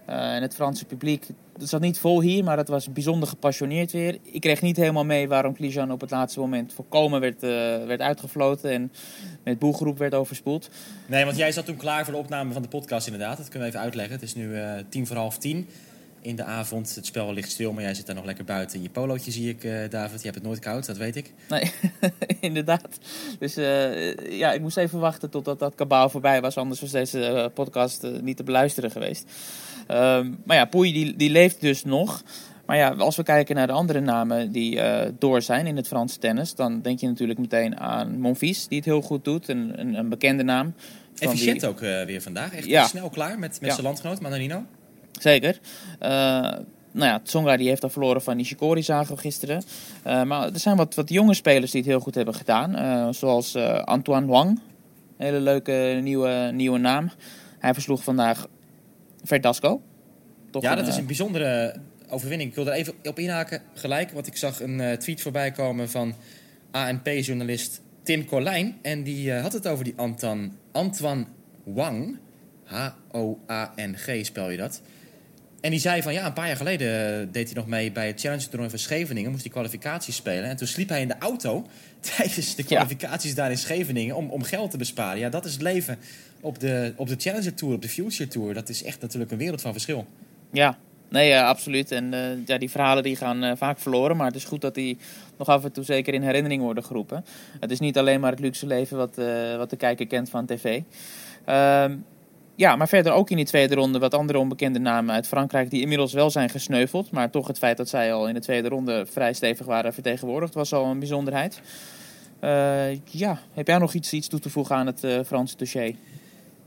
Eh, 0.05 0.35
en 0.35 0.41
het 0.41 0.55
Franse 0.55 0.85
publiek, 0.85 1.25
het 1.59 1.69
zat 1.69 1.81
niet 1.81 1.99
vol 1.99 2.21
hier, 2.21 2.43
maar 2.43 2.57
het 2.57 2.67
was 2.67 2.91
bijzonder 2.91 3.29
gepassioneerd 3.29 3.91
weer. 3.91 4.17
Ik 4.21 4.41
kreeg 4.41 4.61
niet 4.61 4.77
helemaal 4.77 5.05
mee 5.05 5.27
waarom 5.27 5.53
Klijan 5.53 5.91
op 5.91 6.01
het 6.01 6.11
laatste 6.11 6.39
moment 6.39 6.73
volkomen 6.73 7.19
werd, 7.19 7.43
eh, 7.43 7.49
werd 7.85 8.01
uitgefloten 8.01 8.71
en 8.71 8.91
met 9.43 9.59
boelgroep 9.59 9.97
werd 9.97 10.13
overspoeld. 10.13 10.69
Nee, 11.05 11.25
want 11.25 11.37
jij 11.37 11.51
zat 11.51 11.65
toen 11.65 11.75
klaar 11.75 12.03
voor 12.03 12.13
de 12.13 12.19
opname 12.19 12.53
van 12.53 12.61
de 12.61 12.67
podcast 12.67 13.07
inderdaad. 13.07 13.37
Dat 13.37 13.49
kunnen 13.49 13.67
we 13.67 13.73
even 13.73 13.85
uitleggen. 13.85 14.13
Het 14.13 14.23
is 14.23 14.35
nu 14.35 14.55
eh, 14.55 14.73
tien 14.89 15.07
voor 15.07 15.15
half 15.15 15.37
tien 15.37 15.67
in 16.25 16.35
de 16.35 16.43
avond. 16.43 16.95
Het 16.95 17.05
spel 17.05 17.33
ligt 17.33 17.51
stil, 17.51 17.73
maar 17.73 17.83
jij 17.83 17.93
zit 17.93 18.05
daar 18.05 18.15
nog 18.15 18.25
lekker 18.25 18.45
buiten 18.45 18.77
in 18.77 18.83
je 18.83 18.89
polootje, 18.89 19.31
zie 19.31 19.49
ik, 19.49 19.63
eh, 19.63 19.89
David. 19.89 20.17
Je 20.17 20.23
hebt 20.23 20.35
het 20.35 20.43
nooit 20.43 20.59
koud, 20.59 20.85
dat 20.85 20.97
weet 20.97 21.15
ik. 21.15 21.33
Nee, 21.49 21.71
inderdaad. 22.39 22.97
Dus 23.39 23.55
eh, 23.57 24.15
ja, 24.37 24.53
ik 24.53 24.61
moest 24.61 24.77
even 24.77 24.99
wachten 24.99 25.29
totdat 25.29 25.59
dat 25.59 25.75
kabaal 25.75 26.09
voorbij 26.09 26.41
was. 26.41 26.57
Anders 26.57 26.81
was 26.81 26.91
deze 26.91 27.25
eh, 27.25 27.45
podcast 27.53 28.07
niet 28.21 28.37
te 28.37 28.43
beluisteren 28.43 28.91
geweest. 28.91 29.31
Ehm, 29.87 30.31
maar 30.45 30.57
ja, 30.57 30.65
Poei 30.65 30.93
die, 30.93 31.15
die 31.15 31.29
leeft 31.29 31.61
dus 31.61 31.83
nog. 31.83 32.23
Maar 32.65 32.77
ja, 32.77 32.89
als 32.89 33.15
we 33.15 33.23
kijken 33.23 33.55
naar 33.55 33.67
de 33.67 33.73
andere 33.73 33.99
namen 33.99 34.51
die 34.51 34.79
door 35.19 35.41
zijn 35.41 35.67
in 35.67 35.75
het 35.75 35.87
Franse 35.87 36.19
tennis... 36.19 36.55
dan 36.55 36.81
denk 36.81 36.99
je 36.99 37.07
natuurlijk 37.07 37.39
meteen 37.39 37.79
aan 37.79 38.19
Monfils, 38.19 38.67
die 38.67 38.77
het 38.77 38.85
heel 38.85 39.01
goed 39.01 39.23
doet. 39.23 39.47
Een, 39.47 39.79
een, 39.79 39.93
een 39.93 40.09
bekende 40.09 40.43
naam. 40.43 40.73
Efficiënt 41.17 41.59
die- 41.59 41.69
ook 41.69 41.79
weer 41.79 42.21
vandaag. 42.21 42.53
Echt 42.53 42.65
Ja. 42.65 42.87
snel 42.87 43.09
klaar 43.09 43.39
met, 43.39 43.51
met 43.51 43.59
Ja. 43.69 43.71
zijn 43.71 43.85
landgenoot 43.85 44.21
Manarino. 44.21 44.65
Zeker. 45.19 45.59
Eh, 45.99 46.09
nou 46.91 47.09
ja, 47.09 47.19
Tsonga 47.23 47.57
die 47.57 47.67
heeft 47.67 47.83
al 47.83 47.89
verloren 47.89 48.21
van 48.21 48.35
Nishikori, 48.37 48.83
zagen 48.83 49.15
we 49.15 49.21
gisteren. 49.21 49.63
Eh, 50.03 50.23
maar 50.23 50.53
er 50.53 50.59
zijn 50.59 50.77
wat, 50.77 50.95
wat 50.95 51.09
jonge 51.09 51.33
spelers 51.33 51.71
die 51.71 51.81
het 51.81 51.89
heel 51.89 51.99
goed 51.99 52.15
hebben 52.15 52.33
gedaan. 52.33 52.75
eh, 52.75 53.07
zoals 53.11 53.55
Antoine 53.83 54.25
Wang. 54.27 54.59
Hele 55.17 55.39
leuke 55.39 55.99
nieuwe, 56.01 56.49
nieuwe 56.53 56.77
naam. 56.77 57.11
Hij 57.59 57.73
versloeg 57.73 58.03
vandaag 58.03 58.47
Verdasco. 59.23 59.81
Toch 60.51 60.61
Ja, 60.61 60.75
dat 60.75 60.87
is 60.87 60.97
een 60.97 61.05
bijzondere 61.05 61.75
overwinning. 62.09 62.49
Ik 62.49 62.55
wil 62.55 62.67
er 62.67 62.73
even 62.73 62.93
op 63.03 63.19
inhaken 63.19 63.61
gelijk, 63.73 64.11
want 64.11 64.27
ik 64.27 64.37
zag 64.37 64.61
een 64.61 64.97
tweet 64.99 65.21
voorbij 65.21 65.51
komen 65.51 65.89
van 65.89 66.13
ANP-journalist 66.71 67.81
Tim 68.03 68.25
Colijn. 68.25 68.77
En 68.81 69.03
die 69.03 69.33
had 69.33 69.53
het 69.53 69.67
over 69.67 69.83
die 69.83 69.93
Anton, 69.95 70.57
Antoine 70.71 71.25
Wang. 71.63 72.17
H-O-A-N-G 72.63 74.25
spel 74.25 74.49
je 74.49 74.57
dat. 74.57 74.81
En 75.61 75.71
die 75.71 75.79
zei 75.79 76.01
van 76.01 76.13
ja, 76.13 76.25
een 76.25 76.33
paar 76.33 76.47
jaar 76.47 76.55
geleden 76.57 77.19
eh, 77.21 77.27
deed 77.31 77.45
hij 77.45 77.55
nog 77.55 77.67
mee 77.67 77.91
bij 77.91 78.07
het 78.07 78.19
Challenge 78.19 78.47
Toernooi 78.47 78.69
van 78.69 78.79
Scheveningen. 78.79 79.29
Moest 79.31 79.43
hij 79.43 79.51
kwalificaties 79.51 80.15
spelen. 80.15 80.43
En 80.49 80.55
toen 80.55 80.67
sliep 80.67 80.89
hij 80.89 81.01
in 81.01 81.07
de 81.07 81.17
auto 81.19 81.65
tijdens 82.17 82.55
de 82.55 82.63
Ja. 82.67 82.75
kwalificaties 82.75 83.35
daar 83.35 83.51
in 83.51 83.57
Scheveningen 83.57 84.15
om, 84.15 84.29
om 84.29 84.43
geld 84.43 84.71
te 84.71 84.77
besparen. 84.77 85.19
Ja, 85.19 85.29
dat 85.29 85.45
is 85.45 85.53
het 85.53 85.61
leven 85.61 85.97
op 86.41 86.59
de, 86.59 86.93
op 86.95 87.07
de 87.07 87.15
Challenger 87.17 87.53
Tour, 87.53 87.73
op 87.73 87.81
de 87.81 87.89
Future 87.89 88.27
Tour. 88.29 88.53
Dat 88.53 88.69
is 88.69 88.83
echt 88.83 89.01
natuurlijk 89.01 89.31
een 89.31 89.37
wereld 89.37 89.61
van 89.61 89.71
verschil. 89.71 90.05
Ja, 90.51 90.77
nee, 91.09 91.27
ja, 91.27 91.47
absoluut. 91.47 91.91
En 91.91 92.13
eh, 92.13 92.45
ja, 92.45 92.57
die 92.57 92.69
verhalen 92.69 93.03
die 93.03 93.15
gaan 93.15 93.43
eh, 93.43 93.51
vaak 93.55 93.79
verloren. 93.79 94.17
Maar 94.17 94.27
het 94.27 94.35
is 94.35 94.43
goed 94.43 94.61
dat 94.61 94.75
die 94.75 94.97
nog 95.37 95.47
af 95.47 95.63
en 95.63 95.71
toe 95.71 95.83
zeker 95.83 96.13
in 96.13 96.21
herinnering 96.21 96.61
worden 96.61 96.83
geroepen. 96.83 97.25
Het 97.59 97.71
is 97.71 97.79
niet 97.79 97.97
alleen 97.97 98.19
maar 98.19 98.31
het 98.31 98.39
luxe 98.39 98.65
leven 98.67 98.97
wat, 98.97 99.17
eh, 99.17 99.57
wat 99.57 99.69
de 99.69 99.75
kijker 99.77 100.07
kent 100.07 100.29
van 100.29 100.45
tv. 100.45 100.81
Ehm, 101.45 101.95
ja, 102.55 102.75
maar 102.75 102.87
verder 102.87 103.11
ook 103.11 103.29
in 103.29 103.35
die 103.35 103.45
tweede 103.45 103.75
ronde 103.75 103.99
wat 103.99 104.13
andere 104.13 104.39
onbekende 104.39 104.79
namen 104.79 105.15
uit 105.15 105.27
Frankrijk... 105.27 105.69
die 105.69 105.81
inmiddels 105.81 106.13
wel 106.13 106.29
zijn 106.29 106.49
gesneuveld. 106.49 107.11
Maar 107.11 107.29
toch 107.29 107.47
het 107.47 107.57
feit 107.57 107.77
dat 107.77 107.89
zij 107.89 108.13
al 108.13 108.27
in 108.27 108.33
de 108.33 108.39
tweede 108.39 108.67
ronde 108.67 109.05
vrij 109.11 109.33
stevig 109.33 109.65
waren 109.65 109.93
vertegenwoordigd... 109.93 110.53
was 110.53 110.73
al 110.73 110.85
een 110.85 110.99
bijzonderheid. 110.99 111.61
Eh, 112.39 113.03
ja, 113.03 113.39
heb 113.53 113.67
jij 113.67 113.77
nog 113.77 113.93
iets, 113.93 114.13
iets 114.13 114.27
toe 114.27 114.39
te 114.39 114.49
voegen 114.49 114.75
aan 114.75 114.85
het 114.85 115.03
eh, 115.03 115.19
Franse 115.25 115.57
dossier? 115.57 115.95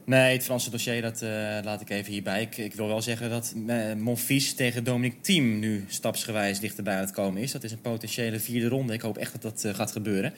Nee, 0.05 0.33
het 0.33 0.45
Franse 0.45 0.71
dossier, 0.71 1.03
dat 1.03 1.23
eh, 1.23 1.31
laat 1.63 1.81
ik 1.81 1.91
even 1.91 2.13
hierbij. 2.13 2.43
Ik, 2.43 2.57
ik 2.57 2.75
wil 2.75 2.87
wel 2.87 3.03
zeggen 3.03 3.31
dat 3.31 3.55
Monfils 3.97 4.55
tegen 4.55 4.85
Dominic 4.85 5.23
Thiem 5.23 5.59
nu 5.59 5.85
stapsgewijs 5.89 6.61
dichterbij 6.61 6.95
aan 6.95 7.01
het 7.01 7.11
komen 7.11 7.43
is. 7.43 7.53
Dat 7.53 7.65
is 7.65 7.73
een 7.73 7.81
potentiële 7.81 8.39
vierde 8.39 8.69
ronde. 8.69 8.93
Ik 8.93 9.01
hoop 9.01 9.17
echt 9.17 9.43
dat 9.43 9.43
dat 9.43 9.77
gaat 9.77 9.93
gebeuren. 9.93 10.33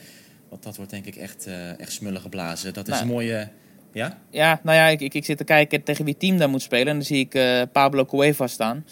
Want 0.49 0.63
dat 0.63 0.75
wordt 0.75 0.91
denk 0.91 1.05
ik 1.05 1.15
echt, 1.15 1.47
echt 1.77 1.91
smullen 1.91 2.21
geblazen. 2.21 2.73
Dat 2.73 2.87
is 2.87 2.93
Nou. 2.93 3.05
een 3.05 3.11
mooie... 3.11 3.49
Ja? 3.91 4.17
Ja, 4.29 4.59
nou 4.63 4.77
ja, 4.77 4.87
ik, 4.87 5.01
ik, 5.01 5.13
ik 5.13 5.25
zit 5.25 5.37
te 5.37 5.43
kijken 5.43 5.83
tegen 5.83 6.05
wie 6.05 6.17
team 6.17 6.37
daar 6.37 6.49
moet 6.49 6.61
spelen. 6.61 6.87
En 6.87 6.93
dan 6.93 7.05
zie 7.05 7.19
ik 7.19 7.33
eh, 7.33 7.61
Pablo 7.71 8.05
Cuevas 8.05 8.51
staan. 8.51 8.85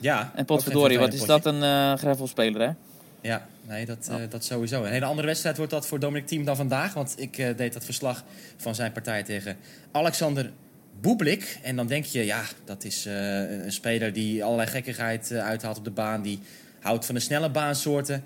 Ja. 0.00 0.32
En 0.34 0.44
potverdorie, 0.44 0.98
wat 0.98 1.12
is 1.12 1.24
dat 1.24 1.46
een 1.46 1.62
eh 1.62 1.94
gravelspeler, 1.94 2.60
hè? 2.60 2.72
Ja, 3.20 3.46
nee, 3.66 3.86
dat, 3.86 4.08
eh, 4.10 4.16
dat 4.28 4.44
sowieso. 4.44 4.84
Een 4.84 4.92
hele 4.92 5.04
andere 5.04 5.26
wedstrijd 5.26 5.56
wordt 5.56 5.72
dat 5.72 5.86
voor 5.86 5.98
Dominic 5.98 6.26
Thiem 6.26 6.44
dan 6.44 6.56
vandaag. 6.56 6.94
Want 6.94 7.14
ik 7.16 7.36
deed 7.56 7.72
dat 7.72 7.84
verslag 7.84 8.24
van 8.56 8.74
zijn 8.74 8.92
partij 8.92 9.22
tegen 9.22 9.56
Alexander 9.92 10.50
Bublik. 11.00 11.58
En 11.62 11.76
dan 11.76 11.86
denk 11.86 12.04
je, 12.04 12.24
ja, 12.24 12.42
dat 12.64 12.84
is 12.84 13.04
een 13.04 13.72
speler 13.72 14.12
die 14.12 14.44
allerlei 14.44 14.68
gekkigheid 14.68 15.32
uithaalt 15.32 15.78
op 15.78 15.84
de 15.84 15.90
baan. 15.90 16.22
Die 16.22 16.40
houdt 16.80 17.06
van 17.06 17.14
de 17.14 17.20
snelle 17.20 17.50
baansoorten. 17.50 18.24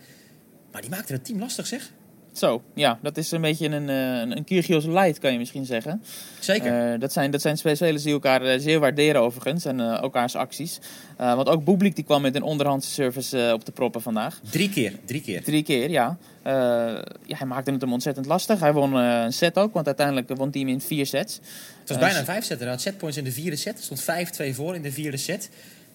Maar 0.72 0.80
die 0.80 0.90
maakte 0.90 1.12
het 1.12 1.24
team 1.24 1.38
lastig, 1.38 1.66
zeg. 1.66 1.90
Zo, 2.32 2.62
ja, 2.74 2.98
dat 3.02 3.16
is 3.16 3.30
een 3.30 3.40
beetje 3.40 3.68
een, 3.68 3.88
eh, 3.88 3.96
een, 3.96 4.36
een 4.36 4.44
Kyrgios 4.44 4.84
light, 4.84 5.18
kan 5.18 5.32
je 5.32 5.38
misschien 5.38 5.64
zeggen. 5.64 6.02
Zeker. 6.40 6.92
Eh, 6.92 7.00
dat, 7.00 7.12
zijn, 7.12 7.30
dat 7.30 7.40
zijn 7.40 7.56
twee 7.56 7.74
spelers 7.74 8.02
die 8.02 8.12
elkaar 8.12 8.42
eh, 8.42 8.60
zeer 8.60 8.80
waarderen 8.80 9.20
overigens. 9.20 9.64
En 9.64 9.80
elkaars 9.80 10.34
acties. 10.34 10.78
Want 11.16 11.48
ook 11.48 11.64
Bublik 11.64 11.94
die 11.94 12.04
kwam 12.04 12.22
met 12.22 12.34
een 12.34 12.42
onderhandse 12.42 12.90
service 12.90 13.50
op 13.54 13.64
de 13.64 13.72
proppen 13.72 14.02
vandaag. 14.02 14.40
Drie 14.50 14.70
keer, 14.70 14.92
drie 15.04 15.20
keer. 15.20 15.42
Drie 15.42 15.62
keer, 15.62 15.90
ja. 15.90 16.16
Ja. 16.44 17.04
Hij 17.26 17.46
maakte 17.46 17.70
het 17.70 17.80
hem 17.80 17.92
ontzettend 17.92 18.26
lastig. 18.26 18.60
Hij 18.60 18.72
won 18.72 18.94
een 18.94 19.32
set 19.32 19.58
ook, 19.58 19.74
want 19.74 19.86
uiteindelijk 19.86 20.28
won 20.28 20.38
het 20.38 20.52
team 20.52 20.68
in 20.68 20.80
vier 20.80 21.06
sets. 21.06 21.34
Het 21.80 21.88
was 21.88 21.98
bijna 21.98 22.18
een 22.18 22.24
vijfzetter. 22.24 22.66
Hij 22.66 22.74
had 22.74 22.82
setpoints 22.82 23.18
in 23.18 23.24
de 23.24 23.32
vierde 23.32 23.56
set. 23.56 23.78
Er 23.78 23.84
stond 23.84 24.02
5-2 24.02 24.54
voor 24.54 24.74
in 24.74 24.82
de 24.82 24.92
vierde 24.92 25.16
set. 25.16 25.50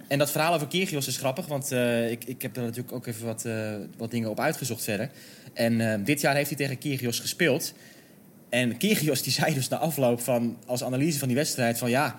En 0.08 0.18
dat 0.18 0.32
verhaal 0.32 0.54
over 0.54 0.68
Kyrgios 0.68 1.08
is 1.08 1.18
grappig, 1.18 1.46
want 1.46 1.72
eh, 1.72 2.12
ik, 2.12 2.24
ik 2.24 2.42
heb 2.42 2.58
er 2.58 2.64
natuurlijk 2.64 2.96
ook 2.96 3.06
even 3.06 3.26
wat, 3.26 3.46
eh, 3.46 3.74
wat 3.98 4.12
dingen 4.12 4.30
op 4.30 4.40
uitgezocht 4.40 4.84
verder. 4.84 5.10
En 5.54 5.92
eh, 5.92 6.00
dit 6.06 6.22
jaar 6.22 6.36
heeft 6.36 6.50
hij 6.50 6.58
tegen 6.58 6.78
Kyrgios 6.78 7.20
gespeeld. 7.20 7.74
En 8.50 8.78
Kyrgios 8.78 9.22
die 9.22 9.34
zei 9.40 9.54
dus 9.54 9.68
na 9.68 9.78
afloop 9.78 10.22
van, 10.22 10.58
als 10.66 10.84
analyse 10.84 11.20
van 11.20 11.28
die 11.28 11.38
wedstrijd 11.38 11.78
van 11.78 11.90
ja, 11.90 12.16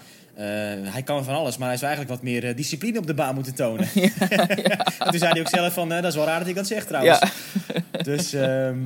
hij 0.83 1.03
kan 1.03 1.25
van 1.25 1.35
alles, 1.35 1.57
maar 1.57 1.69
hij 1.69 1.77
zou 1.77 1.93
eigenlijk 1.93 2.21
wat 2.21 2.31
meer 2.31 2.57
discipline 2.57 2.99
op 2.99 3.07
de 3.07 3.15
baan 3.15 3.35
moeten 3.35 3.55
tonen. 3.55 3.89
en 3.95 5.11
toen 5.11 5.19
zei 5.19 5.33
hij 5.33 5.41
ook 5.41 5.49
zelf 5.49 5.73
van, 5.73 5.89
dat 5.89 6.05
is 6.05 6.15
wel 6.15 6.25
raar 6.25 6.39
dat 6.39 6.49
ik 6.49 6.55
dat 6.55 6.67
zeg 6.67 6.85
trouwens. 6.85 7.21
Dus 8.03 8.33
ehm, 8.33 8.79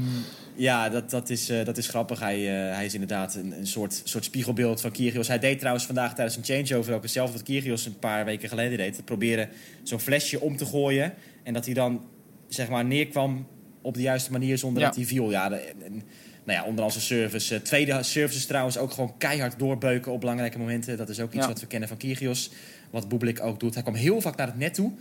ja, 0.54 0.88
dat, 0.88 1.10
dat, 1.10 1.30
is, 1.30 1.48
eh, 1.48 1.64
dat 1.64 1.76
is 1.78 1.88
grappig. 1.88 2.20
Hij, 2.20 2.36
eh, 2.68 2.74
hij 2.74 2.84
is 2.84 2.92
inderdaad 2.94 3.34
een, 3.34 3.58
een 3.58 3.66
soort, 3.66 4.00
soort 4.04 4.24
spiegelbeeld 4.24 4.80
van 4.80 4.90
Kyrgios. 4.90 5.28
Hij 5.28 5.38
deed 5.38 5.58
trouwens 5.58 5.86
vandaag 5.86 6.14
tijdens 6.14 6.36
een 6.36 6.44
changeover 6.44 6.94
ook 6.94 7.02
hetzelfde 7.02 7.32
wat 7.36 7.42
Kyrgios 7.46 7.86
een 7.86 7.98
paar 7.98 8.24
weken 8.24 8.48
geleden 8.48 8.78
deed. 8.78 8.94
Te 8.94 9.02
proberen 9.02 9.48
zo'n 9.82 10.00
flesje 10.00 10.40
om 10.40 10.56
te 10.56 10.64
gooien. 10.64 11.14
En 11.42 11.52
dat 11.52 11.64
hij 11.64 11.74
dan 11.74 12.02
zeg 12.48 12.68
maar 12.68 12.84
neerkwam 12.84 13.46
op 13.82 13.94
de 13.94 14.00
juiste 14.00 14.32
manier 14.32 14.58
zonder 14.58 14.80
Ja. 14.82 14.88
dat 14.88 14.96
hij 14.96 15.04
viel. 15.06 15.30
Ja, 15.30 15.48
de, 15.48 15.56
en- 15.56 16.02
nou 16.44 16.58
ja, 16.58 16.64
onder 16.64 16.92
service. 16.92 17.54
Eh, 17.54 17.60
tweede 17.60 18.02
services 18.02 18.46
trouwens 18.46 18.78
ook 18.78 18.90
gewoon 18.90 19.14
keihard 19.18 19.58
doorbeuken 19.58 20.12
op 20.12 20.20
belangrijke 20.20 20.58
momenten. 20.58 20.96
Dat 20.96 21.08
is 21.08 21.20
ook 21.20 21.32
iets 21.32 21.42
Ja. 21.42 21.48
wat 21.48 21.60
we 21.60 21.66
kennen 21.66 21.88
van 21.88 21.96
Kyrgios. 21.98 22.50
Wat 22.90 23.08
Bublik 23.08 23.40
ook 23.42 23.60
doet. 23.60 23.74
Hij 23.74 23.82
kwam 23.82 23.94
heel 23.94 24.20
vaak 24.20 24.36
naar 24.36 24.46
het 24.46 24.58
net 24.58 24.74
toe. 24.74 24.92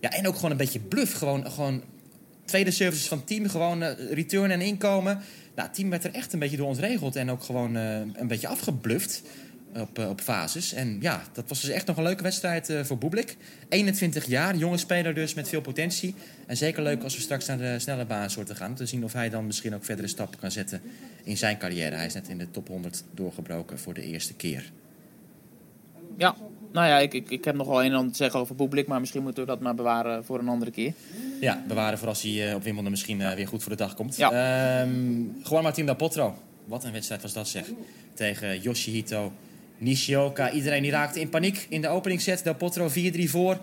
Ja, 0.00 0.10
en 0.10 0.26
ook 0.28 0.34
gewoon 0.34 0.50
een 0.50 0.56
beetje 0.56 0.80
bluff. 0.80 1.12
Gewoon, 1.12 1.50
gewoon 1.50 1.82
tweede 2.44 2.70
services 2.70 3.08
van 3.08 3.24
team. 3.24 3.48
Gewoon 3.48 3.82
eh, 3.82 4.12
return 4.12 4.50
en 4.50 4.60
inkomen. 4.60 5.14
Nou, 5.54 5.68
het 5.68 5.74
team 5.74 5.90
werd 5.90 6.04
er 6.04 6.14
echt 6.14 6.32
een 6.32 6.38
beetje 6.38 6.56
door 6.56 6.66
ontregeld. 6.66 7.16
En 7.16 7.30
ook 7.30 7.42
gewoon 7.42 7.76
eh, 7.76 7.98
een 7.98 8.26
beetje 8.26 8.48
afgebluft 8.48 9.22
op, 9.74 9.98
eh, 9.98 10.08
op 10.08 10.20
fases. 10.20 10.72
En 10.72 10.98
ja, 11.00 11.22
dat 11.32 11.48
was 11.48 11.60
dus 11.60 11.70
echt 11.70 11.86
nog 11.86 11.96
een 11.96 12.02
leuke 12.02 12.22
wedstrijd 12.22 12.72
voor 12.82 12.98
Bublik. 12.98 13.36
21 13.68 14.26
jaar, 14.26 14.56
jonge 14.56 14.76
speler 14.76 15.14
dus 15.14 15.34
met 15.34 15.48
veel 15.48 15.60
potentie. 15.60 16.14
En 16.46 16.56
zeker 16.56 16.82
leuk 16.82 17.02
als 17.02 17.14
we 17.14 17.22
straks 17.22 17.46
naar 17.46 17.58
de 17.58 17.78
snelle 17.78 18.04
baan 18.04 18.30
soorten 18.30 18.56
gaan. 18.56 18.70
Om 18.70 18.76
te 18.76 18.86
zien 18.86 19.04
of 19.04 19.12
hij 19.12 19.30
dan 19.30 19.46
misschien 19.46 19.74
ook 19.74 19.84
verdere 19.84 20.08
stappen 20.08 20.38
kan 20.38 20.50
zetten 20.50 20.80
in 21.24 21.36
zijn 21.36 21.58
carrière. 21.58 21.96
Hij 21.96 22.06
is 22.06 22.14
net 22.14 22.28
in 22.28 22.38
de 22.38 22.50
top 22.50 22.68
100 22.68 23.04
doorgebroken 23.14 23.78
voor 23.78 23.94
de 23.94 24.02
eerste 24.02 24.34
keer. 24.34 24.72
Ja, 26.16 26.36
nou 26.74 26.86
ja, 26.86 26.98
ik, 26.98 27.14
ik, 27.14 27.30
ik 27.30 27.44
heb 27.44 27.54
nog 27.54 27.66
wel 27.66 27.84
een 27.84 27.90
en 27.90 27.96
ander 27.96 28.10
te 28.10 28.16
zeggen 28.16 28.40
over 28.40 28.54
Bublik, 28.54 28.86
maar 28.86 29.00
misschien 29.00 29.22
moeten 29.22 29.42
we 29.42 29.48
dat 29.48 29.60
maar 29.60 29.74
bewaren 29.74 30.24
voor 30.24 30.38
een 30.38 30.48
andere 30.48 30.70
keer. 30.70 30.92
Ja, 31.40 31.64
bewaren 31.68 31.98
voor 31.98 32.08
als 32.08 32.22
hij 32.22 32.48
eh, 32.48 32.54
op 32.54 32.62
Wimbledon 32.62 32.90
misschien 32.90 33.20
eh, 33.20 33.34
weer 33.34 33.48
goed 33.48 33.62
voor 33.62 33.72
de 33.72 33.78
dag 33.78 33.94
komt. 33.94 34.16
Ja. 34.16 34.30
Ehm, 34.30 35.22
Juan 35.48 35.62
Martín 35.62 35.86
Del 35.86 35.96
Potro. 35.96 36.38
Wat 36.64 36.84
een 36.84 36.92
wedstrijd 36.92 37.22
was 37.22 37.32
dat 37.32 37.48
zeg. 37.48 37.66
Tegen 38.14 38.60
Yoshihito 38.60 39.32
Nishioka. 39.78 40.50
Iedereen 40.50 40.82
die 40.82 40.90
raakte 40.90 41.20
in 41.20 41.28
paniek 41.28 41.66
in 41.68 41.80
de 41.80 41.88
openingsset. 41.88 42.44
Del 42.44 42.54
Potro 42.54 42.88
4-3 42.88 42.92
voor. 43.24 43.58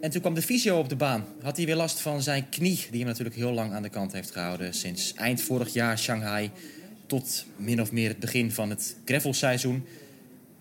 En 0.00 0.10
toen 0.10 0.20
kwam 0.20 0.34
de 0.34 0.42
fysio 0.42 0.78
op 0.78 0.88
de 0.88 0.96
baan. 0.96 1.24
Had 1.42 1.56
hij 1.56 1.66
weer 1.66 1.76
last 1.76 2.00
van 2.00 2.22
zijn 2.22 2.48
knie. 2.48 2.86
Die 2.90 2.98
hem 2.98 3.08
natuurlijk 3.08 3.36
heel 3.36 3.52
lang 3.52 3.72
aan 3.72 3.82
de 3.82 3.88
kant 3.88 4.12
heeft 4.12 4.30
gehouden. 4.30 4.74
Sinds 4.74 5.14
eind 5.14 5.40
vorig 5.40 5.72
jaar 5.72 5.98
Shanghai. 5.98 6.50
Tot 7.06 7.44
min 7.56 7.80
of 7.80 7.92
meer 7.92 8.08
het 8.08 8.18
begin 8.18 8.52
van 8.52 8.70
het 8.70 8.96
gravelseizoen. 9.04 9.84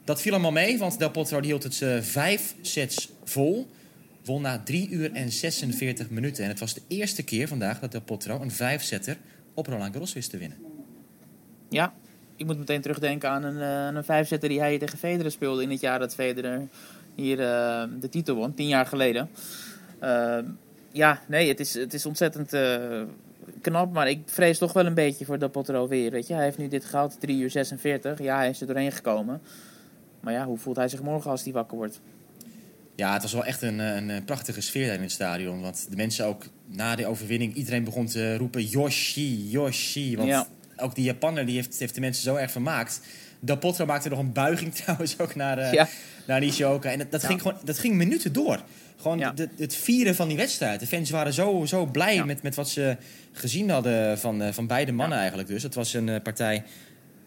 Dat 0.07 0.21
viel 0.21 0.31
allemaal 0.31 0.51
mee, 0.51 0.77
want 0.77 0.99
Del 0.99 1.11
Potro 1.11 1.39
die 1.39 1.49
hield 1.49 1.63
het 1.63 1.81
eh, 1.81 2.01
vijf 2.01 2.55
sets 2.61 3.09
vol. 3.23 3.67
Won 4.25 4.41
na 4.41 4.59
3 4.63 4.89
uur 4.89 5.11
en 5.13 5.31
46 5.31 6.09
minuten. 6.09 6.43
En 6.43 6.49
het 6.49 6.59
was 6.59 6.73
de 6.73 6.81
eerste 6.87 7.23
keer 7.23 7.47
vandaag 7.47 7.79
dat 7.79 7.91
Del 7.91 8.01
Potro 8.01 8.41
een 8.41 8.51
vijfzetter 8.51 9.17
op 9.53 9.67
Roland 9.67 9.91
Garros 9.91 10.13
wist 10.13 10.29
te 10.29 10.37
winnen. 10.37 10.57
Ja, 11.69 11.93
ik 12.35 12.45
moet 12.45 12.57
meteen 12.57 12.81
terugdenken 12.81 13.29
aan 13.29 13.43
een, 13.43 13.61
eh, 13.61 13.95
een 13.95 14.03
vijfzetter 14.03 14.49
die 14.49 14.59
hij 14.59 14.77
tegen 14.77 14.97
Federer 14.97 15.31
speelde 15.31 15.63
in 15.63 15.69
het 15.69 15.81
jaar 15.81 15.99
dat 15.99 16.15
Federer 16.15 16.67
hier 17.15 17.39
eh, 17.39 17.83
de 17.99 18.09
titel 18.09 18.35
won, 18.35 18.53
tien 18.53 18.67
jaar 18.67 18.85
geleden. 18.85 19.29
Ja, 20.91 21.21
nee, 21.27 21.47
het 21.47 21.59
is, 21.59 21.73
het 21.73 21.93
is 21.93 22.05
ontzettend 22.05 22.51
knap, 23.61 23.93
maar 23.93 24.09
ik 24.09 24.21
vrees 24.25 24.57
toch 24.57 24.73
wel 24.73 24.85
een 24.85 24.93
beetje 24.93 25.25
voor 25.25 25.39
Del 25.39 25.49
Potro 25.49 25.87
weer. 25.87 26.11
Weet 26.11 26.27
je? 26.27 26.33
Hij 26.33 26.43
heeft 26.43 26.57
nu 26.57 26.67
dit 26.67 26.85
gehaald, 26.85 27.19
3 27.19 27.39
uur 27.39 27.49
46. 27.49 28.19
Ja, 28.19 28.37
hij 28.37 28.49
is 28.49 28.61
er 28.61 28.67
doorheen 28.67 28.91
gekomen. 28.91 29.41
Maar 30.19 30.33
ja, 30.33 30.45
hoe 30.45 30.57
voelt 30.57 30.75
hij 30.75 30.87
zich 30.87 31.01
morgen 31.01 31.31
als 31.31 31.43
hij 31.43 31.53
wakker 31.53 31.77
wordt? 31.77 31.99
Ja, 32.95 33.13
het 33.13 33.21
was 33.21 33.33
wel 33.33 33.45
echt 33.45 33.61
een, 33.61 33.79
eh, 33.79 33.95
een, 33.95 34.09
eh, 34.09 34.23
prachtige 34.25 34.61
sfeer 34.61 34.85
daar 34.87 34.95
in 34.95 35.01
het 35.01 35.11
stadion. 35.11 35.61
Want 35.61 35.87
de 35.89 35.95
mensen 35.95 36.25
ook 36.25 36.45
na 36.65 36.95
de 36.95 37.05
overwinning, 37.05 37.53
iedereen 37.55 37.83
begon 37.83 38.05
te 38.05 38.37
roepen 38.37 38.63
Yoshi, 38.65 39.49
Yoshi. 39.49 40.15
Want 40.17 40.29
Ja. 40.29 40.47
ook 40.77 40.95
die 40.95 41.03
Japanner 41.03 41.45
die 41.45 41.55
heeft, 41.55 41.79
heeft 41.79 41.95
de 41.95 42.01
mensen 42.01 42.23
zo 42.23 42.35
erg 42.35 42.51
vermaakt. 42.51 43.01
Del 43.39 43.57
Potro 43.57 43.85
maakte 43.85 44.09
nog 44.09 44.19
een 44.19 44.33
buiging 44.33 44.73
trouwens 44.83 45.19
ook 45.19 45.35
naar, 45.35 45.57
eh 45.57 45.73
Ja. 45.73 45.87
naar 46.27 46.39
Nishioka. 46.39 46.91
En 46.91 46.97
dat, 46.97 47.11
dat, 47.11 47.21
Ja. 47.21 47.27
ging 47.27 47.41
gewoon, 47.41 47.57
dat 47.63 47.79
ging 47.79 47.95
minuten 47.95 48.33
door. 48.33 48.61
Gewoon 49.01 49.17
Ja. 49.19 49.31
de- 49.31 49.49
het 49.57 49.75
vieren 49.75 50.15
van 50.15 50.27
die 50.27 50.37
wedstrijd. 50.37 50.79
De 50.79 50.87
fans 50.87 51.09
waren 51.09 51.33
zo, 51.33 51.65
zo 51.65 51.85
blij 51.85 52.23
met, 52.23 52.41
met 52.41 52.55
wat 52.55 52.69
ze 52.69 52.97
gezien 53.31 53.69
hadden 53.69 54.19
van, 54.19 54.53
van 54.53 54.67
beide 54.67 54.91
mannen 54.91 55.17
eigenlijk. 55.17 55.47
Dus 55.47 55.63
het 55.63 55.75
was 55.75 55.93
een 55.93 56.21
partij 56.21 56.63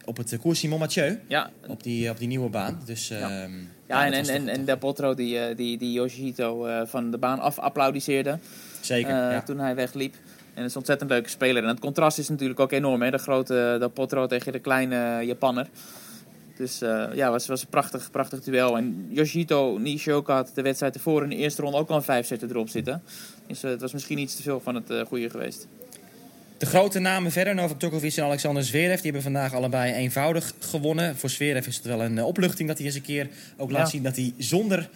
op 0.05 0.17
het 0.17 0.31
uh, 0.31 0.39
Cours 0.39 0.59
Simon 0.59 0.79
Mathieu. 0.79 1.19
Ja, 1.27 1.49
Op 1.67 1.83
die, 1.83 2.09
op 2.09 2.17
die 2.17 2.27
nieuwe 2.27 2.49
baan. 2.49 2.81
Dus, 2.85 3.07
Ja. 3.07 3.17
ehm, 3.43 3.51
ja, 3.87 4.05
en, 4.05 4.11
dat 4.11 4.27
en, 4.27 4.47
en, 4.47 4.65
Del 4.65 4.77
Potro 4.77 5.13
die, 5.13 5.39
eh, 5.39 5.55
die, 5.57 5.77
die 5.77 5.91
Yoshihito 5.91 6.65
eh, 6.65 6.81
van 6.85 7.11
de 7.11 7.17
baan 7.17 7.39
af 7.39 7.59
applaudisseerde. 7.59 8.39
Zeker, 8.81 9.09
eh, 9.09 9.31
ja. 9.31 9.41
toen 9.41 9.59
hij 9.59 9.75
wegliep. 9.75 10.13
En 10.13 10.57
het 10.57 10.65
is 10.65 10.71
een 10.71 10.77
ontzettend 10.77 11.09
leuke 11.09 11.29
speler. 11.29 11.63
En 11.63 11.69
het 11.69 11.79
contrast 11.79 12.17
is 12.17 12.29
natuurlijk 12.29 12.59
ook 12.59 12.71
enorm. 12.71 13.01
Hè? 13.01 13.11
De 13.11 13.17
grote 13.17 13.75
Del 13.79 13.89
Potro 13.89 14.27
tegen 14.27 14.51
de 14.51 14.59
kleine 14.59 15.21
Japanner. 15.25 15.67
Dus 16.61 16.81
eh, 16.81 16.89
ja, 17.13 17.23
het 17.23 17.31
was, 17.31 17.47
was 17.47 17.61
een 17.61 17.67
prachtig, 17.69 18.11
prachtig 18.11 18.43
duel. 18.43 18.77
En 18.77 19.07
Yoshihito 19.09 19.77
Nishioka 19.77 20.35
had 20.35 20.51
de 20.53 20.61
wedstrijd 20.61 20.95
ervoor 20.95 21.23
in 21.23 21.29
de 21.29 21.35
eerste 21.35 21.61
ronde 21.61 21.77
ook 21.77 21.89
al 21.89 21.95
een 21.95 22.03
vijf 22.03 22.27
zetten 22.27 22.49
erop 22.49 22.69
zitten. 22.69 23.03
Dus 23.47 23.63
eh, 23.63 23.69
het 23.69 23.81
was 23.81 23.93
misschien 23.93 24.17
iets 24.17 24.35
te 24.35 24.41
veel 24.41 24.59
van 24.59 24.75
het 24.75 24.89
eh 24.89 25.05
goede 25.05 25.29
geweest. 25.29 25.67
De 26.61 26.67
grote 26.67 26.99
namen 26.99 27.31
verder, 27.31 27.55
Novak 27.55 27.79
Djokovic 27.79 28.15
en 28.17 28.23
Alexander 28.23 28.63
Zverev, 28.63 28.93
die 28.95 29.03
hebben 29.03 29.21
vandaag 29.21 29.53
allebei 29.53 29.93
eenvoudig 29.93 30.53
gewonnen. 30.59 31.17
Voor 31.17 31.29
Zverev 31.29 31.67
is 31.67 31.75
het 31.75 31.85
wel 31.85 32.03
een 32.03 32.17
eh, 32.17 32.25
opluchting 32.25 32.67
dat 32.67 32.77
hij 32.77 32.87
eens 32.87 32.95
een 32.95 33.01
keer 33.01 33.27
ook 33.57 33.71
laat 33.71 33.81
Ja. 33.81 33.89
zien 33.91 34.03
dat 34.03 34.15
hij 34.15 34.33
zonder 34.37 34.89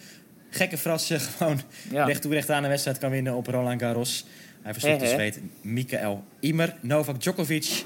gekke 0.50 0.78
frassen 0.78 1.20
gewoon 1.36 1.60
Ja. 1.90 2.04
recht 2.04 2.22
toe 2.22 2.32
recht 2.32 2.50
aan 2.50 2.62
een 2.62 2.68
wedstrijd 2.68 2.98
kan 2.98 3.10
winnen 3.10 3.34
op 3.34 3.46
Roland 3.46 3.80
Garros. 3.80 4.26
Hij 4.62 4.72
versloeg 4.72 4.98
de 4.98 5.04
hè? 5.04 5.10
zweet 5.10 5.40
Mikael 5.60 6.24
Imer. 6.40 6.74
Novak 6.80 7.20
Djokovic, 7.20 7.84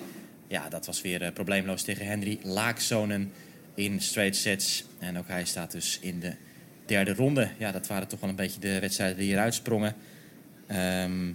ja, 0.48 0.68
dat 0.68 0.86
was 0.86 1.00
weer 1.02 1.22
eh, 1.22 1.32
probleemloos 1.32 1.82
tegen 1.82 2.06
Henry 2.06 2.38
Laaksonen 2.42 3.32
in 3.74 4.00
straight 4.00 4.36
sets. 4.36 4.84
En 4.98 5.18
ook 5.18 5.28
hij 5.28 5.44
staat 5.44 5.72
dus 5.72 5.98
in 6.02 6.20
de 6.20 6.32
derde 6.86 7.14
ronde. 7.14 7.48
Ja, 7.58 7.72
dat 7.72 7.86
waren 7.86 8.08
toch 8.08 8.20
wel 8.20 8.30
een 8.30 8.36
beetje 8.36 8.60
de 8.60 8.78
wedstrijden 8.80 9.16
die 9.18 9.32
eruit 9.32 9.54
sprongen. 9.54 9.94
Ehm, 10.66 11.32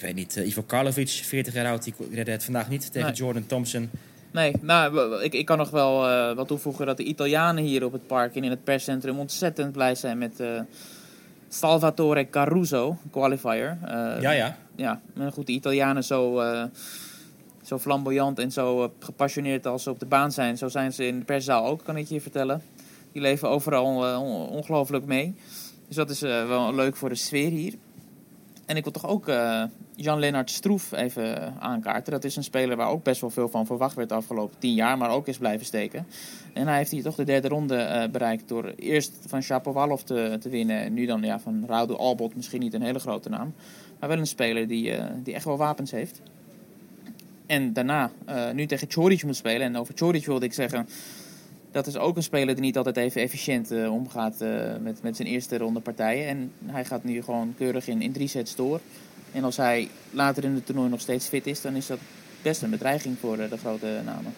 ik 0.00 0.06
weet 0.06 0.14
niet, 0.14 0.36
eh, 0.36 0.46
Ivo 0.46 0.62
Karlovic, 0.62 1.08
40 1.08 1.54
jaar 1.54 1.66
oud, 1.66 1.84
die 1.84 1.94
redde 2.12 2.30
het 2.30 2.44
vandaag 2.44 2.68
niet 2.68 2.92
tegen 2.92 3.08
Nee. 3.08 3.16
Jordan 3.16 3.46
Thompson. 3.46 3.90
Nee, 4.30 4.52
nou, 4.60 5.22
ik, 5.22 5.34
ik 5.34 5.46
kan 5.46 5.58
nog 5.58 5.70
wel 5.70 6.08
eh, 6.08 6.36
wat 6.36 6.48
toevoegen 6.48 6.86
dat 6.86 6.96
de 6.96 7.02
Italianen 7.02 7.64
hier 7.64 7.84
op 7.84 7.92
het 7.92 8.06
park 8.06 8.36
en 8.36 8.44
in 8.44 8.50
het 8.50 8.64
perscentrum 8.64 9.18
ontzettend 9.18 9.72
blij 9.72 9.94
zijn 9.94 10.18
met 10.18 10.40
eh, 10.40 10.60
Salvatore 11.48 12.30
Caruso, 12.30 12.96
qualifier. 13.10 13.78
Ja, 14.20 14.30
ja. 14.30 14.56
ja, 14.76 15.00
maar 15.14 15.32
goed, 15.32 15.46
de 15.46 15.52
Italianen 15.52 16.04
zo, 16.04 16.42
zo 17.62 17.78
flamboyant 17.78 18.38
en 18.38 18.52
zo 18.52 18.92
gepassioneerd 18.98 19.66
als 19.66 19.82
ze 19.82 19.90
op 19.90 19.98
de 20.00 20.06
baan 20.06 20.32
zijn, 20.32 20.58
zo 20.58 20.68
zijn 20.68 20.92
ze 20.92 21.06
in 21.06 21.18
de 21.18 21.24
perszaal 21.24 21.66
ook, 21.66 21.84
kan 21.84 21.96
ik 21.96 22.08
je 22.08 22.20
vertellen. 22.20 22.62
Die 23.12 23.22
leven 23.22 23.48
overal 23.48 23.84
on- 24.20 24.48
ongelooflijk 24.48 25.04
mee. 25.04 25.34
Dus 25.86 25.96
dat 25.96 26.10
is 26.10 26.20
wel 26.20 26.74
leuk 26.74 26.96
voor 26.96 27.08
de 27.08 27.14
sfeer 27.14 27.50
hier. 27.50 27.74
En 28.66 28.76
ik 28.76 28.82
wil 28.82 28.92
toch 28.92 29.06
ook 29.06 29.26
Jan-Lennart 30.02 30.50
Stroef 30.50 30.92
even 30.92 31.54
aankaarten. 31.60 32.12
Dat 32.12 32.24
is 32.24 32.36
een 32.36 32.44
speler 32.44 32.76
waar 32.76 32.88
ook 32.88 33.02
best 33.02 33.20
wel 33.20 33.30
veel 33.30 33.48
van 33.48 33.66
verwacht 33.66 33.96
werd 33.96 34.08
de 34.08 34.14
afgelopen 34.14 34.58
tien 34.58 34.74
jaar, 34.74 34.98
maar 34.98 35.10
ook 35.10 35.28
is 35.28 35.38
blijven 35.38 35.66
steken. 35.66 36.06
En 36.52 36.66
hij 36.66 36.76
heeft 36.76 36.90
hier 36.90 37.02
toch 37.02 37.14
de 37.14 37.24
derde 37.24 37.48
ronde 37.48 37.76
eh, 37.76 38.10
bereikt 38.10 38.48
door 38.48 38.72
eerst 38.76 39.12
van 39.26 39.42
Shapovalov 39.42 40.00
te, 40.00 40.36
te 40.40 40.48
winnen. 40.48 40.80
En 40.80 40.92
nu 40.92 41.06
dan 41.06 41.22
ja, 41.22 41.40
van 41.40 41.64
Raudo 41.66 41.96
Albot, 41.96 42.36
misschien 42.36 42.60
niet 42.60 42.74
een 42.74 42.82
hele 42.82 42.98
grote 42.98 43.28
naam. 43.28 43.54
Maar 43.98 44.08
wel 44.08 44.18
een 44.18 44.26
speler 44.26 44.68
die, 44.68 44.92
eh, 44.92 45.04
die 45.22 45.34
echt 45.34 45.44
wel 45.44 45.56
wapens 45.56 45.90
heeft. 45.90 46.20
En 47.46 47.72
daarna 47.72 48.10
eh, 48.24 48.50
nu 48.50 48.66
tegen 48.66 48.90
Choric 48.90 49.24
moet 49.24 49.36
spelen. 49.36 49.66
En 49.66 49.76
over 49.76 49.94
Choric 49.96 50.26
wilde 50.26 50.44
ik 50.44 50.52
zeggen... 50.52 50.88
Dat 51.70 51.86
is 51.86 51.96
ook 51.96 52.16
een 52.16 52.22
speler 52.22 52.54
die 52.54 52.64
niet 52.64 52.76
altijd 52.76 52.96
even 52.96 53.22
efficiënt 53.22 53.70
eh, 53.70 53.92
omgaat 53.92 54.40
eh, 54.40 54.76
met, 54.80 55.02
met 55.02 55.16
zijn 55.16 55.28
eerste 55.28 55.58
ronde 55.58 55.80
partijen. 55.80 56.26
En 56.28 56.52
hij 56.66 56.84
gaat 56.84 57.04
nu 57.04 57.22
gewoon 57.22 57.54
keurig 57.56 57.88
in, 57.88 58.02
in 58.02 58.12
drie 58.12 58.28
sets 58.28 58.56
door. 58.56 58.80
En 59.32 59.44
als 59.44 59.56
hij 59.56 59.88
later 60.10 60.44
in 60.44 60.54
het 60.54 60.66
toernooi 60.66 60.90
nog 60.90 61.00
steeds 61.00 61.26
fit 61.26 61.46
is... 61.46 61.60
dan 61.60 61.76
is 61.76 61.86
dat 61.86 61.98
best 62.42 62.62
een 62.62 62.70
bedreiging 62.70 63.16
voor 63.20 63.38
eh, 63.38 63.50
de 63.50 63.58
grote 63.58 64.00
namen. 64.04 64.34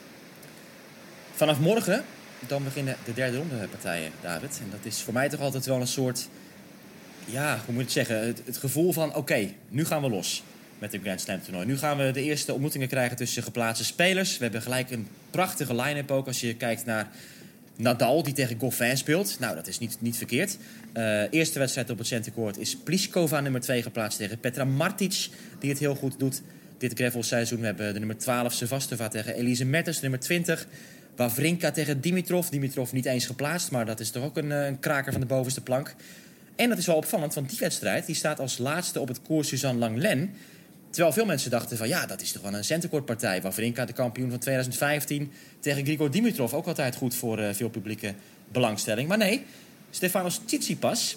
Vanaf 1.35 1.61
morgen 1.61 2.05
dan 2.47 2.65
beginnen 2.65 2.97
de 3.05 3.15
derde 3.15 3.37
ronde 3.37 3.69
partijen, 3.69 4.13
David. 4.21 4.61
En 4.65 4.71
dat 4.71 4.93
is 4.93 5.03
voor 5.03 5.13
mij 5.13 5.29
toch 5.29 5.41
altijd 5.41 5.67
wel 5.67 5.81
een 5.81 5.87
soort... 5.87 6.29
Ja, 7.25 7.61
hoe 7.65 7.75
moet 7.75 7.83
ik 7.83 7.95
het 7.95 8.07
zeggen? 8.07 8.27
Het, 8.27 8.43
het 8.45 8.57
gevoel 8.57 8.93
van, 8.93 9.15
oké, 9.15 9.49
nu 9.69 9.85
gaan 9.85 10.03
we 10.03 10.09
los 10.09 10.43
met 10.79 10.95
een 10.95 11.01
Grand 11.01 11.21
Slam 11.21 11.43
toernooi. 11.43 11.67
Nu 11.67 11.79
gaan 11.79 11.97
we 11.97 12.11
de 12.11 12.23
eerste 12.23 12.53
ontmoetingen 12.53 12.89
krijgen 12.89 13.17
tussen 13.17 13.43
geplaatste 13.43 13.85
spelers. 13.85 14.37
We 14.37 14.43
hebben 14.43 14.63
gelijk 14.63 14.91
een 14.91 15.09
prachtige 15.31 15.75
line-up 15.75 16.11
ook 16.11 16.27
als 16.27 16.41
je 16.41 16.55
kijkt 16.55 16.85
naar 16.85 17.11
Nadal, 17.77 18.23
die 18.23 18.35
tegen 18.35 18.59
Goffin 18.59 18.97
speelt. 18.97 19.37
Nou, 19.39 19.55
dat 19.55 19.67
is 19.67 19.79
niet, 19.79 19.97
niet 20.01 20.17
verkeerd. 20.17 20.57
Uh, 20.97 21.23
eerste 21.31 21.59
wedstrijd 21.59 21.91
op 21.91 21.99
het 21.99 22.07
centercourt 22.07 22.59
is 22.59 22.77
Pliskova 22.77 23.41
nummer 23.41 23.61
2 23.61 23.83
geplaatst 23.83 24.19
tegen 24.19 24.39
Petra 24.39 24.65
Martic, 24.65 25.29
die 25.59 25.71
het 25.71 25.79
heel 25.79 25.95
goed 25.95 26.19
doet 26.19 26.43
dit 26.79 26.93
gravelseizoen. 26.95 27.61
We 27.61 27.67
hebben 27.67 27.93
de 27.93 27.99
nummer 27.99 28.19
12 28.19 28.53
Sevastova 28.53 29.09
tegen 29.09 29.35
Elise 29.35 29.65
Mertens, 29.65 30.01
nummer 30.01 30.21
20 30.21 30.67
Wawrinka 31.17 31.71
tegen 31.71 32.01
Dimitrov. 32.01 32.49
Dimitrov 32.49 32.93
niet 32.93 33.07
eens 33.07 33.27
geplaatst, 33.27 33.71
maar 33.71 33.87
dat 33.87 34.01
is 34.01 34.11
toch 34.11 34.25
ook 34.25 34.37
een, 34.37 34.51
een 34.51 34.79
kraker 34.79 35.13
van 35.13 35.21
de 35.21 35.27
bovenste 35.27 35.61
plank. 35.61 35.95
En 36.57 36.69
dat 36.69 36.79
is 36.79 36.87
wel 36.87 36.97
opvallend, 36.97 37.35
want 37.35 37.51
die 37.51 37.59
wedstrijd 37.59 38.07
die 38.07 38.15
staat 38.15 38.41
als 38.41 38.59
laatste 38.59 39.01
op 39.01 39.09
het 39.09 39.23
koers 39.23 39.49
Suzanne 39.49 39.79
Langlen. 39.79 40.31
Terwijl 40.93 41.13
veel 41.13 41.25
mensen 41.25 41.51
dachten 41.51 41.77
van 41.77 41.89
ja, 41.89 42.07
dat 42.07 42.21
is 42.21 42.33
toch 42.33 42.43
wel 42.43 42.55
een 42.55 42.65
centercourtpartij. 42.65 43.43
Wawrinka, 43.43 43.85
de 43.85 43.93
kampioen 43.93 44.31
van 44.31 44.39
2015, 44.39 45.33
tegen 45.61 45.85
Grigor 45.85 46.11
Dimitrov. 46.11 46.53
Ook 46.53 46.67
altijd 46.67 46.97
goed 46.97 47.15
voor 47.15 47.39
uh, 47.39 47.49
veel 47.53 47.69
publieke 47.69 48.15
belangstelling. 48.49 49.09
Maar 49.09 49.19
nee, 49.19 49.45
Stefanos 49.91 50.41
Tsitsipas 50.45 51.17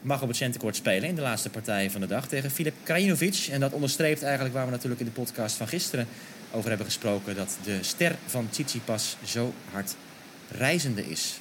mag 0.00 0.22
op 0.22 0.28
het 0.28 0.36
centercourt 0.36 0.76
spelen 0.76 1.08
in 1.08 1.14
de 1.14 1.20
laatste 1.20 1.50
partij 1.50 1.90
van 1.90 2.00
de 2.00 2.06
dag 2.06 2.28
tegen 2.28 2.50
Filip 2.50 2.74
Krajinovic. 2.82 3.48
En 3.50 3.60
dat 3.60 3.72
onderstreept 3.72 4.22
eigenlijk 4.22 4.54
waar 4.54 4.64
we 4.64 4.70
natuurlijk 4.70 5.00
in 5.00 5.06
de 5.06 5.12
podcast 5.12 5.56
van 5.56 5.68
gisteren 5.68 6.06
over 6.50 6.68
hebben 6.68 6.86
gesproken. 6.86 7.34
Dat 7.34 7.56
de 7.64 7.78
ster 7.80 8.16
van 8.26 8.48
Tsitsipas 8.50 9.16
zo 9.24 9.52
hard 9.70 9.94
reizende 10.50 11.10
is. 11.10 11.40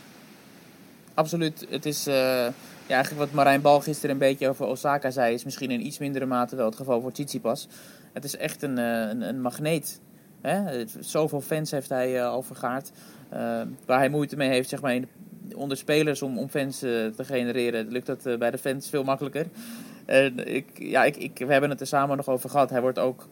Absoluut. 1.13 1.65
Het 1.69 1.85
is... 1.85 2.07
Uh 2.07 2.47
ja, 2.87 2.95
eigenlijk 2.95 3.25
wat 3.25 3.31
Marijn 3.31 3.61
Bal 3.61 3.81
gisteren 3.81 4.11
een 4.11 4.17
beetje 4.17 4.49
over 4.49 4.65
Osaka 4.65 5.11
zei, 5.11 5.33
is 5.33 5.43
misschien 5.43 5.71
in 5.71 5.85
iets 5.85 5.97
mindere 5.97 6.25
mate 6.25 6.55
wel 6.55 6.65
het 6.65 6.75
geval 6.75 7.01
voor 7.01 7.11
Tsitsipas. 7.11 7.67
Het 8.13 8.23
is 8.23 8.37
echt 8.37 8.61
een, 8.61 8.77
eh, 8.77 8.99
een, 8.99 9.21
een 9.21 9.41
magneet. 9.41 9.99
Hè? 10.41 10.85
Zoveel 10.99 11.41
fans 11.41 11.71
heeft 11.71 11.89
hij 11.89 12.15
uh, 12.15 12.25
al 12.25 12.41
vergaard. 12.41 12.91
Uh, 13.33 13.39
waar 13.85 13.97
hij 13.97 14.09
moeite 14.09 14.35
mee 14.35 14.49
heeft, 14.49 14.69
zeg 14.69 14.81
maar, 14.81 14.99
onder 15.55 15.77
spelers 15.77 16.21
om, 16.21 16.37
om 16.37 16.49
fans 16.49 16.79
te 16.79 17.13
genereren, 17.17 17.87
lukt 17.87 18.05
dat 18.05 18.39
bij 18.39 18.51
de 18.51 18.57
fans 18.57 18.89
veel 18.89 19.03
makkelijker. 19.03 19.45
ik, 20.35 20.65
ja, 20.73 21.03
ik, 21.03 21.15
ik, 21.15 21.37
we 21.37 21.51
hebben 21.51 21.69
het 21.69 21.81
er 21.81 21.87
samen 21.87 22.17
nog 22.17 22.29
over 22.29 22.49
gehad. 22.49 22.69
Hij 22.69 22.81
wordt 22.81 22.99
ook 22.99 23.27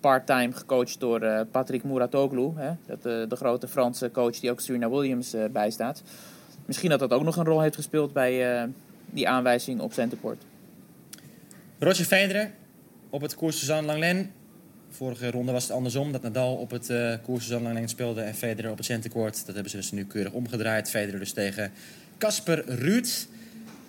part-time 0.00 0.52
gecoacht 0.52 1.00
door 1.00 1.46
Patrick 1.50 1.84
Muratoglu, 1.84 2.52
hè? 2.54 2.70
Dat, 2.86 3.02
de 3.02 3.36
grote 3.36 3.68
Franse 3.68 4.10
coach 4.10 4.40
die 4.40 4.50
ook 4.50 4.60
Serena 4.60 4.90
Williams 4.90 5.36
bijstaat. 5.52 6.02
Misschien 6.66 6.90
dat 6.90 6.98
dat 6.98 7.12
ook 7.12 7.24
nog 7.24 7.36
een 7.36 7.44
rol 7.44 7.60
heeft 7.60 7.74
gespeeld 7.74 8.12
bij 8.12 8.68
die 9.14 9.28
aanwijzing 9.28 9.80
op 9.80 9.92
Centerport. 9.92 10.42
Roger 11.78 12.04
Federer 12.04 12.50
op 13.10 13.20
het 13.20 13.34
koers 13.34 13.58
Suzanne 13.58 13.86
Langlen. 13.86 14.32
Vorige 14.88 15.30
ronde 15.30 15.52
was 15.52 15.62
het 15.62 15.72
andersom, 15.72 16.12
dat 16.12 16.22
Nadal 16.22 16.56
op 16.56 16.70
het 16.70 16.90
uh, 16.90 17.14
koers 17.22 17.44
Suzanne 17.44 17.64
Langlen 17.64 17.88
speelde 17.88 18.20
en 18.20 18.34
Federer 18.34 18.70
op 18.70 18.76
het 18.76 18.86
centercourt. 18.86 19.46
Dat 19.46 19.54
hebben 19.54 19.70
ze 19.70 19.76
dus 19.76 19.92
nu 19.92 20.04
keurig 20.04 20.32
omgedraaid. 20.32 20.90
Federer 20.90 21.18
dus 21.18 21.32
tegen 21.32 21.72
Casper 22.18 22.64
Ruud. 22.66 23.26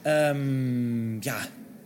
Um, 0.06 1.22
ja, 1.22 1.38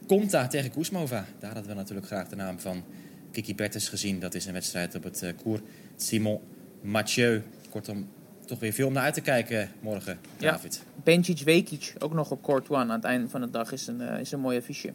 Conta 0.07 0.47
tegen 0.47 0.71
Koesmova. 0.71 1.25
Daar 1.39 1.53
hadden 1.53 1.69
we 1.69 1.77
natuurlijk 1.77 2.07
graag 2.07 2.27
de 2.27 2.35
naam 2.35 2.59
van 2.59 2.83
Kiki 3.31 3.55
Bertens 3.55 3.89
gezien. 3.89 4.19
Dat 4.19 4.33
is 4.33 4.45
een 4.45 4.53
wedstrijd 4.53 4.95
op 4.95 5.03
het 5.03 5.21
uh, 5.23 5.29
koers 5.43 5.61
Simon 5.95 6.39
Mathieu. 6.81 7.41
Kortom, 7.69 8.09
toch 8.49 8.59
weer 8.59 8.73
veel 8.73 8.87
om 8.87 8.93
naar 8.93 9.03
uit 9.03 9.13
te 9.13 9.21
kijken 9.21 9.69
morgen, 9.79 10.19
David. 10.37 10.81
Ja, 10.83 11.01
Benčić 11.03 11.43
Vekic, 11.43 11.93
ook 11.99 12.13
nog 12.13 12.31
op 12.31 12.43
court 12.43 12.69
one 12.69 12.79
aan 12.79 12.89
het 12.89 13.03
einde 13.03 13.29
van 13.29 13.41
de 13.41 13.49
dag, 13.49 13.71
is 13.71 13.87
een, 13.87 14.01
uh, 14.01 14.19
is 14.19 14.31
een 14.31 14.39
mooi 14.39 14.57
affiche. 14.57 14.93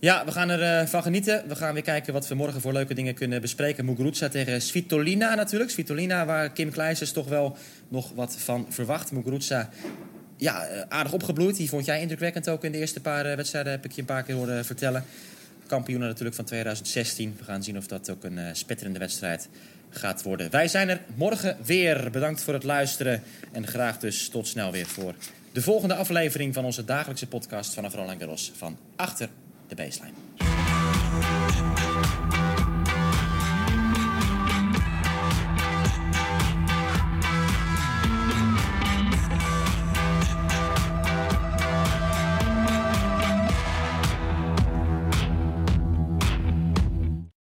Ja, 0.00 0.24
we 0.24 0.32
gaan 0.32 0.50
ervan 0.50 0.82
uh, 0.82 0.86
van 0.86 1.02
genieten. 1.02 1.44
We 1.48 1.56
gaan 1.56 1.72
weer 1.72 1.82
kijken 1.82 2.12
wat 2.12 2.28
we 2.28 2.34
morgen 2.34 2.60
voor 2.60 2.72
leuke 2.72 2.94
dingen 2.94 3.14
kunnen 3.14 3.40
bespreken. 3.40 3.84
Muguruza 3.84 4.28
tegen 4.28 4.62
Svitolina 4.62 5.34
natuurlijk. 5.34 5.70
Svitolina, 5.70 6.26
waar 6.26 6.50
Kim 6.50 6.70
Kleijsers 6.70 7.12
toch 7.12 7.28
wel 7.28 7.56
nog 7.88 8.12
wat 8.14 8.36
van 8.36 8.66
verwacht. 8.68 9.12
Muguruza, 9.12 9.68
ja, 10.36 10.66
eh, 10.66 10.82
aardig 10.88 11.12
opgebloeid. 11.12 11.56
Die 11.56 11.68
vond 11.68 11.84
jij 11.84 12.00
indrukwekkend 12.00 12.48
ook 12.48 12.64
in 12.64 12.72
de 12.72 12.78
eerste 12.78 13.00
paar 13.00 13.26
uh, 13.26 13.34
wedstrijden, 13.34 13.72
heb 13.72 13.84
ik 13.84 13.92
je 13.92 14.00
een 14.00 14.06
paar 14.06 14.22
keer 14.22 14.34
horen 14.34 14.64
vertellen. 14.64 15.04
Kampioen 15.66 16.00
natuurlijk 16.00 16.36
van 16.36 16.44
2016. 16.44 17.34
We 17.38 17.44
gaan 17.44 17.62
zien 17.62 17.76
of 17.76 17.86
dat 17.86 18.10
ook 18.10 18.24
een 18.24 18.56
spetterende 18.56 18.98
wedstrijd 18.98 19.48
gaat 19.90 20.22
worden. 20.22 20.50
Wij 20.50 20.68
zijn 20.68 20.88
er 20.88 21.00
morgen 21.14 21.56
weer. 21.64 22.10
Bedankt 22.10 22.42
voor 22.42 22.54
het 22.54 22.64
luisteren. 22.64 23.22
En 23.52 23.66
graag 23.66 23.98
dus 23.98 24.28
tot 24.28 24.46
snel 24.46 24.72
weer 24.72 24.86
voor 24.86 25.14
de 25.52 25.62
volgende 25.62 25.94
aflevering 25.94 26.54
van 26.54 26.64
onze 26.64 26.84
dagelijkse 26.84 27.26
podcast 27.26 27.74
vanaf 27.74 27.94
Roland 27.94 28.18
Garros 28.18 28.52
van 28.56 28.78
Achter 28.96 29.28
de 29.68 29.74
Baseline. 29.74 30.29